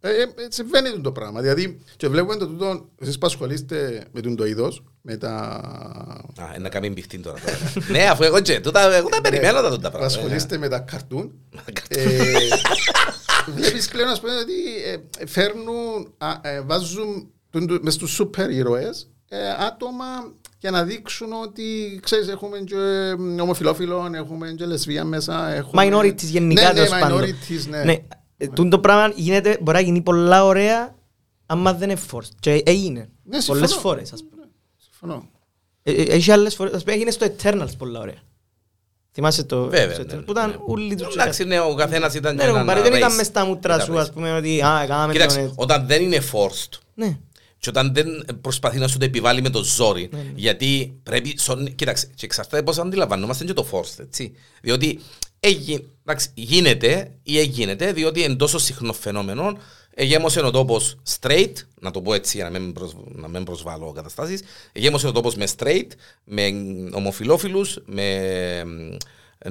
Ναι. 0.00 0.10
Ε, 0.10 0.12
ε, 0.14 0.22
ε, 0.22 0.26
συμβαίνει 0.48 1.00
το 1.00 1.12
πράγμα. 1.12 1.40
Δηλαδή, 1.40 1.80
και 1.96 2.08
βλέπουμε 2.08 2.36
το 2.36 2.46
τούτο, 2.46 2.88
εσείς 3.00 3.18
που 3.18 3.26
ασχολείστε 3.26 4.04
με 4.12 4.20
τον 4.20 4.36
το 4.36 4.46
είδος, 4.46 4.82
με 5.02 5.16
τα... 5.16 5.30
Α, 6.38 6.54
ε, 6.54 6.58
να 6.58 6.68
κάνουμε 6.68 6.92
μπιχτήν 6.92 7.22
τώρα. 7.22 7.38
ναι, 7.92 8.02
αφού 8.08 8.22
εγώ 8.22 8.40
και 8.40 8.60
τούτα, 8.60 8.94
εγώ 8.94 9.08
τα 9.08 9.20
περιμένω 9.20 9.60
τα 9.60 9.70
τούτα 9.70 9.90
που 9.90 9.96
πράγματα. 9.96 10.06
ασχολείστε 10.06 10.58
με 10.58 10.68
τα 10.68 10.78
καρτούν, 10.90 11.32
ε, 11.88 12.32
βλέπεις 13.54 13.88
πλέον 13.88 14.08
ας 14.08 14.20
πούμε 14.20 14.32
ότι 14.36 14.52
ε, 15.20 15.26
φέρνουν, 15.26 16.14
α, 16.18 16.28
ε, 16.48 16.60
βάζουν 16.60 17.30
τον- 17.50 17.66
τον- 17.66 17.78
μες 17.82 17.94
στους 17.94 18.10
σούπερ 18.10 18.50
ήρωες 18.50 19.08
ε, 19.28 19.38
άτομα 19.66 20.04
για 20.58 20.70
να 20.70 20.84
δείξουν 20.84 21.32
ότι 21.42 21.98
ξέρεις 22.02 22.28
έχουμε 22.28 22.58
και 22.58 22.74
ε, 22.76 23.40
ομοφιλόφιλων, 23.40 24.14
έχουμε 24.14 24.50
και 24.52 24.64
λεσβία 24.66 25.04
μέσα 25.04 25.52
έχουμε... 25.54 25.88
Minorities 25.88 26.22
γενικά 26.22 26.62
ναι, 26.62 26.68
ναι, 26.68 26.74
τέλος 26.74 26.88
πάντων. 27.00 27.22
minorities, 27.24 27.68
ναι. 27.84 27.96
Ναι, 28.38 28.46
ε, 28.46 28.48
τούτο 28.48 28.68
το 28.68 28.78
πράγμα 28.78 29.12
γίνεται, 29.16 29.58
μπορεί 29.60 29.76
να 29.76 29.82
γίνει 29.82 30.00
πολλά 30.00 30.44
ωραία 30.44 30.94
άμα 31.46 31.72
δεν 31.74 31.90
είναι 31.90 32.00
forced. 32.10 32.28
Και 32.40 32.62
έγινε. 32.66 33.08
Ναι, 33.24 33.42
Πολλές 33.42 33.70
συμφωνώ. 33.70 33.80
φορές 33.88 34.12
ας 34.12 34.24
πούμε. 34.30 34.42
Συμφωνώ. 34.76 35.28
Ε, 35.82 35.92
ε, 35.92 36.02
Έχει 36.02 36.30
άλλες 36.32 36.54
φορές, 36.54 36.72
ας 36.72 36.82
πούμε 36.82 36.94
έγινε 36.94 37.10
στο 37.10 37.26
Eternals 37.38 37.70
πολλά 37.78 38.00
ωραία. 38.00 38.18
Θυμάσαι 39.12 39.44
το 39.44 39.64
Βέβαια, 39.68 39.94
στο 39.94 40.02
ναι, 40.04 40.08
Eternals, 40.12 40.16
ναι, 40.16 40.22
που 40.22 40.30
ήταν 40.30 40.50
ναι. 40.50 40.56
όλοι 40.66 40.94
τους 40.94 41.14
Εντάξει, 41.14 41.44
ναι, 41.44 41.60
ο 41.60 41.74
καθένας 41.74 42.14
ήταν 42.14 42.34
Ναι, 42.34 42.40
και 42.40 42.46
ρε, 42.46 42.52
έναν 42.52 42.66
κουμπάρε, 42.66 42.88
δεν 42.88 42.98
ήταν 42.98 43.12
race. 43.12 43.16
μες 43.16 43.26
στα 43.26 43.44
μούτρα 43.44 43.74
Ήταν 43.74 43.86
σου, 43.86 43.92
race. 43.94 43.96
ας 43.96 44.12
πούμε, 44.12 44.36
ότι 44.36 44.62
α, 44.62 44.84
κάναμε 44.86 45.02
τον 45.04 45.12
Κοίταξε, 45.12 45.40
έτσι. 45.40 45.54
όταν 45.56 45.86
δεν 45.86 46.02
είναι 46.02 46.18
forced 46.32 46.78
Ναι, 46.94 47.18
και 47.58 47.68
όταν 47.68 47.94
δεν 47.94 48.24
προσπαθεί 48.40 48.78
να 48.78 48.88
σου 48.88 48.98
το 48.98 49.04
επιβάλλει 49.04 49.42
με 49.42 49.50
το 49.50 49.62
ζόρι, 49.64 50.08
Ναι, 50.12 50.32
γιατί 50.34 50.98
πρέπει, 51.02 51.34
σον, 51.38 51.74
κοίταξε, 51.74 52.10
και 52.14 52.24
εξαρτάται 52.24 52.62
πώς 52.62 52.78
αντιλαμβανόμαστε 52.78 53.44
και 53.44 53.52
το 53.52 53.66
forced, 53.70 53.98
έτσι. 54.00 54.32
Διότι 54.62 55.00
έγι- 55.40 55.84
εντάξει, 56.04 56.28
γίνεται 56.34 57.12
ή 57.22 57.38
έγινε, 57.38 57.74
διότι 57.74 58.22
είναι 58.22 58.34
τόσο 58.34 58.58
συχνό 58.58 58.92
φαινόμενο, 58.92 59.58
εγέμωσε 59.94 60.40
ο 60.40 60.50
τόπος 60.50 60.96
straight, 61.20 61.52
να 61.80 61.90
το 61.90 62.00
πω 62.00 62.14
έτσι 62.14 62.36
για 62.36 62.50
να 62.50 62.58
μην, 62.58 62.72
προσ, 62.72 62.96
να 63.08 63.28
μην 63.28 63.44
προσβάλλω 63.44 63.92
καταστάσεις, 63.92 64.42
εγέμωσε 64.72 65.06
ο 65.06 65.12
τόπος 65.12 65.34
με 65.34 65.46
straight, 65.56 65.88
με 66.24 66.52
ομοφιλόφιλους, 66.92 67.78
με 67.86 68.62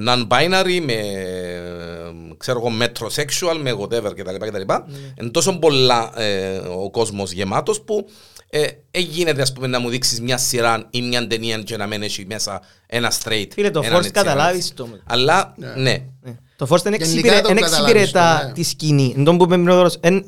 non-binary, 0.07 0.79
με 0.85 0.93
ε, 0.93 2.35
ξέρω 2.37 2.59
εγώ, 2.59 2.71
metrosexual, 2.81 3.57
με 3.61 3.71
whatever 3.81 4.13
κτλ. 4.15 4.35
κτλ. 4.47 4.57
Ναι. 4.57 4.83
Είναι 5.21 5.29
τόσο 5.31 5.59
πολλά 5.59 6.11
ε, 6.21 6.57
ο 6.57 6.89
κόσμος 6.91 7.31
γεμάτος 7.31 7.81
που 7.81 8.07
ε, 8.49 8.63
ε, 8.91 8.99
γίνεται 8.99 9.41
ας 9.41 9.53
πούμε 9.53 9.67
να 9.67 9.79
μου 9.79 9.89
δείξεις 9.89 10.21
μια 10.21 10.37
σειρά 10.37 10.87
ή 10.89 11.01
μια 11.01 11.27
ταινία 11.27 11.57
και 11.57 11.77
να 11.77 11.87
μένει 11.87 12.05
έχει 12.05 12.25
μέσα 12.29 12.61
ένα 12.87 13.11
straight. 13.23 13.47
Φίλε, 13.53 13.69
το 13.69 13.79
έναν 13.83 13.95
Force 13.95 13.99
έτσι, 13.99 14.11
καταλάβεις 14.11 14.73
έναν- 14.77 14.91
το. 14.91 14.99
Αλλά, 15.05 15.53
Ναι. 15.57 15.67
ναι. 15.67 15.97
Ναι. 16.21 16.35
Το 16.55 16.67
Force 16.69 16.81
δεν 16.81 16.93
Γενικά 16.93 17.03
εξυπηρε- 17.09 17.41
το 17.41 17.47
δεν 17.47 17.57
καταλάβεις 17.57 17.87
εξυπηρετά 17.93 18.39
το, 18.41 18.47
ναι. 18.47 18.53
τη 18.53 18.63
σκηνή. 18.63 19.13
Εν 19.17 19.23
τόν 19.23 19.37
που 19.37 19.43
είπε 19.43 19.53
πριν 19.53 19.69
ο 19.69 19.75
Δώρος, 19.75 19.97
εν- 19.99 20.25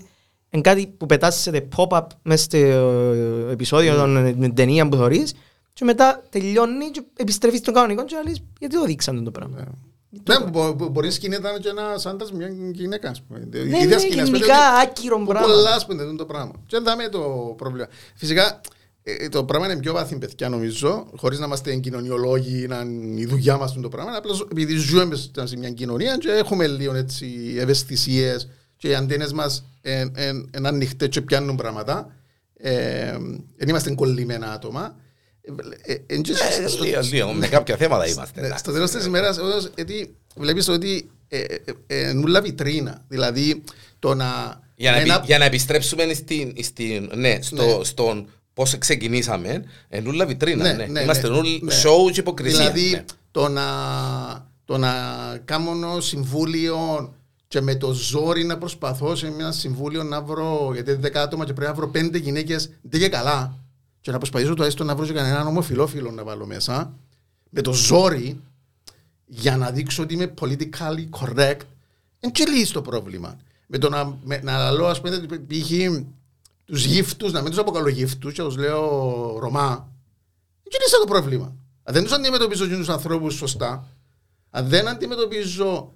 εν 0.50 0.62
κάτι 0.62 0.88
που 0.88 1.06
πετάσσεται 1.06 1.68
pop-up 1.76 2.02
μες 2.24 2.42
στο 2.42 2.58
ε, 2.58 3.52
επεισόδιο 3.52 3.96
των 3.96 4.26
ε, 4.26 4.32
την 4.34 4.56
ταινία 4.56 4.90
που 4.90 4.96
θωρείς 4.96 5.34
και 5.80 5.86
μετά 5.86 6.24
τελειώνει 6.30 6.92
και 6.92 7.02
επιστρέφεις 7.16 7.60
στον 7.60 7.74
κανονικό 7.74 8.06
και 8.06 8.16
λες 8.26 8.42
γιατί 8.60 8.76
το 8.76 8.84
δείξαν 8.86 9.24
το 9.24 9.32
πράγμα; 9.32 9.58
Ναι, 10.30 10.40
μπο- 10.50 10.74
μπο- 10.74 10.88
μπορεί 10.88 11.12
σκηνή 11.12 11.38
να 11.40 11.50
ήταν 11.50 11.62
και 11.62 11.70
ένας 11.70 12.06
άντρας 12.06 12.32
με 12.32 12.38
μια 12.38 12.72
γυναίκα, 12.72 13.10
ας 13.10 13.22
πούμε. 13.22 13.48
Ναι, 13.52 13.60
Ίδια 13.60 13.86
ναι, 13.86 13.98
σκηνής, 13.98 14.20
ας 14.22 14.26
πούμε, 14.26 14.38
γενικά 14.38 14.54
ότι- 14.54 14.90
άκυρο 14.90 15.18
που 15.18 15.26
πράγμα. 15.26 15.48
Πολλά, 15.48 15.74
ας 15.76 15.86
πούμε, 15.86 16.04
δεν 16.04 16.18
το 16.18 16.26
πράγμα. 16.26 16.52
Και 16.66 16.66
δεν 16.76 16.84
δάμε 16.84 17.08
το 17.10 17.54
πρόβλημα. 17.58 17.88
Φυσικά, 18.16 18.62
ε, 19.04 19.30
το 19.30 19.44
πράγμα 19.44 19.66
είναι 19.72 19.80
πιο 19.80 19.94
βαθύ, 19.94 20.18
παιδιά, 20.18 20.50
νομίζω, 20.50 21.08
χωρίς 21.16 21.40
να 21.40 21.46
είμαστε 21.46 21.76
κοινωνιολόγοι, 21.76 22.68
να 22.68 22.80
είναι 22.80 23.20
η 23.22 23.26
δουλειά 23.26 23.58
μας 23.58 23.74
το 23.74 23.90
πράγμα. 23.90 24.12
Απλώς 24.16 24.48
επειδή 24.52 24.76
ζούμε 24.76 25.06
μες 25.06 25.32
σε 25.44 25.58
μια 25.58 25.70
κοινωνία 25.72 26.18
και 26.18 26.30
έχουμε 26.32 26.68
λίγο 26.68 26.94
έτσι 26.96 27.56
ευαισθησίες 27.58 28.50
και 28.78 28.88
οι 28.88 28.96
αντένες 28.96 29.34
μας 29.34 29.66
είναι 30.54 30.68
ανοιχτές 30.68 31.08
και 31.08 31.22
πιάνουν 31.22 31.56
πράγματα. 31.56 32.16
Ε, 32.58 33.18
Δεν 33.58 33.70
είμαστε 33.70 33.94
κολλημένα 33.94 34.52
άτομα. 34.52 34.96
Ε, 35.82 35.94
ε, 35.94 35.98
εν 36.08 36.22
και 36.22 36.32
Ε, 36.64 36.68
στο- 36.68 36.84
λίγο, 36.84 37.02
λίγο, 37.12 37.32
με 37.34 37.48
κάποια 37.48 37.76
θέματα 37.78 38.08
είμαστε. 38.08 38.40
ναι, 38.40 38.46
εντάξει. 38.46 38.64
στο 38.64 38.72
τέλος 38.74 38.92
της 38.92 39.06
ημέρας, 39.06 39.38
όντως, 39.38 39.70
γιατί 39.76 40.16
βλέπεις 40.36 40.68
ότι 40.68 41.10
ε, 41.28 41.40
ε, 41.40 41.56
ε, 41.88 42.14
νουλα 42.14 42.42
βιτρίνα. 42.42 43.06
Δηλαδή, 43.08 43.64
το 44.00 44.14
να... 44.16 44.60
Για 44.76 44.92
να, 44.92 44.98
ένα- 44.98 45.14
επι- 45.16 45.26
για 45.26 45.38
να 45.38 45.46
επιστρέψουμε 45.46 46.14
στην, 46.14 46.54
στην, 46.64 47.10
ναι, 47.16 47.38
στο, 47.42 47.78
Ναι. 47.78 47.84
στον 47.84 48.28
πώς 48.54 48.78
ξεκινήσαμε, 48.78 49.64
εν 49.90 50.08
ούλα 50.08 50.26
βιτρίνα. 50.26 50.64
Ναι, 50.64 50.74
Ναι, 50.74 50.86
ναι, 50.86 51.02
Είμαστε 51.02 51.28
ναι, 51.30 51.36
όλοι 51.38 51.60
ναι. 51.64 51.74
show 51.84 52.12
και 52.12 52.20
υποκρισία. 52.20 52.58
Δηλαδή, 52.72 52.90
ναι. 52.90 53.04
το 53.32 53.48
να, 53.48 53.66
το 54.66 54.78
να 54.78 54.94
κάνω 55.46 56.00
συμβούλιο 56.00 56.78
και 57.48 57.62
με 57.62 57.76
το 57.76 57.92
ζόρι 57.94 58.44
να 58.44 58.58
προσπαθώ 58.58 59.16
σε 59.16 59.28
ένα 59.28 59.52
συμβούλιο 59.52 60.04
να 60.04 60.22
βρω, 60.22 60.72
γιατί 60.74 60.92
είναι 60.92 61.00
δέκα 61.00 61.22
άτομα 61.22 61.46
και 61.46 61.54
πρέπει 61.54 61.70
να 61.70 61.76
βρω 61.76 61.88
πέντε 61.88 62.18
γυναίκες, 62.18 62.70
δεν 62.82 63.00
και 63.00 63.10
καλά, 63.10 63.56
και 64.02 64.12
να 64.12 64.18
προσπαθήσω 64.18 64.54
το 64.54 64.64
έστω 64.64 64.84
να 64.84 64.96
βρω 64.96 65.06
και 65.06 65.14
κανέναν 65.14 65.48
ομοφιλόφιλο 65.48 66.12
να 66.12 66.24
βάλω 66.24 66.46
μέσα, 66.46 66.94
με 67.50 67.62
το 67.62 67.74
ζόρι, 67.74 68.42
για 69.26 69.58
να 69.58 69.72
δείξω 69.72 70.04
ότι 70.04 70.14
είμαι 70.14 70.34
politically 70.42 71.10
correct, 71.20 71.60
δεν 72.20 72.32
και 72.32 72.46
λύσει 72.46 72.74
το 72.74 72.82
πρόβλημα. 72.82 73.38
Με 73.68 73.78
το 73.78 73.90
να, 73.90 74.18
με, 74.24 74.40
να 74.44 74.72
λέω, 74.72 74.88
ας 74.88 75.02
πούμε, 75.02 75.26
π.χ. 75.48 75.72
τους 76.66 76.86
γύφτους, 76.86 77.32
να 77.32 77.42
μην 77.42 77.50
τους 77.50 77.60
αποκαλώ 77.60 77.90
γύφτους 77.90 78.34
και 78.34 78.42
τους 78.42 78.58
λέω 78.58 78.80
Ρωμά, 79.40 79.88
και 80.64 80.78
λύσα 80.84 80.98
το 81.00 81.06
πρόβλημα. 81.06 81.54
Αν 81.84 81.94
δεν 81.94 82.04
τους 82.04 82.12
αντιμετωπίζω 82.12 82.68
τους 82.68 82.90
ανθρώπους 82.90 83.34
σωστά, 83.34 83.88
αν 84.50 84.68
δεν 84.68 84.88
αντιμετωπίζω, 84.88 85.94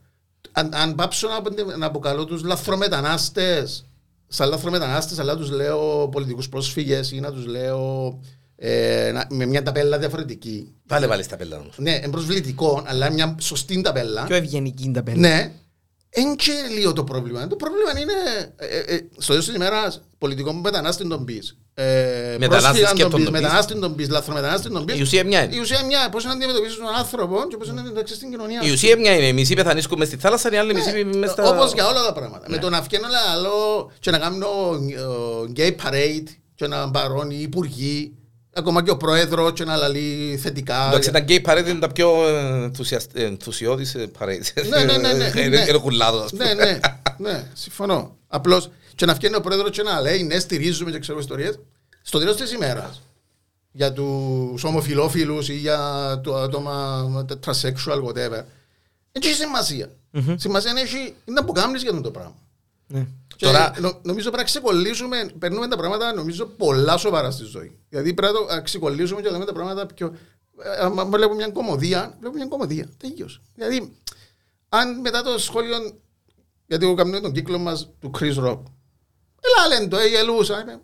αν, 0.52 0.74
αν 0.74 0.96
πάψω 0.96 1.28
να, 1.28 1.36
απο- 1.36 1.78
να 1.78 1.86
αποκαλώ 1.86 2.26
τους 2.26 2.44
λαθρομετανάστες, 2.44 3.86
σαν 4.34 4.50
λαθρομετανάστες, 4.50 5.19
αλλά 5.19 5.38
τους 5.38 5.50
λέω 5.52 6.08
πολιτικούς 6.12 6.50
πρόσφυγες 6.50 7.12
ή 7.12 7.19
να 7.19 7.32
τους 7.32 7.46
λέω 7.46 8.19
ε, 8.56 9.12
να- 9.13 9.28
με 9.30 9.46
μια 9.46 9.63
ταπέλα 9.63 9.98
διαφορετική. 9.98 10.76
Πάλε 10.88 11.08
βάλεις 11.08 11.28
τα 11.28 11.36
πέλα 11.38 11.58
όμως. 11.60 11.76
Ναι, 11.78 11.91
είναι 11.91 12.10
προσβλητικό, 12.10 12.84
αλλά 12.86 13.12
μια 13.12 13.36
σωστή 13.39 13.82
ταπέλα. 13.82 14.24
Πιο 14.24 14.36
ευγενική 14.36 14.84
είναι 14.84 14.93
τα 14.93 15.04
πέντε. 15.04 15.19
Ναι, 15.19 15.52
εν 16.15 16.36
και 16.36 16.52
λίγο 16.78 16.93
το 16.93 17.04
πρόβλημα. 17.04 17.47
Το 17.47 17.56
πρόβλημα 17.56 17.99
είναι 17.99 18.13
ε, 18.56 18.78
ε, 18.78 18.95
ε, 18.95 18.99
στο 19.17 19.34
τέλο 19.34 19.45
τη 19.45 19.52
ημέρα 19.56 19.93
πολιτικό 20.17 20.54
μετανάστη 20.54 21.08
τον 21.08 21.26
πει. 21.26 21.43
Ε, 21.73 22.36
Μετανάστη 22.39 22.49
πρόσφυγα 22.49 22.88
σκέπτον 22.88 23.10
τον 23.10 23.19
πεις, 23.19 23.26
τον 23.26 23.34
πεις. 23.34 23.41
μετανάστη 23.41 23.80
τον 23.80 23.95
πει, 23.95 24.08
λαθρομετανάστη 24.08 24.69
τον 24.69 24.86
πει. 24.86 24.97
Η 24.97 25.02
ουσία 25.02 25.23
μια 25.23 25.43
είναι. 25.43 25.56
Η 25.56 25.60
ουσία 25.60 25.86
μια, 25.86 26.10
πώ 26.10 26.19
να 26.19 26.32
αντιμετωπίσει 26.32 26.78
τον 26.78 26.95
άνθρωπο 26.97 27.38
και 27.49 27.58
πώ 27.58 27.71
να 27.71 27.82
εντάξει 27.82 28.13
στην 28.13 28.30
κοινωνία. 28.30 28.62
Η 28.63 28.71
ουσία 28.71 28.97
μια 28.97 29.15
είναι. 29.15 29.28
Οι 29.28 29.34
μισοί 29.34 29.54
πεθανίσκουν 29.54 29.97
μες 29.97 30.08
στη 30.08 30.17
θάλασσα, 30.17 30.49
οι 30.52 30.58
άλλοι 30.58 30.73
μισοί 30.73 31.04
μες 31.04 31.32
στα... 31.32 31.49
Όπω 31.49 31.65
για 31.73 31.88
όλα 31.88 32.06
τα 32.06 32.13
πράγματα. 32.13 32.45
Με 32.49 32.58
το 32.58 32.69
να 32.69 32.82
βγαίνω 32.82 33.08
άλλο 33.34 33.91
και 33.99 34.12
να 34.12 34.17
κάνω 34.17 34.47
ε, 34.89 35.52
gay 35.58 35.86
parade 35.86 36.28
και 36.56 36.67
να 36.67 36.88
μπαρώνει 36.88 37.36
οι 37.36 37.41
υπουργοί, 37.41 38.13
ακόμα 38.54 38.84
και 38.84 38.92
ο 38.92 38.98
πρόεδρος 38.98 39.54
και 39.54 39.63
να 39.63 39.76
λαλεί 39.76 40.39
θετικά. 40.42 40.88
Εντάξει, 40.88 41.12
τα 41.12 41.26
gay 41.28 41.42
parade 41.46 41.68
είναι 41.68 41.80
τα 41.80 41.92
πιο 41.92 42.28
ε, 42.28 42.63
ενθουσιαστ- 42.63 43.18
ε, 43.18 43.24
ενθουσιώδεις 43.24 43.96
ε, 43.96 44.12
parades. 44.20 44.68
Ναι, 44.70 44.84
ναι, 44.84 44.98
ναι, 44.98 45.13
ναι. 45.13 45.42
Είναι 45.42 45.48
ναι. 45.48 45.66
είναι 45.70 45.78
κουλάδος, 45.78 46.24
ας 46.24 46.32
πούμε. 46.32 46.54
Ναι, 46.54 46.63
ναι, 46.63 46.80
ναι, 47.18 47.48
συμφωνώ. 47.54 48.16
Απλώς 48.28 48.70
και 48.96 49.06
να 49.06 49.13
βγαίνει 49.13 49.36
ο 49.36 49.42
πρόεδρος 49.42 49.70
και 49.70 49.84
να 49.84 50.02
λέει 50.02 50.24
ναι, 50.24 50.39
στηρίζουμε 50.39 50.92
και 50.92 51.00
ξέρω 51.00 51.20
ιστορίες. 51.20 51.60
Στο 52.02 52.20
τέλος 52.20 52.36
της 52.36 52.52
ημέρας 52.52 53.02
για 53.72 53.94
τους 53.94 54.63
ομοφυλόφιλου 54.63 55.39
ή 55.48 55.54
για 55.54 55.80
το 56.24 56.36
άτομα 56.36 57.26
τα 57.28 57.39
transsexual, 57.46 58.04
whatever. 58.04 58.44
Δεν 59.12 59.22
έχει 59.24 59.34
σημασία. 59.34 59.89
Σημασία 60.36 60.74
έχει 60.76 60.98
είναι 60.98 61.39
να 61.39 61.44
που 61.44 61.52
κάνεις 61.52 61.82
για 61.82 61.92
αυτό 61.92 62.04
το 62.04 62.12
πράγμα. 62.12 62.36
Ναι. 62.93 63.08
Και 63.36 63.45
Τώρα- 63.45 63.73
νο- 63.79 63.99
νομίζω 64.03 64.21
πρέπει 64.29 64.38
να 64.38 64.43
ξεκολλήσουμε, 64.43 65.32
παίρνουμε 65.39 65.67
τα 65.67 65.77
πράγματα 65.77 66.13
νομίζω 66.13 66.45
πολλά 66.45 66.97
σοβαρά 66.97 67.32
στη 67.32 67.43
ζωή. 67.43 67.77
Γιατί 67.89 68.13
πρέπει 68.13 68.34
να 68.34 68.39
το- 68.39 68.45
να 68.45 68.62
ξεκολλήσουμε 68.62 69.21
και 69.21 69.27
να 69.27 69.34
δούμε 69.34 69.45
τα 69.45 69.53
πράγματα 69.53 69.86
πιο. 69.86 70.15
ε, 70.63 70.69
Αν 70.86 71.10
βλέπω 71.10 71.34
μια 71.34 71.49
κομμωδία, 71.49 72.17
βλέπω 72.19 72.36
μια 72.36 72.45
κομμωδία. 72.45 72.89
Τελείως. 72.97 73.41
Δηλαδή, 73.56 73.97
αν 74.69 74.99
μετά 74.99 75.23
το 75.23 75.38
σχόλιο. 75.38 75.77
Γιατί 76.67 76.86
εγώ 76.86 76.93
κάνω 76.93 77.19
τον 77.21 77.32
κύκλο 77.32 77.58
μας 77.58 77.89
του 77.99 78.12
Chris 78.19 78.36
Rock. 78.38 78.60
Έλα, 79.45 79.67
λένε 79.69 79.88
το, 79.88 79.97
ε, 79.97 80.08
γελούσα. 80.08 80.82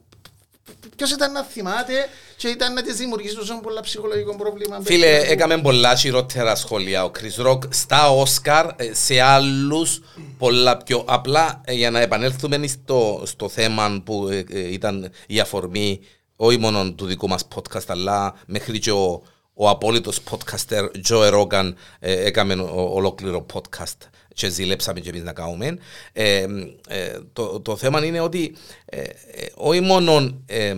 Ποιος 0.95 1.11
ήταν 1.11 1.31
να 1.31 1.43
θυμάται 1.43 1.93
και 2.37 2.47
ήταν 2.47 2.73
να 2.73 2.81
τη 2.83 2.93
δημιουργήσει 2.93 3.35
τόσο 3.35 3.59
πολλά 3.63 3.81
ψυχολογικό 3.81 4.35
πρόβλημα. 4.35 4.79
Φίλε, 4.83 5.17
έκαμε 5.17 5.57
πολλά 5.57 5.95
χειρότερα 5.95 6.55
σχόλια. 6.55 7.03
Ο 7.05 7.11
Chris 7.19 7.45
Rock 7.47 7.59
στα 7.69 8.09
Όσκαρ, 8.11 8.65
ε, 8.75 8.93
σε 8.93 9.19
άλλους 9.21 10.01
πολλά 10.37 10.77
πιο 10.77 11.03
απλά. 11.07 11.61
Ε, 11.65 11.73
για 11.73 11.91
να 11.91 11.99
επανέλθουμε 11.99 12.67
στο, 12.67 13.21
στο 13.25 13.49
θέμα 13.49 14.01
που 14.05 14.27
ε, 14.31 14.43
ε, 14.51 14.71
ήταν 14.71 15.11
η 15.27 15.39
αφορμή 15.39 15.99
όχι 16.35 16.57
μόνο 16.57 16.91
του 16.91 17.05
δικού 17.05 17.27
μας 17.27 17.47
podcast 17.55 17.83
αλλά 17.87 18.33
μέχρι 18.45 18.79
και 18.79 18.91
ο, 18.91 19.23
ο 19.53 19.69
απόλυτος 19.69 20.19
podcaster 20.29 20.87
Joe 21.09 21.33
Rogan 21.41 21.73
ε, 21.99 22.25
έκαμε 22.25 22.53
ο- 22.53 22.89
ολόκληρο 22.93 23.45
podcast 23.53 23.97
και 24.39 24.49
ζηλέψαμε 24.49 24.99
και 24.99 25.09
εμείς 25.09 25.23
να 25.23 25.33
κάνουμε. 25.33 25.77
Ε, 26.13 26.45
ε, 26.87 27.19
το, 27.33 27.59
το 27.59 27.75
θέμα 27.77 28.05
είναι 28.05 28.19
ότι 28.19 28.55
ε, 28.85 28.99
ε, 29.01 29.07
όχι 29.55 29.79
μόνο 29.81 30.41
ε, 30.45 30.75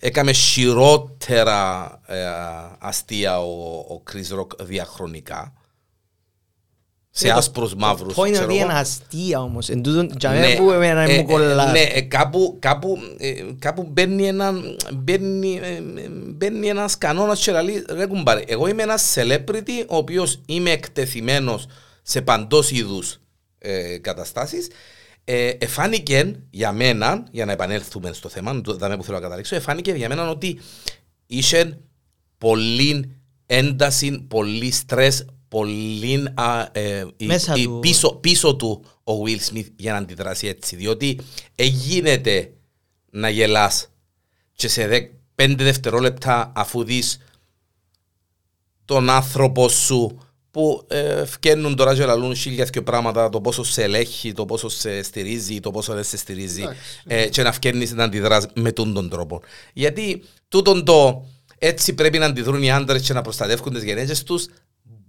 έκαμε 0.00 0.32
χειρότερα 0.32 2.00
ε, 2.06 2.24
αστεία 2.78 3.40
ο, 3.40 3.68
ο 3.94 4.02
Chris 4.12 4.38
Rock 4.40 4.46
διαχρονικά 4.64 5.52
σε 7.10 7.26
Ε, 7.26 7.30
το- 7.30 7.36
άσπρους 7.36 7.74
μαύρους. 7.74 8.14
Το 8.14 8.22
point 8.22 8.26
είναι 8.26 8.32
ξέρω 8.36 8.50
ότι 8.50 8.58
εγώ. 8.60 8.70
είναι 8.70 8.78
αστεία 8.78 9.40
όμως. 9.42 9.68
Εν 9.68 9.82
τούτον, 9.82 10.10
για 10.18 10.30
μένα 10.30 10.56
που 10.56 10.70
εμένα 10.70 11.00
ε, 11.02 11.16
μου 11.16 11.24
κολλάς. 11.24 11.72
ναι, 11.72 11.80
ε, 11.80 12.00
κάπου, 12.00 12.56
κάπου, 12.60 12.98
ε, 13.18 13.34
κάπου 13.58 13.82
μπαίνει, 13.92 14.26
ένα, 14.26 14.52
μπαίνει, 14.94 15.60
ε, 15.62 15.80
μπαίνει 16.10 16.68
ένας 16.68 16.98
κανόνας 16.98 17.40
και 17.40 17.52
λέει, 17.60 17.84
ρε 17.88 18.06
κουμπάρε, 18.06 18.42
εγώ 18.46 18.66
είμαι 18.68 18.82
ένας 18.82 19.14
celebrity 19.18 19.84
ο 19.88 19.96
οποίος 19.96 20.40
είμαι 20.46 20.70
εκτεθειμένος 20.70 21.66
σε 22.06 22.22
παντός 22.22 22.70
είδους 22.70 23.18
ε, 23.58 23.98
καταστάσεις 23.98 24.68
ε, 25.24 25.48
εφάνηκε 25.48 26.34
για 26.50 26.72
μένα, 26.72 27.26
για 27.30 27.44
να 27.44 27.52
επανέλθουμε 27.52 28.12
στο 28.12 28.28
θέμα, 28.28 28.60
το 28.60 28.76
δάμε 28.76 28.96
που 28.96 29.04
θέλω 29.04 29.16
να 29.16 29.22
καταλήξω, 29.22 29.54
εφάνηκε 29.56 29.92
για 29.92 30.08
μένα 30.08 30.28
ότι 30.30 30.60
είχε 31.26 31.78
πολύ 32.38 33.16
ένταση, 33.46 34.20
πολύ 34.28 34.70
στρες, 34.70 35.26
πολύ 35.48 36.28
α, 36.34 36.68
ε, 36.72 37.06
η- 37.16 37.26
Μέσα 37.26 37.54
η- 37.56 37.64
του. 37.64 37.78
πίσω, 37.80 38.14
πίσω 38.14 38.56
του 38.56 38.84
ο 39.04 39.12
Will 39.26 39.52
Smith 39.52 39.66
για 39.76 39.92
να 39.92 39.98
αντιδράσει 39.98 40.46
έτσι. 40.46 40.76
Διότι 40.76 41.20
εγίνεται 41.54 42.52
να 43.10 43.28
γελάς 43.28 43.88
και 44.52 44.68
σε 44.68 44.86
δε, 44.86 45.00
πέντε 45.34 45.64
δευτερόλεπτα 45.64 46.52
αφού 46.56 46.84
δεις 46.84 47.18
τον 48.84 49.10
άνθρωπο 49.10 49.68
σου 49.68 50.18
που 50.54 50.84
ε, 50.88 51.24
φκαίνουν 51.24 51.76
τώρα 51.76 51.94
και 51.94 52.04
λαλούν 52.04 52.36
χίλια 52.36 52.64
και 52.64 52.82
πράγματα 52.82 53.28
το 53.28 53.40
πόσο 53.40 53.64
σε 53.64 53.82
ελέγχει, 53.82 54.32
το 54.32 54.44
πόσο 54.44 54.68
σε 54.68 55.02
στηρίζει, 55.02 55.60
το 55.60 55.70
πόσο 55.70 55.94
δεν 55.94 56.04
σε 56.04 56.16
στηρίζει 56.16 56.62
Εντάξει. 56.62 56.80
ε, 57.06 57.26
και 57.28 57.42
να 57.42 57.52
φκαίνεις 57.52 57.92
να 57.92 58.04
αντιδράς 58.04 58.46
με 58.54 58.72
τούν 58.72 58.94
τον 58.94 59.08
τρόπο. 59.08 59.40
Γιατί 59.72 60.22
τούτον 60.48 60.84
το 60.84 61.24
έτσι 61.58 61.92
πρέπει 61.94 62.18
να 62.18 62.26
αντιδρούν 62.26 62.62
οι 62.62 62.70
άντρες 62.72 63.02
και 63.02 63.12
να 63.12 63.22
προστατεύουν 63.22 63.72
τις 63.72 63.82
γενέσεις 63.84 64.22
τους 64.22 64.46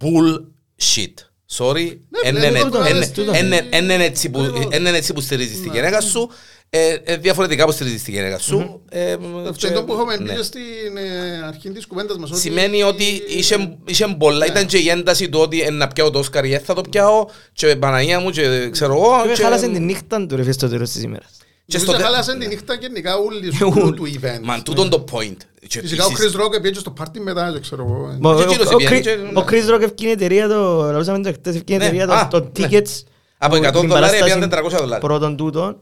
bullshit. 0.00 1.14
Sorry, 1.56 1.96
Ναι, 2.08 2.28
εν 2.28 2.34
ναι, 2.34 2.46
είναι- 2.46 2.60
τούτο, 2.60 2.80
εν- 2.82 3.12
τούτο. 3.12 3.32
εν- 3.34 3.52
εν- 3.52 3.66
εν 3.70 3.84
είναι 3.90 4.04
έτσι 4.04 4.30
που- 4.30 4.40
Ακριβώς. 4.40 4.66
εν 4.70 4.86
είναι 4.86 4.96
έτσι 4.96 5.12
που 5.12 5.20
στηρίζεις 5.20 5.60
τη 5.60 5.68
Ναι. 5.68 5.74
γυναίκα 5.74 6.00
σου 6.00 6.30
Ε, 6.70 6.96
ε, 7.04 7.16
διαφορετικά 7.16 7.62
υποστηρίζεις 7.62 8.02
τη 8.02 8.10
γυναίκα 8.10 8.38
σου. 8.38 8.80
Ε, 8.88 9.12
Αυτό 9.12 9.52
και- 9.52 9.66
είναι 9.66 9.76
το 9.76 9.84
που 9.84 9.92
έχουμε 9.92 10.16
ναι. 10.16 10.28
πει 10.32 10.36
και 10.36 10.42
στην 10.42 10.96
ε, 10.96 11.46
αρχή 11.46 11.70
της 11.70 11.86
κουβέντας 11.86 12.16
μας. 12.18 12.30
ότι- 12.30 12.40
Σημαίνει 12.40 12.82
ότι 12.82 13.04
είχε, 13.28 13.76
είχε 13.84 14.06
πολλά, 14.18 14.38
Ναι. 14.38 14.44
ήταν 14.46 14.66
και 14.66 14.78
η 14.78 14.88
ένταση 14.88 15.28
του 15.28 15.38
ότι 15.40 15.60
«Εν 15.60 15.74
να 15.74 15.88
πιάω 15.88 16.10
το 16.10 16.18
Όσκαρ 16.18 16.44
ή 16.44 16.48
δεν 16.48 16.60
θα 16.60 16.74
το 16.74 16.80
πιάω 16.90 17.26
και 17.52 17.76
Παναγία 17.76 18.20
μου 18.20 18.30
και 18.30 18.68
ξέρω 18.70 18.92
εγώ. 18.94 19.22
Και 19.26 19.32
και- 19.32 19.42
χάλασε 19.42 19.68
τη 19.68 19.78
νύχτα 19.80 20.26
του 20.26 20.36
ρε 20.36 20.52
στο 20.52 20.68
τέλος 20.68 20.90
της 20.90 21.02
ημέρας. 21.02 21.30
και 21.66 21.76
Νομίζω 21.76 21.92
στο 21.92 21.92
τε- 22.02 22.02
χάλασε 22.10 22.38
τη 22.38 22.46
νύχτα 22.46 22.74
γενικά 22.74 23.16
όλοι 23.16 23.48
Και 23.58 23.64
όλου 23.64 23.74
όλοι. 23.84 23.94
του 23.96 24.06
event. 24.20 24.40
Μα 24.42 24.62
τούτον 24.62 24.90
το 24.90 25.04
point. 25.12 25.36
Και 25.66 25.80
Φυσικά 25.80 26.04
ο 26.04 26.08
επίσης- 26.10 26.36
Chris 26.36 26.40
Rock 26.40 26.62
πήγε 26.62 26.78
στο 26.78 26.90
πάρτι 26.90 27.20
μετά, 27.20 27.52
δεν 27.52 27.60
ξέρω 27.60 27.82
εγώ. 27.82 28.16
Μα 28.20 28.30
ο- 28.30 28.36
Και 28.36 28.42
εκείνος 28.42 28.66
ο- 28.66 28.74
ο 28.74 28.76
πήγαινε 28.76 28.98
Chris- 28.98 29.02
και- 29.02 29.38
Ο 29.38 29.44
Chris 29.50 29.74
Rock 29.74 29.80
ευκεί 29.82 30.06
η 30.06 30.10
εταιρεία 30.10 30.48
το, 30.48 30.90
λαούσαμε 30.92 31.22
το 31.22 31.32
χτες, 31.32 31.54
ευκεί 31.54 31.72
η 31.72 31.76
Ναι, 31.76 31.84
εταιρεία 31.84 32.04
α, 32.04 32.28
των- 32.28 32.52
των 32.52 32.52
ναι. 32.58 32.68
tickets 32.68 33.02
Από 33.38 33.56
που- 33.56 33.62
100 33.62 33.80
την 33.80 33.88
δολάρια 33.88 33.94
παράσταση 33.94 34.24
πήγαν 34.24 34.48
400 34.48 34.76
δολάρια. 34.78 34.98
Πρώτον 34.98 35.36
τούτον. 35.36 35.76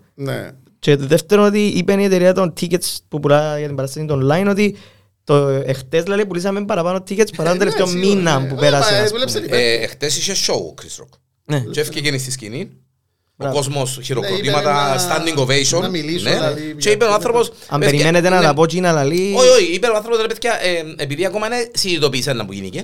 Ναι. 0.86 0.94
Και 0.94 0.96
το 0.96 1.06
δεύτερο 1.06 1.44
ότι 1.44 1.66
είπε 1.66 1.92
η 2.00 2.04
εταιρεία 2.04 2.32
των 2.34 2.52
tickets 2.60 2.96
που 3.08 3.20
πουλά 3.20 3.58
για 3.58 3.66
την 3.66 3.76
παράσταση 3.76 4.06
των 4.06 4.30
online 4.30 4.46
ότι 4.50 4.76
το 5.24 5.34
εχτες 5.46 6.06
λέει 6.06 6.26
πουλήσαμε 6.26 6.64
παραπάνω 6.64 6.98
tickets 7.08 7.34
παρά 7.36 7.48
τον 7.48 7.58
Ναι, 7.58 7.58
τελευταίο 7.58 7.86
σίγουρα, 7.86 8.08
μήνα 8.14 8.38
ναι. 8.40 8.48
που 8.48 8.54
Ε, 8.54 8.58
πέρασε. 8.58 8.92
μα, 8.94 8.98
ας 8.98 9.10
δούλεψε 9.10 9.40
πούμε. 9.40 9.56
την- 9.56 9.66
Ε, 9.66 9.72
Εχθές 9.72 10.16
είχε 10.16 10.32
show 10.52 10.56
ο 10.56 10.74
Chris 10.80 11.02
Rock. 11.02 11.18
Ναι. 11.44 11.60
Και 11.60 11.80
έφυγε 11.80 12.18
στη 12.18 12.30
σκηνή. 12.30 12.70
Ο 13.36 13.36
Μπράβο. 13.36 13.54
κόσμος 13.56 13.96
Ναι, 13.96 14.02
χειροκροτήματα, 14.04 14.60
είπε 14.60 14.70
να- 14.70 14.98
standing 14.98 15.38
ovation. 15.38 15.80
να 15.80 15.88
μιλήσω, 15.88 16.28
ναι. 16.28 16.34
δηλαδή, 16.34 16.74
Και 16.78 16.90
είπε 16.90 17.04
ο 17.04 17.06
για- 17.06 17.16
άνθρωπος... 17.16 17.48
Αν 17.68 17.80
«Παιδιά, 17.80 17.90
περιμένετε 17.94 18.28
να 18.28 18.38
ναι, 18.40 18.44
τα 18.46 18.54
πω 18.54 18.66
και 18.66 18.80
να 18.80 18.92
λαλεί... 18.92 19.34
Όχι, 19.36 19.48
όχι, 19.48 19.64
είπε 19.72 19.86
ο 19.86 19.96
άνθρωπος 19.96 20.20
ρε 20.20 20.26
παιδιά, 20.26 20.52
ε, 20.62 20.94
επειδή 20.96 21.26
ακόμα 21.26 21.46
είναι 21.46 21.70
συνειδητοποίησε 21.74 22.32
να 22.32 22.44
που 22.46 22.52
γίνηκε. 22.52 22.78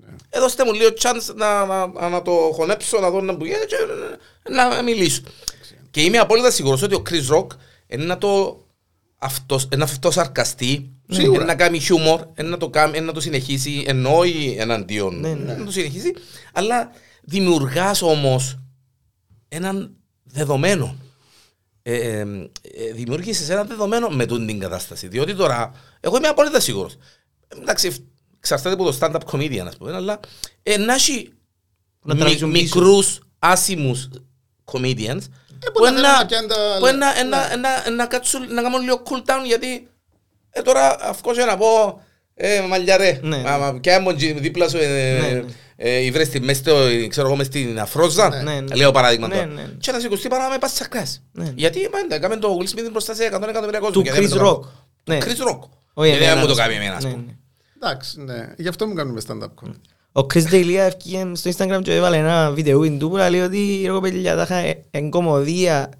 Ναι. 0.00 0.06
Ε, 0.30 0.38
δώστε 0.40 0.64
μου 0.64 0.72
λίγο 0.72 0.88
chance 1.02 1.34
να, 1.34 1.66
να, 1.66 2.08
να 2.08 2.22
το 2.22 2.30
χωνέψω, 2.54 3.00
να 3.00 3.10
δω 3.10 3.20
να 3.20 3.36
που 3.36 3.44
γίνεται 3.44 3.64
και 3.64 3.76
να, 4.50 4.74
να 4.76 4.82
μιλήσω. 4.82 5.20
Και 5.92 6.02
είμαι 6.02 6.18
απόλυτα 6.18 6.50
σίγουρος 6.50 6.82
ότι 6.82 6.94
ο 6.94 7.02
Chris 7.10 7.36
Rock 7.36 7.46
είναι 7.86 8.04
να 8.04 8.18
το 8.18 8.62
αυτός, 9.18 9.68
είναι 9.72 9.82
αυτό 9.82 10.10
σαρκαστεί, 10.10 10.90
Σίγουρα. 11.08 11.34
είναι 11.36 11.44
να 11.44 11.54
κάνει 11.54 11.78
χιούμορ, 11.78 12.26
είναι 12.38 12.48
να 12.48 12.56
το, 12.56 12.70
κάνει, 12.70 12.96
είναι 12.96 13.06
να 13.06 13.12
το 13.12 13.20
συνεχίσει, 13.20 13.84
εννοεί 13.86 14.56
εναντίον, 14.58 15.20
Ναι, 15.20 15.34
ναι. 15.34 15.54
να 15.54 15.64
το 15.64 15.70
συνεχίσει, 15.70 16.12
αλλά 16.52 16.90
δημιουργάς 17.22 18.02
όμως 18.02 18.58
έναν 19.48 19.96
δεδομένο. 20.22 20.96
Ε, 21.82 21.94
ε, 21.96 22.20
ε, 22.62 22.92
δημιούργησες 22.94 23.48
ένα 23.48 23.64
δεδομένο 23.64 24.08
με 24.08 24.26
τούτη 24.26 24.44
την 24.46 24.58
κατάσταση. 24.58 25.08
Διότι 25.08 25.34
τώρα, 25.34 25.72
εγώ 26.00 26.16
είμαι 26.16 26.28
απόλυτα 26.28 26.60
σίγουρος. 26.60 26.92
Ε, 27.48 27.56
Εντάξει, 27.60 28.06
εξαρτάται 28.38 28.74
από 28.74 28.84
το 28.90 28.96
stand-up 29.00 29.20
comedian, 29.30 29.64
ας 29.66 29.76
πούμε, 29.76 29.94
αλλά 29.94 30.20
ε, 30.62 30.76
να 30.76 30.94
έχει 30.94 31.32
Να 32.04 32.14
μι- 32.14 32.20
τραβήξουν 32.22 32.52
πίσω. 32.52 32.64
μικρούς 32.64 33.20
άσημους 33.38 34.08
comedians 34.72 35.20
που 35.20 35.41
να 35.80 35.86
θέλουν 35.86 36.00
να 36.00 36.26
πιάνουν 36.26 36.48
τα- 36.48 36.76
που 36.78 36.84
να- 36.84 36.92
ναι. 36.92 37.22
να- 37.28 37.56
να- 37.56 37.90
να 37.90 38.06
κάτσουν 38.06 38.54
να 38.54 38.62
κάνουν 38.62 38.80
λίγο 38.82 39.02
cool 39.08 39.30
down 39.30 39.44
γιατί 39.46 39.88
ε, 40.50 40.62
τώρα 40.62 40.96
αυκό 41.00 41.32
και 41.32 41.44
να 41.44 41.56
πω 41.56 42.00
ε, 42.34 42.60
μαλλιαρέ, 42.60 43.18
Ναι. 43.22 43.36
μα, 43.36 43.56
μα, 43.58 43.78
κι 43.80 43.90
άμα 43.90 44.14
τζι- 44.14 44.38
δίπλα 44.38 44.68
σου 44.68 44.76
ε, 44.76 44.86
Ναι, 45.20 45.28
ναι. 45.28 45.44
ε, 45.76 46.10
βρες 46.10 46.28
τη 46.28 46.40
μες 46.40 46.56
στο, 46.56 46.74
ξέρω 47.08 47.26
εγώ, 47.26 47.36
μες 47.36 47.46
στην 47.46 47.80
αφρόζα, 47.80 48.42
Ναι, 48.42 48.60
ναι. 48.60 48.74
λέω 48.74 48.90
παράδειγμα 48.90 49.28
Ναι, 49.28 49.34
τώρα. 49.34 49.46
ναι. 49.46 49.62
Και 49.80 49.92
να 49.92 49.98
σηκωστεί 50.00 50.28
παρά 50.28 50.48
με 50.48 50.58
πας 50.58 50.72
σακράς. 50.74 51.22
Ναι. 51.32 51.52
Γιατί 51.56 51.88
μα, 51.92 52.14
έκαμε 52.16 52.36
το 52.36 52.58
Will 52.60 52.64
Smith 52.68 52.88
μπροστά 52.90 53.14
σε 53.14 53.24
100 53.24 53.48
εκατομμύρια 53.48 53.78
κόσμο. 53.78 53.94
Του 53.94 54.00
γιατί 54.00 54.18
δεν 54.20 54.28
Chris 54.28 54.32
το 54.32 54.36
κάνω. 54.38 54.50
Rock. 54.50 54.68
Ναι. 55.04 55.18
Chris 55.20 55.48
Rock. 55.50 55.68
Όχι 55.94 56.08
Γιατί 56.08 56.24
δεν 56.24 56.32
εμένα, 56.32 56.40
μου 56.40 56.46
το 56.46 56.52
ας 56.52 56.58
κάνει 56.58 56.72
πούμε. 56.72 56.84
εμένα, 56.84 56.96
ας 56.96 57.04
Ναι, 57.04 57.10
πούμε. 57.10 57.22
ναι. 57.26 57.32
Εντάξει, 57.82 58.20
ναι. 58.22 58.54
Γι' 58.56 58.68
αυτό 58.68 58.86
μου 58.86 58.94
κάνουμε 58.94 59.20
stand-up 59.28 59.44
comedy. 59.44 59.80
Ο 60.12 60.20
Chris 60.34 60.44
D'Elia 60.52 60.74
έφυγε 60.74 61.32
στο 61.34 61.50
Instagram 61.56 61.80
και 61.82 61.94
έβαλε 61.94 62.16
ένα 62.16 62.50
βίντεο 62.50 62.96
του 62.96 63.08
που 63.10 63.16
λέει 63.16 63.40
ότι 63.40 63.82
ρε 63.86 64.00
παιδιά 64.00 64.36
τα 64.36 64.42
είχα 64.42 64.80
εγκομωδία 64.90 65.90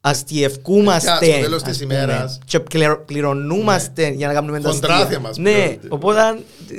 αστιευκούμαστε 0.00 1.10
Στο 1.10 1.40
τέλος 1.40 1.62
της 1.62 1.72
ας 1.72 1.78
πούμε, 1.78 1.94
ημέρας. 1.94 2.38
και 2.44 2.60
πληρω- 2.60 3.04
πληρωνούμαστε 3.04 4.08
για 4.08 4.26
να 4.26 4.32
κάνουμε 4.32 4.60
τα 4.60 4.70
Χοντρά 4.70 4.94
αστεία. 4.94 5.08
θέμα 5.10 5.28
μας 5.28 5.36
Ναι, 5.36 5.52
πληρώνεται. 5.52 5.88
οπότε 5.90 6.20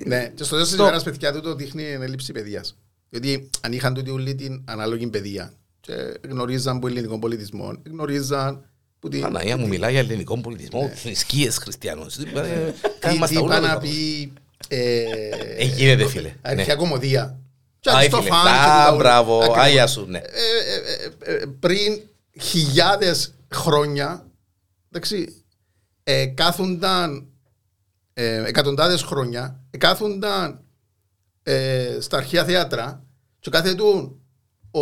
Ναι, 0.06 0.32
και 0.36 0.44
στο 0.44 0.54
τέλος 0.54 0.68
της 0.68 0.78
Το- 0.78 0.84
ημέρας, 0.84 1.04
παιδιά, 1.04 1.34
τούτο 1.34 1.56
δείχνει 1.56 1.84
έλλειψη 1.84 2.32
παιδείας. 2.32 2.76
Γιατί 3.10 3.50
αν 3.62 3.72
είχαν 3.74 3.94
τούτη 3.94 4.10
όλη 4.12 4.36
την 4.36 4.62
ανάλογη 4.66 5.08
παιδεία 5.08 5.54
και 5.80 5.94
γνωρίζαν 6.30 6.80
που 6.80 6.88
ελληνικό 6.88 7.20
πολιτισμό, 7.20 7.74
γνωρίζαν 7.92 8.66
που 9.00 9.10
την... 9.10 9.22
Παναγία 9.22 9.58
μου 9.58 9.68
μιλάει 9.68 9.92
για 9.92 10.00
ελληνικό 10.00 10.38
πολιτισμό, 10.38 10.92
θρησκείες 10.96 11.58
χριστιανούς. 11.58 12.18
Ε, 12.18 12.74
τι, 13.00 13.18
μας 13.18 13.30
τι 13.30 13.36
τα 13.36 13.42
είπα 13.42 13.42
ούλα 13.42 13.60
να 13.60 13.74
το 13.74 13.80
πει... 13.80 14.34
Ε, 14.76 15.04
Ε, 15.58 15.64
γίνεται, 15.64 16.08
φίλε. 16.08 16.34
Αρχαία 16.42 16.66
Ναι. 16.66 16.76
κομμωδία. 16.76 17.38
Και 17.80 17.90
Α, 17.90 17.94
αν 17.96 18.04
στο 18.04 18.18
φίλε. 18.18 18.30
φαν 18.30 18.44
και 18.44 18.50
Α, 18.50 18.64
τα 18.86 18.88
ούλα. 18.90 18.96
μπράβο, 18.98 19.38
Ακριβώς. 19.38 19.58
άγια 19.58 19.88
σου, 19.88 20.06
ναι. 20.06 20.18
Ε, 20.18 20.22
ε, 20.26 21.32
ε, 21.32 21.36
ε, 21.36 21.46
πριν 21.60 22.00
χιλιάδες 22.42 23.34
χρόνια, 23.54 24.26
εντάξει, 24.92 25.44
ε, 26.04 26.26
κάθονταν 26.26 27.26
ε, 28.14 28.44
εκατοντάδες 28.46 29.02
χρόνια, 29.02 29.60
ε, 29.72 29.78
κάθονταν 29.78 30.60
ε, 31.44 31.98
στα 32.00 32.18
αρχαία 32.18 32.46
θέατρα 32.46 33.04
και 33.40 33.50
κάθετουν 33.50 34.18
ο, 34.72 34.82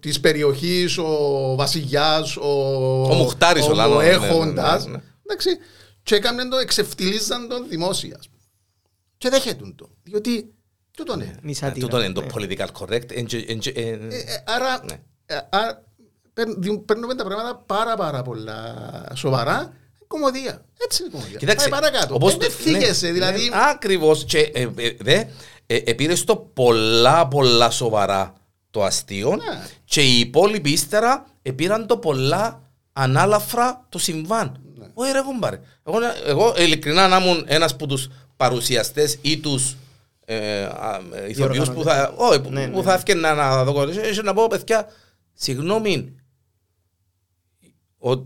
της 0.00 0.20
περιοχής, 0.20 0.98
ο 0.98 1.54
βασιλιάς, 1.56 2.36
ο, 2.36 2.50
Ο 3.10 3.14
Μουχτάρης, 3.14 3.66
ο 3.66 3.70
ο, 3.70 3.74
Λάνο, 3.74 3.98
ναι, 3.98 4.04
έχοντας, 4.08 4.84
ναι, 4.84 4.90
ναι, 4.90 4.96
ναι. 4.96 5.02
εντάξει, 5.26 5.48
και 6.02 6.14
έκαναν 6.14 6.50
το, 6.50 6.56
εξευτιλίζαν 6.56 7.48
τον 7.48 7.68
δημόσιας. 7.68 8.28
Ας 9.18 9.28
πούμε. 9.28 9.28
Και 9.28 9.28
δέχετουν 9.28 9.74
το, 9.74 9.88
διότι 10.02 10.54
τούτο 10.96 11.12
είναι. 11.14 11.24
Ε, 11.24 11.38
Μισάτιρα. 11.42 11.86
Τούτο 11.86 12.02
είναι 12.02 12.12
το 12.12 12.20
Ναι. 12.20 12.26
political 12.34 12.66
correct. 12.80 13.12
εν 13.16 13.24
και- 13.26 13.44
εν 13.48 13.58
και- 13.58 13.70
ε, 13.70 13.80
Ε, 13.82 13.92
ε, 13.92 14.42
άρα, 14.46 14.84
Ναι. 14.84 14.94
ε, 15.26 15.36
άρα 15.50 15.82
παίρν- 16.32 16.56
δι- 16.62 16.78
παίρνουμε 16.78 17.14
τα 17.14 17.24
πράγματα 17.24 17.62
πάρα 17.66 17.96
πάρα 17.96 18.22
πολλά 18.22 18.74
σοβαρά. 19.14 19.72
Κομμωδία. 20.06 20.64
Έτσι 20.84 21.02
είναι 21.02 21.10
η 21.12 21.16
κομμωδία. 21.16 21.38
Κοιτάξτε, 21.38 21.68
Πάει 21.68 21.80
παρακάτω. 21.80 22.14
όπως 22.14 22.32
Ε, 22.32 22.36
το- 22.36 22.40
Δεν 22.40 22.50
θίγεσαι, 22.50 23.06
ναι, 23.06 23.12
δηλαδή. 23.12 23.48
ναι, 23.48 23.56
Ακριβώς. 23.70 24.24
Και 24.24 24.38
ε, 24.38 24.68
ε, 24.76 24.96
δε, 25.00 25.24
ε, 25.66 25.76
επήρες 25.84 26.24
το 26.24 26.36
πολλά 26.36 27.28
πολλά 27.28 27.70
σοβαρά 27.70 28.32
το 28.70 28.84
αστείο 28.84 29.28
Ναι. 29.36 29.66
και 29.84 30.02
οι 30.02 30.18
υπόλοιποι 30.18 30.70
ύστερα 30.70 31.26
επήραν 31.42 31.86
το 31.86 31.96
πολλά 31.96 32.62
ανάλαφρα 32.92 33.86
το 33.88 33.98
συμβάν. 33.98 34.60
Ναι. 34.74 34.86
Όχι 34.94 35.12
ρε 35.12 35.20
κουμπάρε. 35.20 35.60
Εγώ, 35.86 35.98
να- 36.00 36.14
εγώ 36.26 36.54
ειλικρινά 36.58 37.08
να 37.08 37.16
ήμουν 37.16 37.44
ένας 37.48 37.72
από 37.72 37.86
τους 37.86 38.08
παρουσιαστές 38.36 39.18
ή 39.22 39.38
τους 39.38 39.76
ε, 40.24 40.62
α, 40.62 41.00
ε, 41.14 41.28
ηθοποιούς 41.28 41.70
που 41.70 41.82
θα, 41.82 42.12
όχι, 42.16 42.40
που, 42.40 42.50
Ναι, 42.50 42.68
που 42.68 42.76
ναι, 42.76 42.82
θα 42.82 42.88
ναι. 42.90 42.94
έφτιανα 42.94 43.34
να 43.34 43.64
δω 43.64 43.72
κορίτσι, 43.72 44.00
και 44.14 44.22
να 44.22 44.34
πω 44.34 44.46
παιδιά, 44.46 44.86
συγγνώμη 45.34 46.14
ο- 47.98 48.16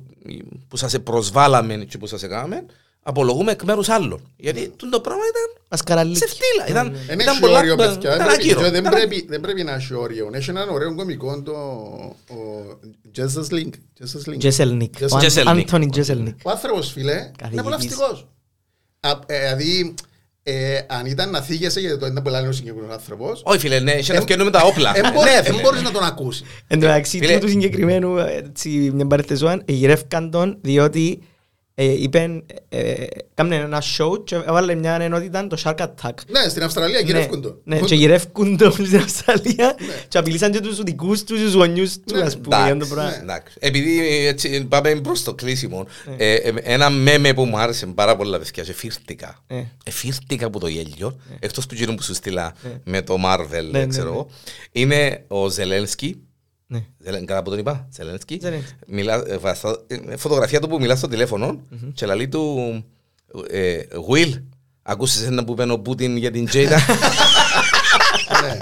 που 0.69 0.77
σας 0.77 0.97
προσβάλαμε 1.05 1.75
και 1.77 1.99
που 1.99 2.07
σας 2.07 2.23
έκαναμε, 2.23 2.65
απολογούμε 3.03 3.53
εκ 3.53 3.63
μέρους 3.63 3.89
άλλων. 3.89 4.33
Γιατί 4.37 4.69
τούτο 4.69 4.91
το 4.91 5.01
πράγμα 5.01 5.23
ήταν 5.31 5.65
Ασκαραλίκη. 5.69 6.17
σε 6.19 6.27
φτύλα. 6.27 6.67
Ήταν, 6.69 6.93
Δεν 7.07 7.19
ήταν 7.21 7.33
έχει 7.33 7.41
πολλά- 7.41 7.59
όριο, 7.59 7.77
παιδιά. 7.77 7.97
ήταν 8.15 8.17
Δεν 8.17 8.27
πρέπει- 8.27 8.43
ακύρο. 8.45 8.61
δεν 8.61 8.75
Ήταν 8.75 8.93
πρέπει- 8.93 9.29
Δεν 9.29 9.41
πρέπει 9.41 9.63
να 9.63 9.73
έχει 9.73 9.95
όριο. 9.95 10.31
Έχει 10.33 10.51
έναν 10.51 10.69
ωραίο 10.69 10.95
κομικό 10.95 11.43
το 11.43 11.53
ο 12.35 12.79
Jesus 13.17 13.53
Link. 13.55 13.71
Jesus 14.01 14.31
Link. 14.33 14.39
Τζέσελνικ. 14.39 14.95
Ο 15.01 15.05
Αν- 15.15 15.19
Τζέσελνικ. 15.19 15.69
Άντωνι 15.69 15.91
Τζέσελνικ. 15.91 16.39
Ο 16.45 16.51
άνθρωπος, 16.51 16.93
φίλε, 16.93 17.13
είναι 17.13 17.31
Καθηγητής. 17.37 17.61
απολαυστικός. 17.61 18.27
Α, 19.01 19.11
ε, 19.27 19.39
Δηλαδή, 19.39 19.95
ε, 20.43 20.79
αν 20.89 21.07
ήταν 21.07 21.31
να 21.31 21.41
θίγεσαι 21.41 21.81
γιατί 21.81 21.99
το 21.99 22.07
ήταν 22.07 22.23
που 22.23 22.29
λένε 22.31 22.49
ο 22.49 22.53
συγκεκριμένος 22.53 22.95
άνθρωπος, 22.95 23.43
Όχι 23.45 23.59
φίλε, 23.59 23.81
ναι, 23.81 23.93
είχε 23.93 24.13
να 24.13 24.21
φτιάχνουμε 24.21 24.51
τα 24.51 24.63
όπλα. 24.63 24.93
δεν 24.93 25.03
Ναι, 25.03 25.11
μπορείς- 25.13 25.33
φίλε. 25.33 25.43
δεν 25.43 25.61
μπορείς 25.61 25.83
να 25.83 25.91
τον 25.91 26.03
ακούσεις. 26.05 26.43
Εν 26.67 26.81
τω 26.81 26.87
μεταξύ 26.87 27.19
Φίλε. 27.19 27.33
του 27.33 27.39
του 27.41 27.49
συγκεκριμένου, 27.49 28.17
έτσι, 28.19 28.69
μια 28.95 29.07
παρεθεσόαν, 29.07 29.63
γυρεύκαν 29.67 30.31
τον 30.31 30.59
διότι 30.61 31.19
ε, 31.75 32.03
είπεν, 32.03 32.45
ε, 32.69 33.05
κάμνε 33.35 33.55
ένα 33.57 33.83
show 33.99 34.25
και 34.25 34.35
έβαλε 34.35 34.75
μια 34.75 34.95
ενότητα 35.01 35.47
το 35.47 35.57
Shark 35.65 35.75
Attack. 35.77 36.15
Ναι, 36.29 36.49
στην 36.49 36.63
Αυστραλία 36.63 37.01
γυρεύκουν 37.01 37.43
το. 37.43 37.61
Ναι, 37.65 37.79
και 37.81 37.95
γυρεύκουν 37.95 38.57
το 38.57 38.71
στην 38.87 38.97
Αυστραλία 38.97 39.77
και 40.09 40.19
απειλήσαν 40.19 40.53
και 40.53 40.61
τους 40.61 40.83
δικούς 40.83 41.25
τους 41.25 41.41
τους 41.41 41.53
γονιούς 41.55 41.99
τους, 42.07 42.19
Ναι, 42.19 42.25
ας 42.25 42.39
πούμε, 42.39 42.57
για 42.57 42.65
το 42.67 42.71
Εντάξει, 42.75 42.95
πράγμα. 42.95 43.17
εντάξει. 43.21 43.57
Επειδή 43.61 44.17
έτσι 44.27 44.65
πάμε 44.65 44.95
προς 44.95 45.23
το 45.23 45.35
κλείσιμο, 45.35 45.87
ε, 46.17 46.35
ε, 46.35 46.53
ένα 46.63 46.91
μέμε 46.91 47.35
που 47.35 47.45
μου 47.45 47.59
άρεσε 47.59 47.87
πάρα 47.87 48.17
πολλά 48.17 48.39
παιδιά 48.39 48.63
και 48.63 48.73
φύρτηκα. 48.73 49.43
Ε. 49.47 49.63
Εφύρτηκα 49.85 50.47
από 50.47 50.59
το 50.61 50.67
γέλιο, 50.67 51.17
εκτός 51.39 51.67
που 51.67 51.75
γίνουν 51.75 51.95
που 51.97 52.03
σου 52.03 52.15
στείλα 52.15 52.55
Ε. 52.65 52.69
με 52.85 53.03
το 53.03 53.15
Marvel, 53.27 53.69
Ναι, 53.71 53.79
ναι, 53.79 53.87
ξέρω 53.87 54.09
ναι. 54.09 54.15
εγώ. 54.15 54.29
Είναι 54.73 55.25
ο 55.29 55.49
Ζελένσκι, 55.49 56.21
Ναι. 56.73 56.85
Ζελεν- 56.99 57.25
Καλά 57.27 57.43
που 57.43 57.51
τον 57.51 57.59
είπα, 57.59 57.89
Ζελένσκι. 57.93 58.39
Ζελένσκι. 58.43 58.73
Μιλά, 58.87 59.23
ε, 59.27 59.37
βαστά- 59.39 59.85
ε, 59.87 60.17
φωτογραφία 60.17 60.61
του 60.61 60.69
που 60.69 60.79
μιλά 60.81 60.97
στο 60.97 61.09
τηλέφωνο 61.09 61.61
και 61.95 62.07
λαλεί 62.07 62.29
του 62.29 62.85
ε, 63.49 63.81
Will, 64.11 64.43
ακούσες 64.83 65.27
ένα 65.27 65.45
που 65.45 65.53
είπε 65.53 65.71
ο 65.73 65.79
Πούτιν 65.79 66.17
για 66.17 66.31
την 66.31 66.47
Τζέιτα; 66.47 66.77
Ναι. 68.43 68.59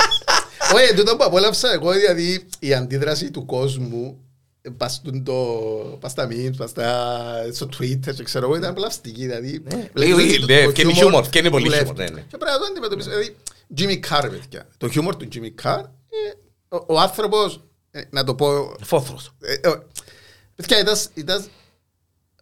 Όχι, 0.75 0.95
τούτο 0.95 1.17
που 1.17 1.25
απόλαυσα 1.25 1.73
εγώ, 1.73 1.91
δηλαδή 1.93 2.45
η 2.59 2.75
αντίδραση 2.75 3.31
του 3.31 3.45
κόσμου 3.45 4.19
ε, 4.63 4.71
πας 4.71 4.95
στον 4.95 5.25
το- 5.25 5.97
πας 6.01 6.11
στα 6.11 6.29
memes, 6.31 6.57
πας 6.57 6.71
στα- 6.71 7.53
στο 7.53 7.69
Twitter 7.79 8.15
και 8.15 8.23
ξέρω 8.23 8.45
εγώ, 8.47 8.57
ήταν 8.57 8.71
απολαυστική, 8.71 9.21
δηλαδή. 9.21 9.63
βλέπεις 9.95 10.35
Ε, 10.35 10.39
το- 10.39 10.47
ναι, 10.47 10.65
το 10.65 10.71
φτιάχνει 10.71 10.73
χιούμορ 10.75 10.95
χιούμορ, 10.95 11.25
φτιάχνει 11.25 11.51
πολύ 11.51 11.65
δουλεύει. 11.65 11.85
χιούμορ, 11.85 12.03
ναι, 12.05 12.11
ναι. 12.15 12.21
Και 12.21 12.37
πρέπει 12.37 12.53
να 12.53 12.59
το 12.59 12.65
αντιμετωπίσεις, 12.71 13.11
δηλαδή, 13.13 13.37
Jimmy 13.77 14.01
Carr, 14.11 14.29
παιδιά. 14.31 14.67
Το 14.77 14.89
χιούμορ 14.89 15.17
του 15.17 15.29
Jimmy 15.35 15.63
Carr, 15.65 15.83
ε, 16.09 16.77
ο- 16.77 16.85
ο 16.87 16.99
άνθρωπος, 17.01 17.55
ε, 17.55 17.61
να 18.11 18.25
το 18.25 18.35
πω, 18.35 18.75
Φόθρος. 18.83 19.35
ε, 19.41 19.53
ε, 19.53 19.83
Παιδιά, 20.55 20.81
ήταν, 20.81 20.97
ήταν, 21.15 21.45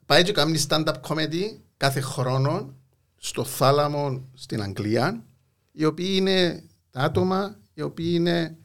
πάει 0.07 0.23
και 0.23 0.33
κάνει 0.33 0.65
stand-up 0.69 0.95
comedy 1.09 1.43
κάθε 1.77 2.01
χρόνο 2.01 2.75
στο 3.17 3.45
θάλαμο 3.45 4.29
στην 4.35 4.63
Αγγλία, 4.63 5.25
οι 5.73 5.85
οποίοι 5.85 6.11
είναι 6.13 6.63
τα 6.91 7.01
άτομα, 7.01 7.57
οι 7.75 7.83
οποίοι 7.83 8.11
είναι, 8.15 8.57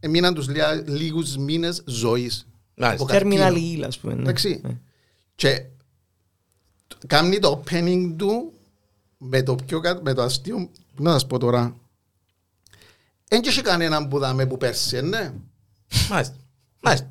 έμειναν 0.00 0.34
τους 0.34 0.48
λιά- 0.48 0.84
λίγους 0.88 1.36
μήνες 1.36 1.82
ζωής. 1.86 2.46
Μάλιστα. 2.74 3.04
Από 3.04 3.12
καρκίνο. 3.12 3.44
Terminal 3.48 3.78
ill, 3.78 3.84
ας 3.86 3.98
πούμε. 3.98 4.14
ναι. 4.14 4.20
Εντάξει. 4.20 4.60
Ναι. 4.64 4.76
Και 5.34 5.64
κάνει 7.06 7.38
το 7.38 7.62
opening 7.64 8.14
του 8.16 8.52
με 9.18 9.42
το, 9.42 9.54
πιο, 9.54 9.80
κα- 9.80 10.00
με 10.02 10.12
το 10.14 10.22
αστείο, 10.22 10.70
που 10.94 11.02
να 11.02 11.10
σας 11.12 11.26
πω 11.26 11.38
τώρα, 11.38 11.76
δεν 13.28 13.40
είχε 13.44 13.62
κανέναν 13.62 14.08
που 14.08 14.18
δάμε 14.18 14.46
που 14.46 14.56
πέρσι, 14.56 14.96
ε, 14.96 15.00
ναι. 15.00 15.32
Μάλιστα. 16.10 16.34
Μάλιστα. 16.80 17.10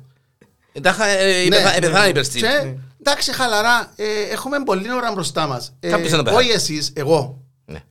Ε, 0.72 0.80
τα 0.80 0.90
είχα, 0.90 1.06
ε, 1.06 1.24
Ναι, 1.32 1.38
υπεθα- 1.40 1.70
ναι. 1.70 1.76
Επεθάνει 1.76 2.08
η 2.08 2.12
Περστή. 2.12 2.38
Και, 2.40 2.74
εντάξει, 3.00 3.32
χαλαρά, 3.34 3.92
ε, 3.96 4.04
έχουμε 4.30 4.62
πολλή 4.64 4.92
ώρα 4.92 5.12
μπροστά 5.12 5.46
μας. 5.46 5.76
Ε, 5.80 5.88
Κάποιος 5.88 6.10
να 6.12 6.22
πεθάνει. 6.22 6.42
όχι 6.46 6.50
εσείς, 6.56 6.90
εγώ. 6.94 7.44
Ναι. 7.64 7.82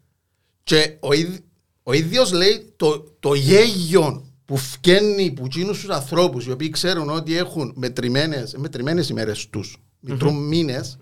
Και 0.63 0.97
ο, 0.99 1.13
ίδ- 1.13 1.41
ο 1.83 1.93
ίδιος 1.93 2.31
λέει 2.31 2.73
το, 2.75 2.99
το 3.19 3.33
γέγιο 3.33 4.23
που 4.45 4.57
φκένει 4.57 5.31
που 5.31 5.45
εκείνους 5.45 5.79
τους 5.79 5.89
ανθρώπους 5.89 6.45
οι 6.45 6.51
οποίοι 6.51 6.69
ξέρουν 6.69 7.09
ότι 7.09 7.37
έχουν 7.37 7.73
μετρημένες, 7.75 8.53
μετρημένες 8.57 9.09
ημέρες 9.09 9.49
τους, 9.49 9.77
μετρούν 9.99 10.47
μήνες, 10.47 10.97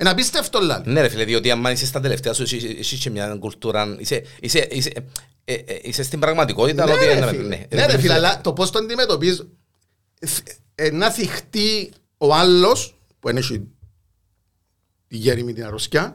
είναι 0.00 0.10
απίστευτο 0.10 0.60
λάλη. 0.60 0.92
Ναι 0.92 1.00
ρε 1.00 1.08
φίλε, 1.08 1.24
διότι 1.24 1.50
άμα 1.50 1.70
είσαι 1.70 1.86
στα 1.86 2.00
τελευταία 2.00 2.32
σου, 2.32 2.42
εσύ- 2.42 2.76
εσύ 2.78 2.96
και 2.98 3.10
μια 3.10 3.36
κουλτούρα, 3.40 3.96
είσαι, 3.98 4.22
είσαι, 4.40 4.68
είσαι, 4.70 4.90
ε, 5.44 5.54
ε, 5.54 5.78
είσαι 5.82 6.02
στην 6.02 6.20
πραγματικότητα 6.20 6.84
Ναι, 6.84 6.92
ότι... 6.92 7.04
ρε, 7.04 7.16
είναι- 7.16 7.26
φίλε. 7.26 7.42
ναι, 7.48 7.66
Ναι, 7.74 7.86
ρε, 7.86 7.98
φίλε, 7.98 8.12
αλλά 8.12 8.40
το 8.40 8.52
πώς 8.52 8.70
το 8.70 8.78
αντιμετωπίζεις 8.78 9.46
ε, 10.74 10.90
να 10.90 11.10
θυχτεί 11.10 11.92
ο 12.18 12.34
άλλος 12.34 12.96
που 13.20 13.28
είναι 13.28 13.38
έχει 13.38 13.68
τη 15.08 15.16
γέρη 15.16 15.44
με 15.44 15.52
την 15.52 15.64
αρρωσιά 15.64 16.14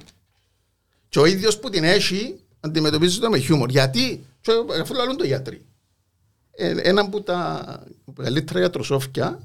και 1.09 1.19
ο 1.19 1.25
ίδιος 1.25 1.59
που 1.59 1.69
την 1.69 1.83
έχει 1.83 2.39
αντιμετωπίζει 2.59 3.19
το 3.19 3.29
με 3.29 3.37
χιούμορ. 3.39 3.69
Γιατί, 3.69 4.25
και 4.41 4.51
αφού 4.81 4.93
λαλούν 4.93 5.17
το 5.17 5.23
γιατροί. 5.25 5.65
Ε, 6.51 6.75
ένα 6.81 7.01
από 7.01 7.21
τα 7.21 7.63
καλύτερα 8.23 8.59
γιατροσόφια 8.59 9.39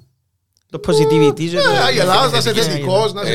Το 0.75 0.81
positivity. 0.87 1.35
και 1.35 1.51
το- 1.51 1.59
ε, 1.89 1.95
η 1.95 1.99
Ελλάδα 1.99 2.31
να 2.31 2.39
είσαι 2.39 2.51
Ναι, 2.53 2.61
θετικός, 2.63 3.13
να 3.13 3.23
είσαι... 3.23 3.33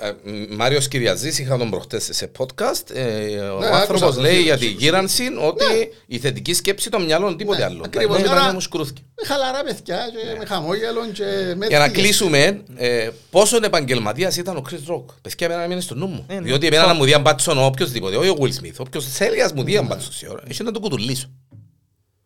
Ε, 0.00 0.08
ε, 0.08 0.14
Μάριος 0.56 0.88
Κυριαζής, 0.88 1.38
είχα 1.38 1.56
τον 1.58 1.70
προχτές 1.70 2.08
σε 2.10 2.30
podcast. 2.38 2.90
ε, 2.94 3.02
ο 3.38 3.58
Ναι, 3.58 3.66
άνθρωπος 3.66 4.02
άκουσα 4.02 4.14
το, 4.14 4.20
λέει 4.20 4.30
φίλε, 4.32 4.42
για 4.42 4.58
τη 4.58 4.64
σου- 4.64 4.74
γύρανση 4.78 5.22
ότι 5.40 5.64
η 6.06 6.18
θετική 6.18 6.54
σκέψη 6.54 6.90
των 6.90 7.04
μυαλών 7.04 7.36
τίποτε 7.36 7.58
Ναι, 7.58 7.64
άλλο. 7.64 7.82
ακριβώς. 7.84 8.06
Τα 8.14 8.14
υπόλοιπα 8.14 8.30
Άρα- 8.36 8.44
είναι 8.44 8.52
μου 8.52 8.60
σκρούθηκε. 8.60 9.02
Με 9.20 9.26
χαλαρά 9.26 9.62
παιδιά 9.64 9.98
και 10.12 10.38
με 10.38 10.44
χαμόγελο 10.44 11.00
και 11.12 11.54
με 11.56 11.66
Για 11.66 11.78
να 11.78 11.84
θύες. 11.84 11.96
κλείσουμε, 12.02 12.62
ε, 12.76 13.08
πόσο 13.30 13.56
επαγγελματίας 13.64 14.36
ήταν 14.36 14.56
ο 14.56 14.62
Chris 14.70 14.92
Rock. 14.94 15.04
Παιδιά, 15.22 15.46
εμένα 15.46 15.66
μείνει 15.66 15.80
στο 15.80 15.94
νου 15.94 16.06
μου. 16.06 16.24
Ναι, 16.28 16.34
ναι. 16.34 16.40
Διότι 16.40 16.66
εμένα 16.66 16.86
να 16.86 16.94
μου 16.94 17.04
διάν 17.04 17.20
μπάτσον 17.20 17.58
ο 17.58 17.64
οποιοσδήποτε, 17.64 18.16
όχι 18.16 18.28
ο 18.28 18.36
Will 18.40 18.44
Smith. 18.64 18.74
Όποιος 18.78 19.06
θέλει 19.06 19.42
ας 19.42 19.52
μου 19.52 19.62
διάν 19.62 19.86
μπάτσον 19.86 20.12
σε 20.12 20.26
ώρα. 20.30 20.42
Είχε 20.48 20.62
να 20.62 20.70
το 20.72 20.80
κουτουλήσω. 20.80 21.30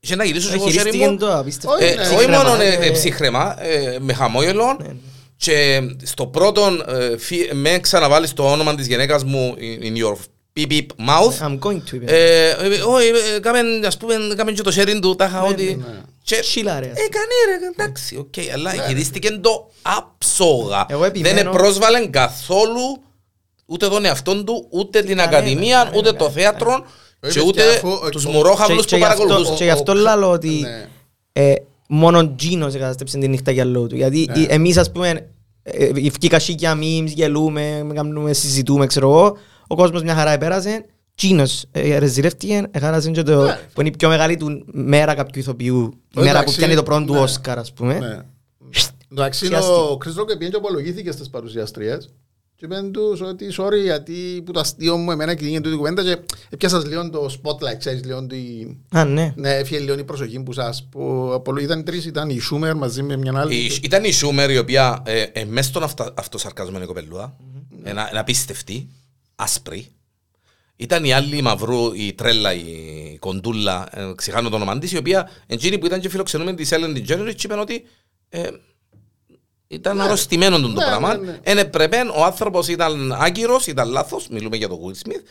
Είχε 0.04 0.16
να 0.16 0.24
γυρίσω 0.24 0.48
στο 0.48 0.58
χέρι 0.58 0.72
Χειρίστηκε 0.72 1.08
μου. 1.08 1.16
το 1.16 1.36
απίστευτο. 1.38 1.76
Όχι, 1.76 1.84
Ε, 1.84 1.94
ναι. 1.94 2.00
όχι 2.02 2.14
Ψύχρεμα, 2.16 2.42
μόνο 2.42 2.62
ε, 2.62 2.66
ε, 2.68 2.86
ε, 2.86 2.90
ψύχρεμα, 2.90 3.56
ε, 3.62 3.96
με 4.00 4.12
χαμόγελο 4.12 4.76
Ναι, 4.80 4.86
ναι. 4.86 4.94
και 5.36 5.80
στο 6.02 6.26
πρώτο 6.26 6.66
ε, 6.88 7.18
φι- 7.18 7.52
με 7.52 7.78
ξαναβάλεις 7.80 8.32
το 8.32 8.50
όνομα 8.50 8.74
της 8.74 8.86
γυναίκας 8.86 9.24
μου 9.24 9.54
in 9.58 9.82
in 9.84 10.04
your 10.04 10.16
beep 10.56 10.70
beep 10.72 10.86
mouth 11.08 11.46
I'm 11.46 11.58
going 11.58 11.82
to. 11.90 11.94
είπε. 11.94 12.04
Ε, 12.06 12.48
ε, 12.48 12.80
όχι, 12.86 13.06
ε, 13.36 13.38
κάμε, 13.40 13.60
ας 13.86 13.96
πούμε, 13.96 14.14
κάμε 14.36 14.52
και 14.52 14.62
το 14.62 14.72
sharing 14.76 14.98
του, 15.00 15.14
τάχα 15.16 15.40
Ναι, 15.40 15.48
ότι... 15.48 15.82
ναι. 15.86 15.94
και- 16.22 16.36
Chilla, 16.54 16.76
ρε, 16.78 16.90
ας 16.90 16.98
Ε, 16.98 17.08
κανεί 17.10 17.36
ρε, 17.48 17.82
εντάξει, 17.84 18.16
οκ, 18.16 18.34
αλλά 18.54 18.74
γυρίστηκε 18.88 19.30
το 19.30 19.70
άψογα. 19.82 20.86
Εγώ 20.88 21.04
επιμένω- 21.04 21.42
Δεν 21.42 21.50
πρόσβαλε 21.52 22.06
καθόλου 22.06 23.02
ούτε 23.66 23.88
τον 23.88 24.04
εαυτόν 24.04 24.44
του, 24.44 24.66
ούτε 24.70 24.98
την 25.02 25.16
Κανένα, 25.16 25.36
ακαδημία, 25.36 25.76
κανένα, 25.76 25.96
ούτε 25.96 26.10
το 26.12 26.16
κανένα. 26.24 26.40
θέατρο 26.40 26.72
Όχι, 26.72 26.82
και 27.32 27.38
παιδιά, 27.40 27.42
ούτε 27.48 27.62
αφού- 27.74 28.10
τους 28.10 28.24
ο- 28.24 28.30
μουρόχαυλους 28.30 28.76
Και- 28.76 28.82
που 28.82 28.88
και 28.88 28.96
γι' 28.96 29.02
αυτό- 29.02 29.16
παρακολουθούσαν. 29.16 29.56
Και 29.56 29.64
γι' 29.64 29.70
αυτό 29.70 29.92
ο- 29.92 29.94
λέω 29.94 30.30
ότι 30.30 30.48
Ναι. 30.48 30.88
ε, 31.32 31.54
μόνο 31.88 32.34
Τζίνος 32.34 32.74
εκαταστρέψε 32.74 33.18
τη 33.18 33.28
νύχτα 33.28 33.50
για 33.50 33.64
λόγω 33.64 33.86
του. 33.86 33.96
Γιατί 33.96 34.26
Ναι. 34.36 34.42
ε, 34.42 34.46
εμείς 34.54 34.76
ας 34.76 34.90
πούμε 34.92 35.28
ε, 35.62 35.84
ε, 35.84 35.92
βγήκα 35.92 36.38
σίκια 36.38 36.78
memes, 36.80 37.06
γελούμε, 37.06 37.86
κάνουμε, 37.94 38.32
συζητούμε, 38.32 38.86
ξέρω 38.86 39.10
εγώ. 39.10 39.36
Ο 39.66 39.74
κόσμος 39.76 40.02
μια 40.02 40.14
χαρά 40.14 40.30
επέρασε. 40.30 40.84
Τζίνος 41.14 41.64
ε, 41.72 41.98
ρεζιρεύτηκε, 41.98 42.62
έχανασε 42.70 43.10
και 43.10 43.22
το, 43.22 43.42
Ναι. 43.44 43.58
που 43.72 43.80
είναι 43.80 43.90
η 43.90 43.96
πιο 43.98 44.08
μεγάλη 44.08 44.36
του 44.36 44.64
μέρα 44.72 45.14
κάποιου 45.14 45.40
ηθοποιού. 45.40 45.90
Η 45.92 46.20
μέρα 46.20 46.30
που 46.32 46.36
Εντάξει, 46.36 46.56
πιάνει 46.56 46.74
το 46.74 46.82
πρώτο 46.82 47.04
του 47.04 47.12
ναι. 47.12 47.18
Όσκαρ, 47.20 47.58
ας 47.58 47.72
πούμε. 47.72 47.98
Ναι. 47.98 48.18
Εντάξει, 49.12 49.48
Πιάστη. 49.48 49.70
ο 49.70 49.98
Chris 50.04 50.20
Rock 50.20 50.38
πήγε 50.38 50.50
και 50.50 50.56
απολογήθηκε 50.56 51.10
στις 51.12 51.30
παρουσιαστρίες 51.30 52.08
και 52.56 52.64
είπαν 52.64 52.92
τους 52.92 53.20
ότι 53.20 53.46
sorry 53.58 53.82
γιατί 53.82 54.42
που 54.44 54.52
το 54.52 54.60
αστείο 54.60 54.96
μου 54.96 55.10
εμένα 55.10 55.34
και 55.34 55.46
γίνεται 55.46 55.68
η 55.68 55.74
κουβέντα 55.76 56.02
και 56.02 56.18
έπιασας 56.50 56.84
λίγο 56.86 57.10
το 57.10 57.26
spotlight, 57.42 57.78
ξέρεις 57.78 58.04
λίγο 58.04 58.26
τη... 58.26 58.36
Α, 58.90 59.04
ναι. 59.04 59.32
Ναι, 59.36 59.54
έφυγε 59.54 59.78
λίγο 59.80 59.98
η 59.98 60.04
προσοχή 60.04 60.40
που 60.42 60.52
σας 60.52 60.88
που 60.90 61.30
απολο- 61.34 61.60
ήταν 61.60 61.84
τρεις, 61.84 62.04
ήταν 62.04 62.28
η 62.30 62.40
Schumer 62.50 62.72
μαζί 62.76 63.02
με 63.02 63.16
μια 63.16 63.32
άλλη. 63.40 63.54
Η- 63.56 63.80
Ήταν 63.82 64.04
η 64.04 64.12
Σούμερ 64.12 64.50
η 64.50 64.58
οποία 64.58 65.02
ε, 65.06 65.22
ε, 65.22 65.44
μες 65.44 65.66
στον 65.66 65.82
αυτα- 65.82 66.12
αυτοσαρκασμένο 66.16 66.86
κοπελούα, 66.86 67.36
ένα, 67.82 68.08
ένα 68.10 68.20
απίστευτη, 68.20 68.88
άσπρη. 69.34 69.86
Ήταν 70.76 71.04
η 71.04 71.12
άλλη 71.12 71.36
η 71.36 71.42
μαυρού, 71.42 71.92
η 71.94 72.12
τρέλα, 72.12 72.54
η 72.54 72.64
κοντούλα, 73.18 73.88
ε, 73.90 74.12
ξεχάνω 74.16 74.48
το 74.48 74.56
όνομα 74.56 74.78
της, 74.78 74.92
η 74.92 74.96
οποία 74.96 75.30
εκείνη 75.46 75.78
που 75.78 75.86
ήταν 75.86 76.00
και 76.00 76.08
φιλοξενούμενη 76.08 76.56
της 76.56 76.70
Ellen 76.72 76.96
DeGeneres 76.96 77.32
και 77.36 77.42
είπαν 77.46 77.58
ότι 77.58 77.84
ε, 78.28 78.42
ήταν 79.68 80.00
αρρωστημένο 80.00 80.60
τον 80.60 80.74
το 80.74 80.80
Ναι, 80.80 80.86
πράγμα. 80.86 81.16
ναι, 81.16 81.30
ναι. 81.30 81.38
Εν 81.42 81.58
έπρεπε, 81.58 81.96
ο 82.16 82.24
άνθρωπος 82.24 82.68
ήταν 82.68 83.12
άγκυρος, 83.20 83.66
ήταν 83.66 83.88
λάθος, 83.90 84.28
μιλούμε 84.28 84.56
για 84.56 84.68
τον 84.68 84.78
Will 84.84 85.08
Smith, 85.08 85.22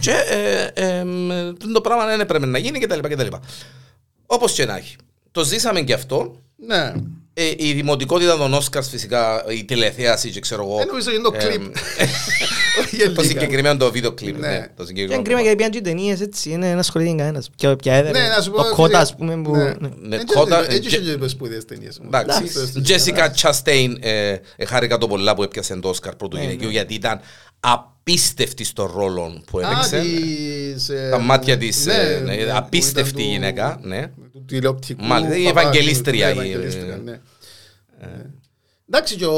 και 0.00 0.10
ε, 0.30 0.70
ε, 0.74 0.98
ε, 0.98 1.52
το 1.72 1.80
πράγμα 1.80 2.06
δεν 2.06 2.20
έπρεπε 2.20 2.46
να 2.46 2.58
γίνει 2.58 2.78
κτλ. 2.78 2.98
κτλ. 3.00 3.26
Όπως 4.26 4.52
και 4.52 4.64
να 4.64 4.76
έχει. 4.76 4.96
Το 5.30 5.44
ζήσαμε 5.44 5.80
και 5.80 5.92
αυτό. 5.92 6.36
Ναι. 6.56 6.92
Ε, 7.34 7.52
η 7.56 7.72
δημοτικότητα 7.72 8.36
των 8.36 8.54
Όσκαρς 8.54 8.88
φυσικά, 8.88 9.44
η 9.48 9.64
τηλεθέαση 9.64 10.30
και 10.30 10.40
ξέρω 10.40 10.62
εγώ. 10.64 10.80
Ε, 10.80 10.84
νομίζω 10.84 11.10
είναι 11.10 11.22
το 11.22 11.30
ε, 11.34 11.38
κλιπ. 11.38 11.62
Όχι 11.62 11.74
Το 12.90 12.96
γενικά. 12.96 13.22
συγκεκριμένο 13.22 13.78
το 13.78 13.90
βίντεο 13.92 14.12
κλιπ. 14.12 14.38
Ναι. 14.38 14.48
Ναι, 14.48 14.58
το 14.76 14.82
Και 14.82 14.84
συγκεκριμένο. 14.86 15.14
είναι 15.14 15.22
κρίμα 15.22 15.40
γιατί 15.40 15.56
πιάνουν 15.56 15.74
και 15.76 15.80
ταινίες 15.80 16.20
έτσι, 16.20 16.50
είναι 16.50 16.70
ένα 16.70 16.82
σχολείο 16.82 17.14
κανένας. 17.16 17.50
Ποια 17.56 17.76
ποια 17.76 17.94
έδερε. 17.94 18.20
Ναι, 18.20 18.28
να 18.28 18.42
σου 18.42 18.50
πω, 18.50 18.56
Το 18.62 18.74
κότα, 18.74 18.86
φίλε, 18.88 18.98
ας 18.98 19.14
πούμε, 19.16 19.42
που... 19.42 19.56
ναι. 19.56 19.62
ναι. 19.64 19.88
Ναι, 20.00 20.16
Έτσι- 20.16 20.34
κότα- 20.34 20.64
Έτσι 20.72 20.76
ε, 20.96 20.98
είχε 21.00 21.16
και 21.16 21.28
σπουδαίες 21.28 21.64
ταινίες. 21.64 22.00
Εντάξει, 22.04 22.42
Εντάξει. 22.54 22.80
Τζέσικα 22.80 23.30
Τσαστέιν, 23.30 23.98
ε, 24.00 24.28
ε, 24.56 24.64
χάρηκα 24.64 24.98
το 24.98 25.06
πολλά 25.08 25.34
που 25.34 25.42
έπιασε 25.42 25.76
το 25.76 25.88
Όσκαρ 25.88 26.14
πρώτου 26.16 26.36
Ναι, 26.36 26.42
γυναικείου 26.42 26.66
ναι. 26.66 26.72
γιατί 26.72 26.94
ήταν 26.94 27.20
απίστευτη 27.60 28.64
στο 28.64 28.92
ρόλο 28.96 29.42
που 29.50 29.58
Α, 29.58 29.62
έπαιξε. 29.70 30.00
της, 30.00 30.88
ε, 30.88 31.08
Τα 31.10 31.18
μάτια 31.18 31.58
της, 31.58 31.86
ναι, 31.86 31.94
ε, 31.94 32.18
ναι, 32.20 32.34
ναι, 32.34 32.44
που 32.44 32.50
απίστευτη 32.56 33.10
ήταν 33.10 33.22
του- 33.24 33.30
γυναίκα, 33.30 33.78
ναι. 33.82 34.10
του 34.32 34.44
τηλεοπτικού 34.46 35.04
Μάλιστα, 35.04 35.36
η 35.36 35.42
παπά, 35.44 35.60
Ευαγγελίστρια, 35.60 36.34
η 38.90 38.98
η- 38.98 38.98
Ευαγγελίστρια, 38.98 38.98
ναι. 38.98 38.98
Εντάξει 38.98 39.16
και 39.16 39.26
ο 39.26 39.36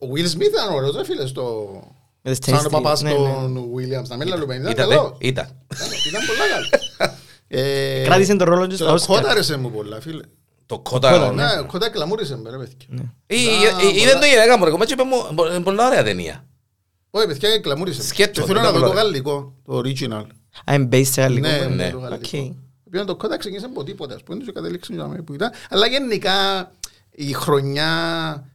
ο 0.00 0.08
Will 0.14 0.36
Smith 0.36 0.48
ήταν 0.52 0.74
ωραίος 0.74 0.96
ρε 0.96 1.04
φίλε 1.04 1.26
στο 1.26 1.68
Με 2.22 2.30
τις 2.34 2.38
σαν 2.44 2.54
ο 2.54 2.56
ταινίες 2.62 2.82
παπάς 2.82 3.00
της, 3.02 3.10
ναι, 3.12 3.18
ναι. 3.18 3.24
των 3.24 3.56
Williams 3.76 4.08
να 4.08 4.16
μην 4.16 4.28
λαλούμε 4.28 4.54
ήταν 4.54 4.70
Ήταν, 4.70 4.88
καλό 4.88 5.16
ε, 5.20 5.26
ήταν. 5.26 5.48
ήταν 6.08 6.22
πολλά 6.26 6.44
καλό 6.52 6.66
Ε, 7.48 8.02
Κράτησε 8.04 8.36
τον 8.36 8.48
ρόλο 8.48 8.62
του 8.62 8.68
και 8.68 8.74
στα 8.74 8.84
το 8.86 8.92
Όσκαρ. 8.92 9.16
Κότα 9.16 9.30
άρεσε 9.30 9.56
μου 9.56 9.70
πολλά 9.70 10.00
φίλε 10.00 10.22
Το 10.66 10.78
κότα. 10.78 11.32
Ναι. 11.32 11.44
Ναι, 11.44 11.58
ο 11.60 11.66
Κότα 11.66 11.90
κλαμούρισε 11.90 12.36
με 12.36 12.50
ρε 12.50 12.56
παιδιά 12.56 12.76
Ή- 13.26 13.34
Α, 13.34 13.38
ή- 13.82 13.96
Είδε 13.96 14.06
πολλά. 14.08 14.18
το 14.18 14.26
γυναίκα 14.26 14.58
μου 14.58 14.64
ρε 14.64 14.70
κομμάτι 14.70 14.94
και 14.94 15.02
είπε 15.02 15.14
μου, 15.14 15.34
«Μπο- 15.34 15.46
είναι 15.50 15.60
πολλά 15.62 15.86
ωραία 15.86 16.02
ταινία. 16.04 16.44
Όχι 17.10 17.26
παιδιά 17.26 17.58
κλαμούρισε 17.58 17.98
με. 17.98 18.04
Σκέτο, 18.06 18.40
Και 18.40 18.46
θέλω 18.46 18.58
ήταν 18.60 18.62
να 18.72 18.78
δω 18.78 18.80
το 18.80 18.86
πολλά. 18.90 19.02
γαλλικό 19.02 19.52
το 19.64 19.78
original 19.84 20.24
Α, 20.64 20.74
είναι 20.74 20.88
based 20.92 21.06
σε 21.06 21.20
γαλλικό. 21.20 21.48
Ναι, 21.48 21.58
ναι. 21.58 21.66
ναι, 21.66 21.74
ναι. 21.84 21.90
το 21.90 21.98
γαλλικό. 21.98 22.20
Οκ. 22.24 22.32
Επειδή 22.86 23.04
το 23.04 23.16
κότα 23.16 23.36
ξεκίνησε 23.36 23.66
από 23.66 23.84
τίποτα, 23.84 24.14
ας 24.14 24.22
πούμε, 24.22 24.44
και 24.44 24.52
κατέληξε 24.52 24.92
για 24.94 25.06
μένα 25.06 25.22
που 25.22 25.34
ήταν. 25.34 25.50
Αλλά 25.70 25.86
γενικά 25.86 26.32
η 27.18 27.32
χρονιά, 27.32 27.90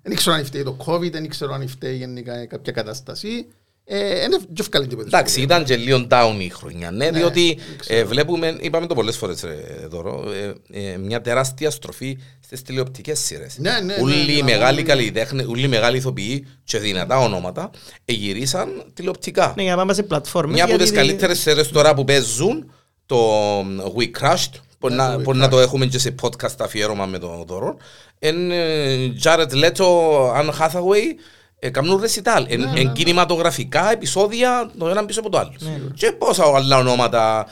δεν 0.01 0.16
ξέρω 0.16 0.36
αν 0.36 0.45
φταίει 0.45 0.64
το 0.64 0.78
COVID, 0.86 1.12
δεν 1.12 1.28
ξέρω 1.30 1.53
αν 1.53 1.68
φταίει 1.68 1.95
γενικά 1.95 2.45
κάποια 2.45 2.72
κατάσταση. 2.72 3.45
Ε, 3.84 4.24
Είναι 4.24 4.38
πιο 4.38 4.45
ευκαλή 4.59 4.88
τίποτα. 4.88 5.07
Εντάξει, 5.07 5.41
ήταν 5.41 5.64
και 5.64 5.76
λίγο 5.76 6.07
down 6.09 6.36
η 6.39 6.49
χρονιά, 6.49 6.91
ναι, 6.91 7.09
Ναι, 7.09 7.18
διότι 7.18 7.55
δεν 7.68 7.78
ξέρω. 7.78 7.99
ε, 7.99 8.03
βλέπουμε, 8.03 8.57
είπαμε 8.62 8.88
το 8.88 8.95
πολλές 8.95 9.18
φορές 9.18 9.41
ρε 9.43 9.88
Δώρο, 9.88 10.24
ε, 10.32 10.53
ε, 10.91 10.97
μια 10.97 11.22
τεράστια 11.22 11.70
στροφή 11.72 12.18
στις 12.39 12.62
τηλεοπτικές 12.62 13.20
σειρές. 13.20 13.57
Ναι, 13.57 13.72
ναι, 13.72 13.80
ναι, 13.80 14.01
Όλοι 14.01 14.16
ναι, 14.26 14.32
οι 14.32 14.36
ναι, 14.36 14.43
μεγάλοι 14.43 14.82
ναι. 14.82 14.88
καλλιτέχνες, 14.88 15.45
όλοι 15.45 15.64
οι 15.64 15.68
μεγάλοι 15.68 15.97
ηθοποιοί 15.97 16.47
και 16.64 16.78
δυνατά 16.80 17.18
ονόματα 17.20 17.70
εγυρίσαν 18.05 18.84
τηλεοπτικά. 18.93 19.53
Ναι, 19.55 19.62
για 19.64 19.72
να 19.72 19.78
πάμε 19.78 19.93
σε 19.93 20.03
πλατφόρμες. 20.03 20.53
Μια 20.55 20.64
από 20.64 20.72
γιατί 20.76 20.89
τις 20.89 20.97
δεν- 20.97 21.03
καλύτερες 21.05 21.39
σειρές 21.39 21.70
τώρα 21.70 21.93
που 21.93 22.03
παίζουν, 22.03 22.72
το 23.05 23.59
We 23.97 24.12
Crashed, 24.22 24.59
μπορεί 24.80 24.93
Ναι, 24.93 25.01
να, 25.03 25.12
το 25.14 25.20
We 25.20 25.24
μπορεί 25.24 25.38
να 25.38 25.47
το 25.49 25.57
Crashed. 25.57 25.62
έχουμε 25.64 25.86
και 25.86 25.99
σε 25.99 26.16
podcast 26.22 26.55
αφιέρωμα 26.59 27.05
με 27.05 27.20
τον 27.20 27.43
Δώρο, 27.47 27.78
εν 28.24 28.51
ε, 28.51 29.13
Jared 29.24 29.51
Leto, 29.51 29.86
Anne 30.36 30.51
Hathaway, 30.59 31.05
ε, 31.59 31.69
κάνουν 31.69 31.99
ρεσιτάλ, 32.01 32.45
εν, 32.49 32.59
ναι, 32.59 32.80
εν 32.80 32.86
ναι. 32.86 32.91
κινηματογραφικά 32.91 33.91
επεισόδια 33.91 34.72
το 34.78 34.89
ένα 34.89 35.05
πίσω 35.05 35.19
από 35.19 35.30
το 35.30 35.38
άλλο. 35.38 35.53
Ναι. 35.59 35.80
Και 35.93 36.11
πόσα 36.11 36.43
άλλα 36.55 36.78
ονόματα 36.78 37.45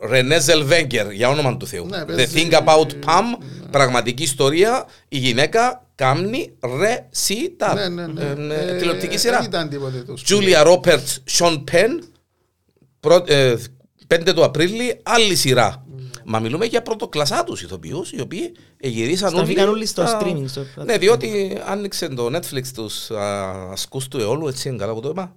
Ρενέ 0.00 0.40
Ζελβέγκερ, 0.40 1.10
για 1.10 1.28
όνομα 1.28 1.56
του 1.56 1.66
Θεού. 1.66 1.86
Ναι, 1.86 2.02
The 2.02 2.06
παίζει- 2.06 2.48
Thing 2.50 2.52
About 2.54 2.86
Pam, 2.86 3.22
πραγματική 3.70 4.22
ιστορία, 4.22 4.84
η 5.08 5.18
γυναίκα 5.18 5.84
κάμνει 5.94 6.52
ρε 6.80 7.06
σι 7.10 7.54
τα. 7.56 7.74
Ναι, 7.74 7.88
ναι, 7.88 8.06
ναι. 8.06 8.54
Ε, 8.54 8.74
Ε, 8.74 8.76
Τηλεοπτική 8.78 9.08
Δεν 9.08 9.18
σειρά. 9.18 9.42
ήταν 9.44 9.68
τίποτε 9.68 9.98
το 10.02 10.14
Τζούλια 10.14 10.62
Ρόπερτ, 10.62 11.06
Σον 11.24 11.64
Πεν, 11.64 12.04
5 14.08 14.32
του 14.34 14.44
Απρίλη, 14.44 15.00
άλλη 15.02 15.34
σειρά. 15.34 15.85
Μα 16.28 16.38
μιλούμε 16.38 16.64
για 16.64 16.82
πρωτοκλασσάτους 16.82 17.62
ηθοποιούς 17.62 18.12
οι 18.12 18.20
οποίοι 18.20 18.52
γυρίσαν 18.80 19.30
Στραφήκαν 19.30 19.68
όλοι 19.68 19.86
στο 19.86 20.06
στα- 20.06 20.20
streaming, 20.22 20.44
στο- 20.46 20.64
Ναι, 20.84 20.98
διότι 20.98 21.58
άνοιξε 21.66 22.08
το 22.08 22.26
Netflix 22.36 22.62
τους 22.74 23.10
α, 23.10 23.50
ασκούς 23.72 24.08
του 24.08 24.18
αιώλου, 24.20 24.48
έτσι 24.48 24.68
είναι 24.68 24.76
καλά 24.78 24.94
που 24.94 25.00
το 25.00 25.08
είπα. 25.08 25.36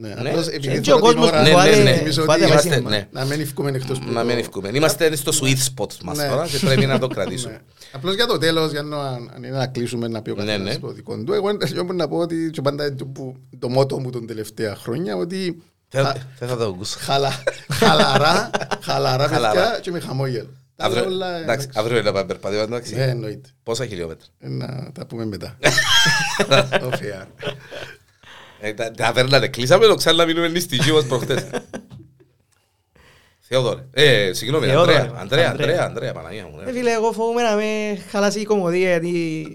Ναι, 0.00 0.08
Ναι. 0.22 0.28
απλώς 0.30 0.46
επειδή 0.46 0.80
Και 0.80 0.80
θέλω 0.82 0.96
ο 0.96 0.98
την 0.98 1.00
κόσμος 1.06 1.28
ώρα 1.28 1.42
Ναι, 1.42 1.50
να 1.52 1.64
ναι, 1.64 1.76
ναι. 1.82 1.92
θυμίσω 1.96 2.22
Φάτε 2.24 2.44
ότι 2.44 2.52
μαζί 2.54 2.66
είμαστε- 2.68 2.82
μας. 2.84 2.92
ναι. 2.92 3.08
να 3.12 3.24
μην 3.24 3.40
ευκούμε 3.40 3.70
εκτός 3.70 3.98
που 3.98 4.12
Να 4.12 4.20
το- 4.20 4.26
μην 4.26 4.38
ευκούμε. 4.38 4.70
Είμαστε 4.74 5.16
στο 5.16 5.32
sweet 5.40 5.56
spot 5.82 5.86
μας 6.04 6.16
Ναι. 6.16 6.28
τώρα 6.28 6.46
και 6.46 6.58
πρέπει 6.58 6.86
να 6.86 6.98
το 6.98 7.06
κρατήσουμε. 7.08 7.52
Ναι. 7.52 7.58
Απλώς 7.92 8.14
για 8.14 8.26
το 8.26 8.38
τέλος, 8.38 8.70
για 8.70 8.82
να, 8.82 8.96
αν 9.08 9.30
είναι 9.36 9.48
να 9.56 9.66
κλείσουμε 9.66 10.08
να 10.08 10.22
πει 10.22 10.30
ο 10.30 10.34
Ναι, 10.34 10.44
καθένας 10.44 10.74
ναι. 10.74 10.78
το 10.80 10.88
δικό 10.92 11.22
του, 11.24 11.32
εγώ 11.32 11.48
εγώ 11.48 11.82
μπορώ 11.84 11.92
να 11.96 12.08
πω 12.08 12.16
ότι 12.16 12.50
και 12.52 12.60
πάντα 12.62 12.94
το, 12.94 13.04
που- 13.06 13.36
το 13.58 13.68
μότο 13.68 13.98
μου 13.98 14.10
τον 14.10 14.26
τελευταία 14.26 14.76
χρόνια 14.76 15.16
ότι 15.16 15.62
Δεν 15.90 16.04
χα- 16.04 16.14
δεν 16.38 16.48
θα 16.48 16.56
το 16.56 16.64
ακούσω. 16.64 16.98
χαλα- 17.00 17.42
χαλαρά, 17.72 18.50
χαλαρά 18.80 19.28
Χαλαρά. 19.28 19.60
παιδιά 19.62 19.78
και 19.80 19.90
με 19.90 20.00
χαμόγελο. 20.00 20.48
Τα 20.76 20.84
άλλα 20.84 20.94
Αύριο- 20.96 21.12
όλα, 21.14 21.26
εντάξει, 21.26 21.42
εντάξει. 21.52 21.68
Αύριο 21.74 21.96
είναι 21.98 22.06
να 22.06 22.12
πάμε 22.12 22.26
περπατήμα, 22.26 22.62
εντάξει. 22.62 22.94
Ναι, 22.94 23.02
εννοείται. 23.04 23.48
Πόσα 23.62 23.86
χιλιόμετρα; 23.86 24.26
Ε, 24.38 24.48
Να 24.48 24.90
τα 24.92 25.06
πούμε 25.06 25.24
μετά. 25.24 25.56
Off 26.88 26.92
air. 26.92 27.26
Ε, 28.60 28.72
τα- 28.72 28.90
Τα 28.90 29.12
βέρνατε, 29.12 29.48
κλείσαμε 29.48 29.86
το 29.86 29.94
ξανά 29.94 30.16
να 30.16 30.24
μείνουμε 30.24 30.48
νηστικοί 30.48 30.90
όπως 30.90 31.04
προχτές. 31.06 31.44
Θεόδωρε. 33.48 33.80
Ε, 33.92 34.32
συγγνώμη, 34.32 34.66
Θεόδωρε, 34.66 34.92
Ανδρέα. 34.92 35.12
Ανδρέα, 35.20 35.48
Ανδρέα. 35.50 35.66
Ανδρέα, 35.66 35.84
Ανδρέα, 35.84 36.12
Παναγία 36.12 36.42
μου. 36.52 36.58
Ε, 36.60 36.64
ναι. 36.64 36.72
φίλε, 36.72 36.90
εγώ 36.92 37.12
φοβούμαι 37.12 37.42
να 37.42 37.54
με 37.54 37.62
χαλάσει 38.10 38.40
η 38.40 38.44
κομμωδία 38.44 38.88
γιατί 38.88 39.08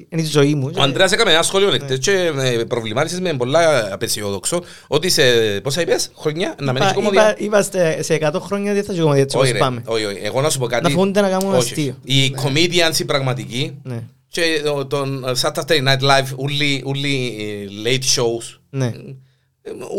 είναι 0.09 0.21
η 0.21 0.25
ζωή 0.25 0.55
μου. 0.55 0.71
Ο 0.77 0.81
Ανδρέας 0.81 1.11
έκαμε 1.11 1.31
ένα 1.31 1.43
σχόλιο 1.43 1.69
νεκτές 1.69 1.97
και 1.99 2.31
ε, 2.39 2.63
προβλημάτισες 2.63 3.19
με 3.19 3.33
πολλά 3.33 3.93
απεσιόδοξο 3.93 4.63
ότι 4.87 5.09
σε, 5.09 5.21
πόσα 5.63 5.81
είπες, 5.81 6.11
χρονιά, 6.17 6.55
να 6.61 6.73
μένεις 6.73 6.87
Είπα- 6.87 6.93
κομμωδία; 6.97 7.29
είπα- 7.29 7.43
Είμαστε 7.43 8.01
σε 8.01 8.13
100 8.13 8.39
χρόνια 8.39 8.73
δεν 8.73 8.83
θα 8.83 8.93
ζω 8.93 9.01
κομμωδία 9.01 9.21
έτσι 9.21 9.37
Όχι 9.37 9.45
όπως 9.49 9.59
ρε, 9.59 9.65
πάμε. 9.65 9.81
όχι, 9.85 10.05
όχι. 10.05 10.19
Εγώ 10.23 10.41
να 10.41 10.49
σου 10.49 10.59
πω 10.59 10.65
κάτι. 10.67 10.83
Να 10.83 10.89
φοβούνται 10.89 11.21
να 11.21 11.29
κάνουν 11.29 11.53
Όχι, 11.55 11.57
αστείο. 11.71 11.95
όχι. 12.07 12.19
Οι 12.25 12.35
comedians 12.43 12.99
οι 12.99 13.05
πραγματικοί 13.05 13.77
Ναι, 13.83 14.03
και 14.27 14.41
ο- 14.75 14.85
τον 14.85 15.25
Saturday 15.41 15.77
Night 15.87 16.01
Live, 16.01 16.35
όλοι 16.35 16.81
όλοι, 16.85 17.35
ε, 17.39 17.89
late 17.89 18.19
shows, 18.21 18.57
ναι. 18.69 18.85
Ε, 18.85 18.91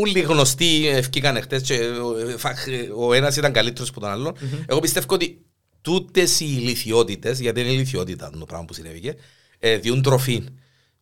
Όλοι 0.00 0.20
γνωστοί 0.20 0.86
ευκήκαν 0.88 1.40
χτες 1.42 1.62
και 1.62 1.74
ο- 1.78 2.18
ε, 2.18 2.36
φαχ- 2.36 2.68
ο 2.96 3.12
ένας 3.12 3.36
ήταν 3.36 3.52
καλύτερος 3.52 3.88
από 3.88 4.00
τον 4.00 4.08
άλλον. 4.08 4.36
Εγώ 4.66 4.80
πιστεύω 4.80 5.06
ότι 5.10 5.44
τούτες 5.80 6.40
οι 6.40 6.46
ηλικιότητες, 6.58 7.40
γιατί 7.40 7.60
είναι 7.60 7.70
ηλικιότητα 7.72 8.30
το 8.38 8.44
πράγμα 8.44 8.64
που 8.66 8.74
συνέβηκε, 8.74 9.14
ε, 9.58 9.76
διούν 9.76 10.02
τροφή. 10.02 10.44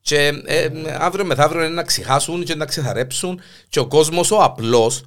Και 0.00 0.32
ε, 0.44 0.68
αύριο 0.98 1.24
μεθαύριο 1.24 1.64
είναι 1.64 1.74
να 1.74 1.82
ξεχάσουν 1.82 2.44
και 2.44 2.54
να 2.54 2.64
ξεθαρέψουν 2.64 3.40
και 3.68 3.78
ο 3.78 3.86
κόσμος 3.86 4.30
ο 4.30 4.36
απλός 4.42 5.04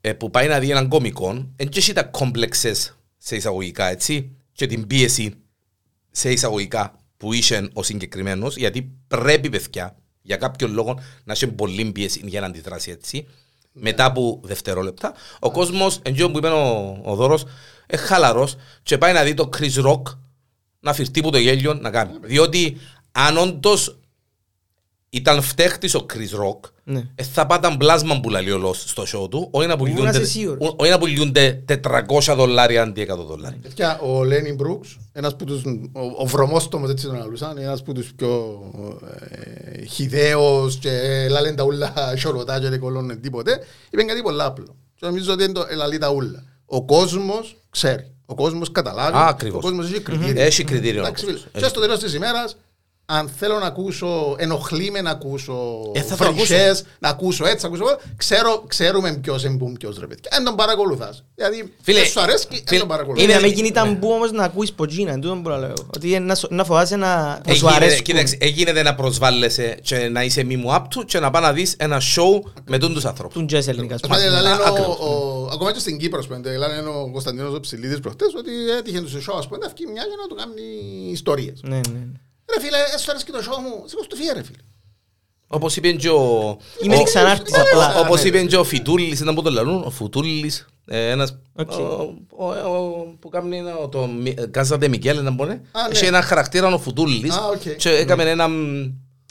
ε, 0.00 0.12
που 0.12 0.30
πάει 0.30 0.48
να 0.48 0.58
δει 0.58 0.70
έναν 0.70 0.88
κομικό 0.88 1.32
δεν 1.56 1.68
έχει 1.74 1.92
τα 1.92 2.02
κόμπλεξες 2.02 2.96
σε 3.18 3.36
εισαγωγικά 3.36 3.86
έτσι 3.90 4.36
και 4.52 4.66
την 4.66 4.86
πίεση 4.86 5.34
σε 6.10 6.30
εισαγωγικά 6.30 6.98
που 7.16 7.32
είσαι 7.32 7.68
ο 7.72 7.82
συγκεκριμένος, 7.82 8.56
γιατί 8.56 8.90
πρέπει 9.08 9.48
παιδιά 9.50 9.96
για 10.26 10.36
κάποιον 10.36 10.72
λόγο 10.72 11.00
να 11.24 11.32
έχει 11.32 11.46
πολύ 11.46 11.84
πίεση 11.84 12.20
για 12.24 12.40
να 12.40 12.46
αντιδράσει 12.46 12.90
έτσι. 12.90 13.26
Μετά 13.72 14.04
από 14.04 14.40
δευτερόλεπτα, 14.44 15.14
ο 15.38 15.50
κόσμος, 15.50 16.00
εντό 16.02 16.30
που 16.30 16.38
είπε 16.38 16.48
ο, 16.48 17.00
ο 17.04 17.14
Δώρος, 17.14 17.42
είναι 17.92 18.02
χαλαρός 18.02 18.56
και 18.82 18.98
πάει 18.98 19.12
να 19.12 19.22
δει 19.22 19.34
το 19.34 19.48
Chris 19.56 19.84
Rock 19.84 20.02
να 20.80 20.92
φυρτεί 20.92 21.20
που 21.20 21.30
το 21.30 21.38
γέλιο 21.38 21.74
να 21.74 21.90
κάνει. 21.90 22.18
Διότι 22.22 22.76
αν 23.12 23.36
όντως 23.36 23.98
ήταν 25.10 25.42
φταίχτης 25.42 25.94
ο 25.94 26.06
Chris 26.12 26.40
Rock, 26.44 26.70
Ναι. 26.84 27.02
ε, 27.14 27.22
θα 27.22 27.46
πάταν 27.46 27.76
πλάσμα 27.76 28.20
που 28.20 28.30
λέει 28.30 28.50
ο 28.50 28.58
Λος 28.58 28.84
στο 28.86 29.02
show 29.02 29.30
του, 29.30 29.48
όχι 29.50 29.66
να 29.66 29.76
πουλιούνται, 29.76 30.08
είσαι 30.08 30.24
σίγουρος. 30.24 30.74
όχι 30.76 30.90
να 30.90 30.98
πουλιούνται 30.98 31.64
400 31.68 32.34
δολάρια 32.36 32.82
αντί 32.82 33.00
100 33.12 33.16
δολάρια. 33.26 33.58
Παιδιά, 33.62 33.98
ο 34.00 34.24
Λένι 34.24 34.52
Μπρούξ, 34.52 34.96
ένας 35.12 35.36
που 35.36 35.44
τους, 35.44 35.62
ο, 35.92 36.00
ο 36.18 36.26
βρωμόστομος 36.26 36.90
έτσι 36.90 37.06
τον 37.06 37.20
αλούσαν, 37.22 37.58
ένας 37.58 37.82
που 37.82 37.92
τους 37.92 38.12
πιο 38.16 38.60
ε, 39.28 39.84
χιδαίος 39.84 40.76
και 40.76 41.26
λάλεν 41.30 41.56
τα 41.56 41.62
ούλα 41.64 41.92
σιωρωτά 42.18 42.60
και 42.60 42.68
δεν 42.68 42.78
κολλώνουν 42.80 43.20
τίποτε, 43.20 43.58
είπε 43.90 44.02
κάτι 44.02 44.22
πολύ 44.22 44.42
απλό. 44.42 44.76
Και 44.94 45.06
νομίζω 45.06 45.32
ότι 45.32 45.44
είναι 45.44 45.52
το 45.52 45.66
ελαλεί 45.70 45.98
τα 45.98 46.10
ούλα. 46.10 46.44
Ο 46.66 46.84
κόσμος 46.84 47.56
ξέρει. 47.70 48.10
Ο 48.26 48.34
κόσμος 48.34 48.72
καταλάβει. 48.72 49.16
Α, 49.16 49.26
ακριβώς. 49.26 49.58
Ο 49.58 49.66
κόσμος 49.66 49.90
έχει 49.90 50.00
κριτήριο. 50.00 50.42
Έχει 50.42 50.64
κριτήριο. 50.64 51.00
Εντάξει, 51.00 51.24
ο 51.24 51.26
φίλε. 51.28 51.38
κόσμος. 51.38 51.62
Και 51.62 51.68
στο 51.68 51.80
τέλος 51.80 51.98
της 51.98 52.14
ημέρας, 52.14 52.56
αν 53.08 53.28
θέλω 53.38 53.58
να 53.58 53.66
ακούσω, 53.66 54.34
ενοχλεί 54.38 54.90
με 54.90 55.00
να 55.00 55.10
ακούσω 55.10 55.54
Ε, 55.94 56.00
θα 56.00 56.16
το 56.16 56.32
φρυσές, 56.32 56.84
να 56.98 57.08
ακούσω 57.08 57.46
έτσι, 57.46 57.66
να 57.66 57.68
ακούσω 57.68 57.82
εγώ, 57.88 58.00
ξέρω, 58.16 58.64
ξέρουμε 58.66 59.16
ποιος 59.22 59.44
είναι 59.44 59.56
που 59.56 59.72
ποιος 59.72 59.98
ρε 59.98 60.06
παιδιά. 60.06 60.30
Εν 60.38 60.44
τον 60.44 60.54
παρακολουθάς. 60.56 61.24
Δηλαδή, 61.34 61.72
Φίλε, 61.82 61.98
δεν 61.98 62.08
σου 62.08 62.20
αρέσει, 62.20 62.46
εν 62.50 62.58
φίλε, 62.66 62.78
τον 62.78 62.88
παρακολουθάς. 62.88 63.24
Είναι 63.24 63.32
Είναι- 63.32 63.42
να 63.42 63.46
μην 63.48 63.56
γίνει 63.56 63.70
ταμπού 63.72 64.10
όμως 64.10 64.30
να 64.32 64.44
ακούεις 64.44 64.72
ποτσίνα, 64.72 65.12
εν 65.12 65.20
τούτον 65.20 65.42
που 65.42 65.48
λέω. 65.48 65.72
Ότι 65.96 66.08
είναι 66.08 66.18
να 66.18 66.34
σου- 66.34 66.48
να 66.50 66.64
φοβάσαι 66.64 66.96
να 66.96 67.06
να 67.26 67.54
σου 67.54 67.66
Έγινε, 67.66 67.70
αρέσκουν. 67.74 68.02
κοίταξε, 68.02 68.36
έγινε 68.40 68.82
να 68.82 68.94
προσβάλλεσαι 68.94 69.78
και 69.82 69.96
να 70.08 70.22
είσαι 70.24 70.42
μη 70.44 70.56
μου 70.56 70.74
άπτου 70.74 71.04
και 71.04 71.18
να 71.20 71.30
πάει 71.30 71.42
να 71.42 71.52
δεις 71.52 71.74
ένα 71.78 72.00
show 72.00 72.50
με 72.66 72.78
τούν 72.78 72.94
τους 72.94 73.04
ανθρώπους. 73.04 73.34
Τούν 73.34 73.46
τζες 73.46 73.68
ελληνικά 73.68 73.94
ας 73.94 74.00
Πάλι 74.00 74.24
πούμε. 74.26 74.40
λένε 74.40 74.54
Α, 74.54 74.58
ο- 74.58 74.64
ακριβώς. 74.72 74.96
ο- 74.98 75.48
Ακόμα 75.52 75.72
και 75.72 75.78
στην 75.78 75.98
Κύπρο, 75.98 76.18
ας 76.18 76.26
πούμε, 76.26 76.40
λένε 76.56 76.88
ο 76.88 77.10
Κωνσταντίνος 77.12 77.54
ο 77.54 77.60
Ψηλίδης 77.60 78.00
προχτές 78.00 78.34
ότι 78.38 78.50
έτυχε 78.78 79.00
του 79.00 79.08
σε 79.08 79.18
show, 79.30 79.34
ας 79.38 79.46
πούμε, 79.48 79.58
να 79.62 79.68
βγει 79.68 79.84
μια 79.86 80.02
για 80.06 80.16
να 80.22 80.26
του 80.28 80.34
κάνει 80.34 80.62
ιστορίες. 81.12 81.60
Ναι, 81.62 81.76
ναι. 81.76 82.00
Ρε 82.56 82.62
φίλε, 82.64 82.76
έστω 82.94 83.10
αρέσει 83.10 83.24
και 83.24 83.32
το 83.32 83.38
show 83.38 83.58
μου, 83.62 83.84
σήκω 83.86 84.02
του 84.06 84.16
φύγε 84.16 84.32
ρε 84.32 84.42
φίλε. 84.42 84.58
Όπως 85.48 85.76
είπε 85.76 85.92
και 85.92 86.08
ο... 86.08 86.56
Είμαι 86.82 86.96
ο- 86.96 87.02
ξανάρτης 87.02 87.54
ο- 87.54 87.60
απλά. 87.60 87.94
ο- 87.94 88.00
Όπως 88.00 88.22
ναι. 88.22 88.28
είπε 88.28 88.42
και 88.44 88.56
ο 88.56 88.64
Φιτούλης, 88.64 89.20
ήταν 89.20 89.34
που 89.34 89.42
το 89.42 89.50
λαλούν, 89.50 89.82
ο 89.84 89.90
Φουτούλης, 89.90 90.66
ε, 90.86 91.10
ένας 91.10 91.38
Οκ. 91.54 91.70
ο- 91.72 92.14
ο- 92.36 92.46
ο- 92.46 93.16
που 93.20 93.28
κάνει 93.28 93.56
ένα- 93.58 93.88
το 93.88 94.08
Κάζα 94.50 94.78
Ντε 94.78 94.88
Μικέλ, 94.88 95.22
να 95.22 95.30
μπορεί. 95.30 95.50
ναι. 95.50 95.60
Έχει 95.90 96.04
ένα 96.04 96.22
χαρακτήρα 96.22 96.74
ο 96.74 96.78
Φουτούλης 96.78 97.34
Α, 97.34 97.46
οκ. 97.46 97.76
και 97.76 97.90
έκαμε 97.90 98.30
ένα 98.30 98.48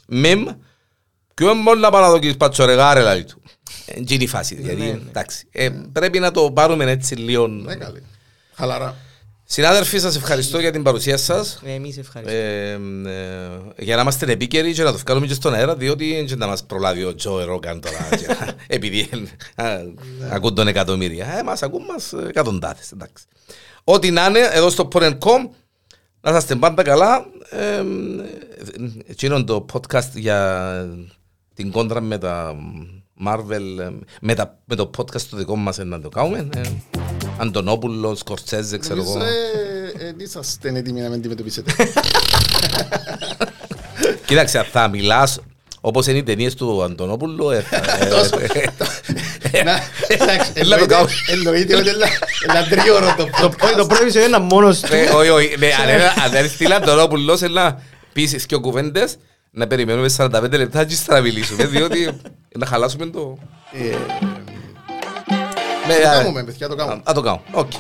μεμ 0.07 0.45
και 1.34 1.43
όχι 1.45 1.55
μόνο 1.55 1.80
να 1.80 1.89
πάω 1.89 2.01
να 2.01 2.11
το 2.11 2.19
κύριεις 2.19 2.38
πατσορεγάρε, 2.38 3.01
λέει 3.01 3.23
του. 3.23 3.41
Ε, 3.86 3.93
Είναι 4.07 4.23
η 4.23 4.28
φάση, 4.28 4.55
γιατί 4.61 4.82
ναι. 4.82 4.99
εντάξει, 5.09 5.47
ε, 5.51 5.69
πρέπει 5.91 6.19
να 6.19 6.32
το 6.32 6.51
πάρουμε 6.51 6.91
έτσι 6.91 7.15
λίγο. 7.15 7.47
Ναι, 7.47 7.76
καλή. 7.76 8.03
Χαλαρά. 8.53 8.95
Συνάδελφοι, 9.48 10.00
σας 10.00 10.16
ευχαριστώ 10.16 10.60
για 10.60 10.72
την 10.72 10.84
παρουσία 10.84 11.18
σας. 11.18 11.62
Ε, 11.66 11.72
Εμείς 11.74 11.98
ευχαριστούμε. 11.98 12.39
Ε, 12.39 12.72
ε, 13.80 13.84
για 13.84 13.96
να 13.96 14.02
είμαστε 14.02 14.32
επίκαιροι 14.32 14.74
και 14.74 14.84
να 14.84 14.91
το 14.91 14.98
βγάλουμε 14.98 15.28
και 15.28 15.34
στον 15.34 15.54
αέρα, 15.54 15.76
διότι 15.76 16.26
δεν 16.28 16.38
θα 16.38 16.48
μας 16.48 16.64
προλάβει 16.66 17.04
ο 17.04 17.16
Τζο 17.16 17.43
Ρόγκαν 17.46 17.80
τώρα, 17.82 17.98
και 18.20 18.28
να- 18.28 18.54
επειδή 18.68 19.10
α, 19.56 19.66
ακούν 20.32 20.56
τον 20.56 20.68
εκατομμύρια. 20.68 21.38
Ε, 21.39 21.43
μας 21.43 21.64
ακούν 21.64 21.82
μας 21.86 22.14
εκατοντάδες, 22.28 22.91
εντάξει. 22.91 23.26
Ό,τι 23.84 24.12
να 24.12 24.26
είναι, 24.26 24.39
εδώ 24.52 24.70
στο 24.70 24.88
Porn.com, 24.93 25.50
να 26.22 26.38
είστε 26.38 26.56
πάντα 26.56 26.84
καλά. 26.84 27.26
Ε, 27.50 27.84
εκείνο 29.08 29.43
το 29.43 29.66
podcast 29.74 30.10
για 30.14 30.89
την 31.54 31.72
κόντρα 31.72 32.02
με 32.02 32.18
τα 32.18 32.56
Marvel, 33.28 33.80
ε, 33.80 33.89
με, 34.22 34.34
τα, 34.34 34.60
με 34.66 34.76
το 34.76 34.89
podcast 34.98 35.22
το 35.22 35.38
δικό 35.38 35.56
μας 35.56 35.80
ε, 35.80 35.84
να 35.84 36.02
το 36.02 36.10
κάνουμε. 36.10 36.50
Ε, 37.40 37.42
Αντωνόπουλο, 37.42 38.16
Σκορτσέζε, 38.16 38.78
ξέρω 38.78 39.02
εγώ. 39.02 39.12
Εμείς 39.12 39.24
ε, 40.02 40.06
ε, 40.08 40.14
είσαστε 40.18 40.70
έτοιμοι 40.76 41.02
να 41.02 41.10
με 41.10 41.16
αντιμετωπίσετε. 41.16 41.74
Κοίταξε, 44.26 44.64
θα 44.72 44.88
μιλάς 44.88 45.40
όπως 45.82 46.08
είναι 46.08 46.18
οι 46.18 46.24
ταινίες 46.24 46.54
του 46.56 46.84
Αντωνόπουλου. 46.84 47.50
ε, 47.50 47.62
θα- 47.62 47.78
ε, 48.06 48.06
Τόσο. 48.10 48.38
ε, 49.52 49.64
Να, 49.64 49.80
εντάξει, 50.08 50.52
Έλα 50.54 50.78
το 50.78 50.84
εννοείται- 50.84 50.86
κάνω. 50.88 51.08
Εννοείται 51.28 51.76
ότι 51.76 51.90
είναι 51.90 52.06
ένα 52.48 52.68
τρίωρο 52.68 53.14
το 53.18 53.24
Το 53.24 53.50
πρώτο- 53.50 53.68
podcast. 53.68 53.78
Το 53.78 53.86
πρώτο 53.86 54.02
επεισόδιο 54.04 54.28
είναι 54.28 54.40
μόνος 54.40 54.80
του. 54.80 54.94
ε, 54.94 55.10
Όχι, 55.10 55.30
όχι. 55.30 55.56
ναι, 55.58 55.68
αν 55.82 55.90
είναι- 55.90 56.14
Αν 56.26 56.32
δεν 56.32 56.50
στείλει 56.50 56.74
Αντωνόπουλος, 56.74 57.42
έλα 57.42 57.64
να 57.64 57.82
πεις 58.14 58.46
και 58.46 58.56
κουβέντες, 58.56 59.16
να 59.52 59.68
περιμένουμε 59.68 60.10
45 60.10 60.58
λεπτά 60.58 60.86
και 60.86 60.96
να 61.08 61.22
μιλήσουμε, 61.22 61.66
διότι 61.66 62.20
να 62.58 62.66
χαλάσουμε 62.66 63.06
το... 63.06 63.38
Ναι, 65.88 65.94
ε, 65.94 65.98
ναι. 65.98 66.04
Το 66.04 66.10
κάνουμε, 66.10 66.44
παιδιά, 66.44 66.68
το 66.68 66.76
κάνουμε. 66.76 67.02
Α, 67.04 67.12
το 67.14 67.22
κάνουμε. 67.22 67.44
Οκ. 67.52 67.72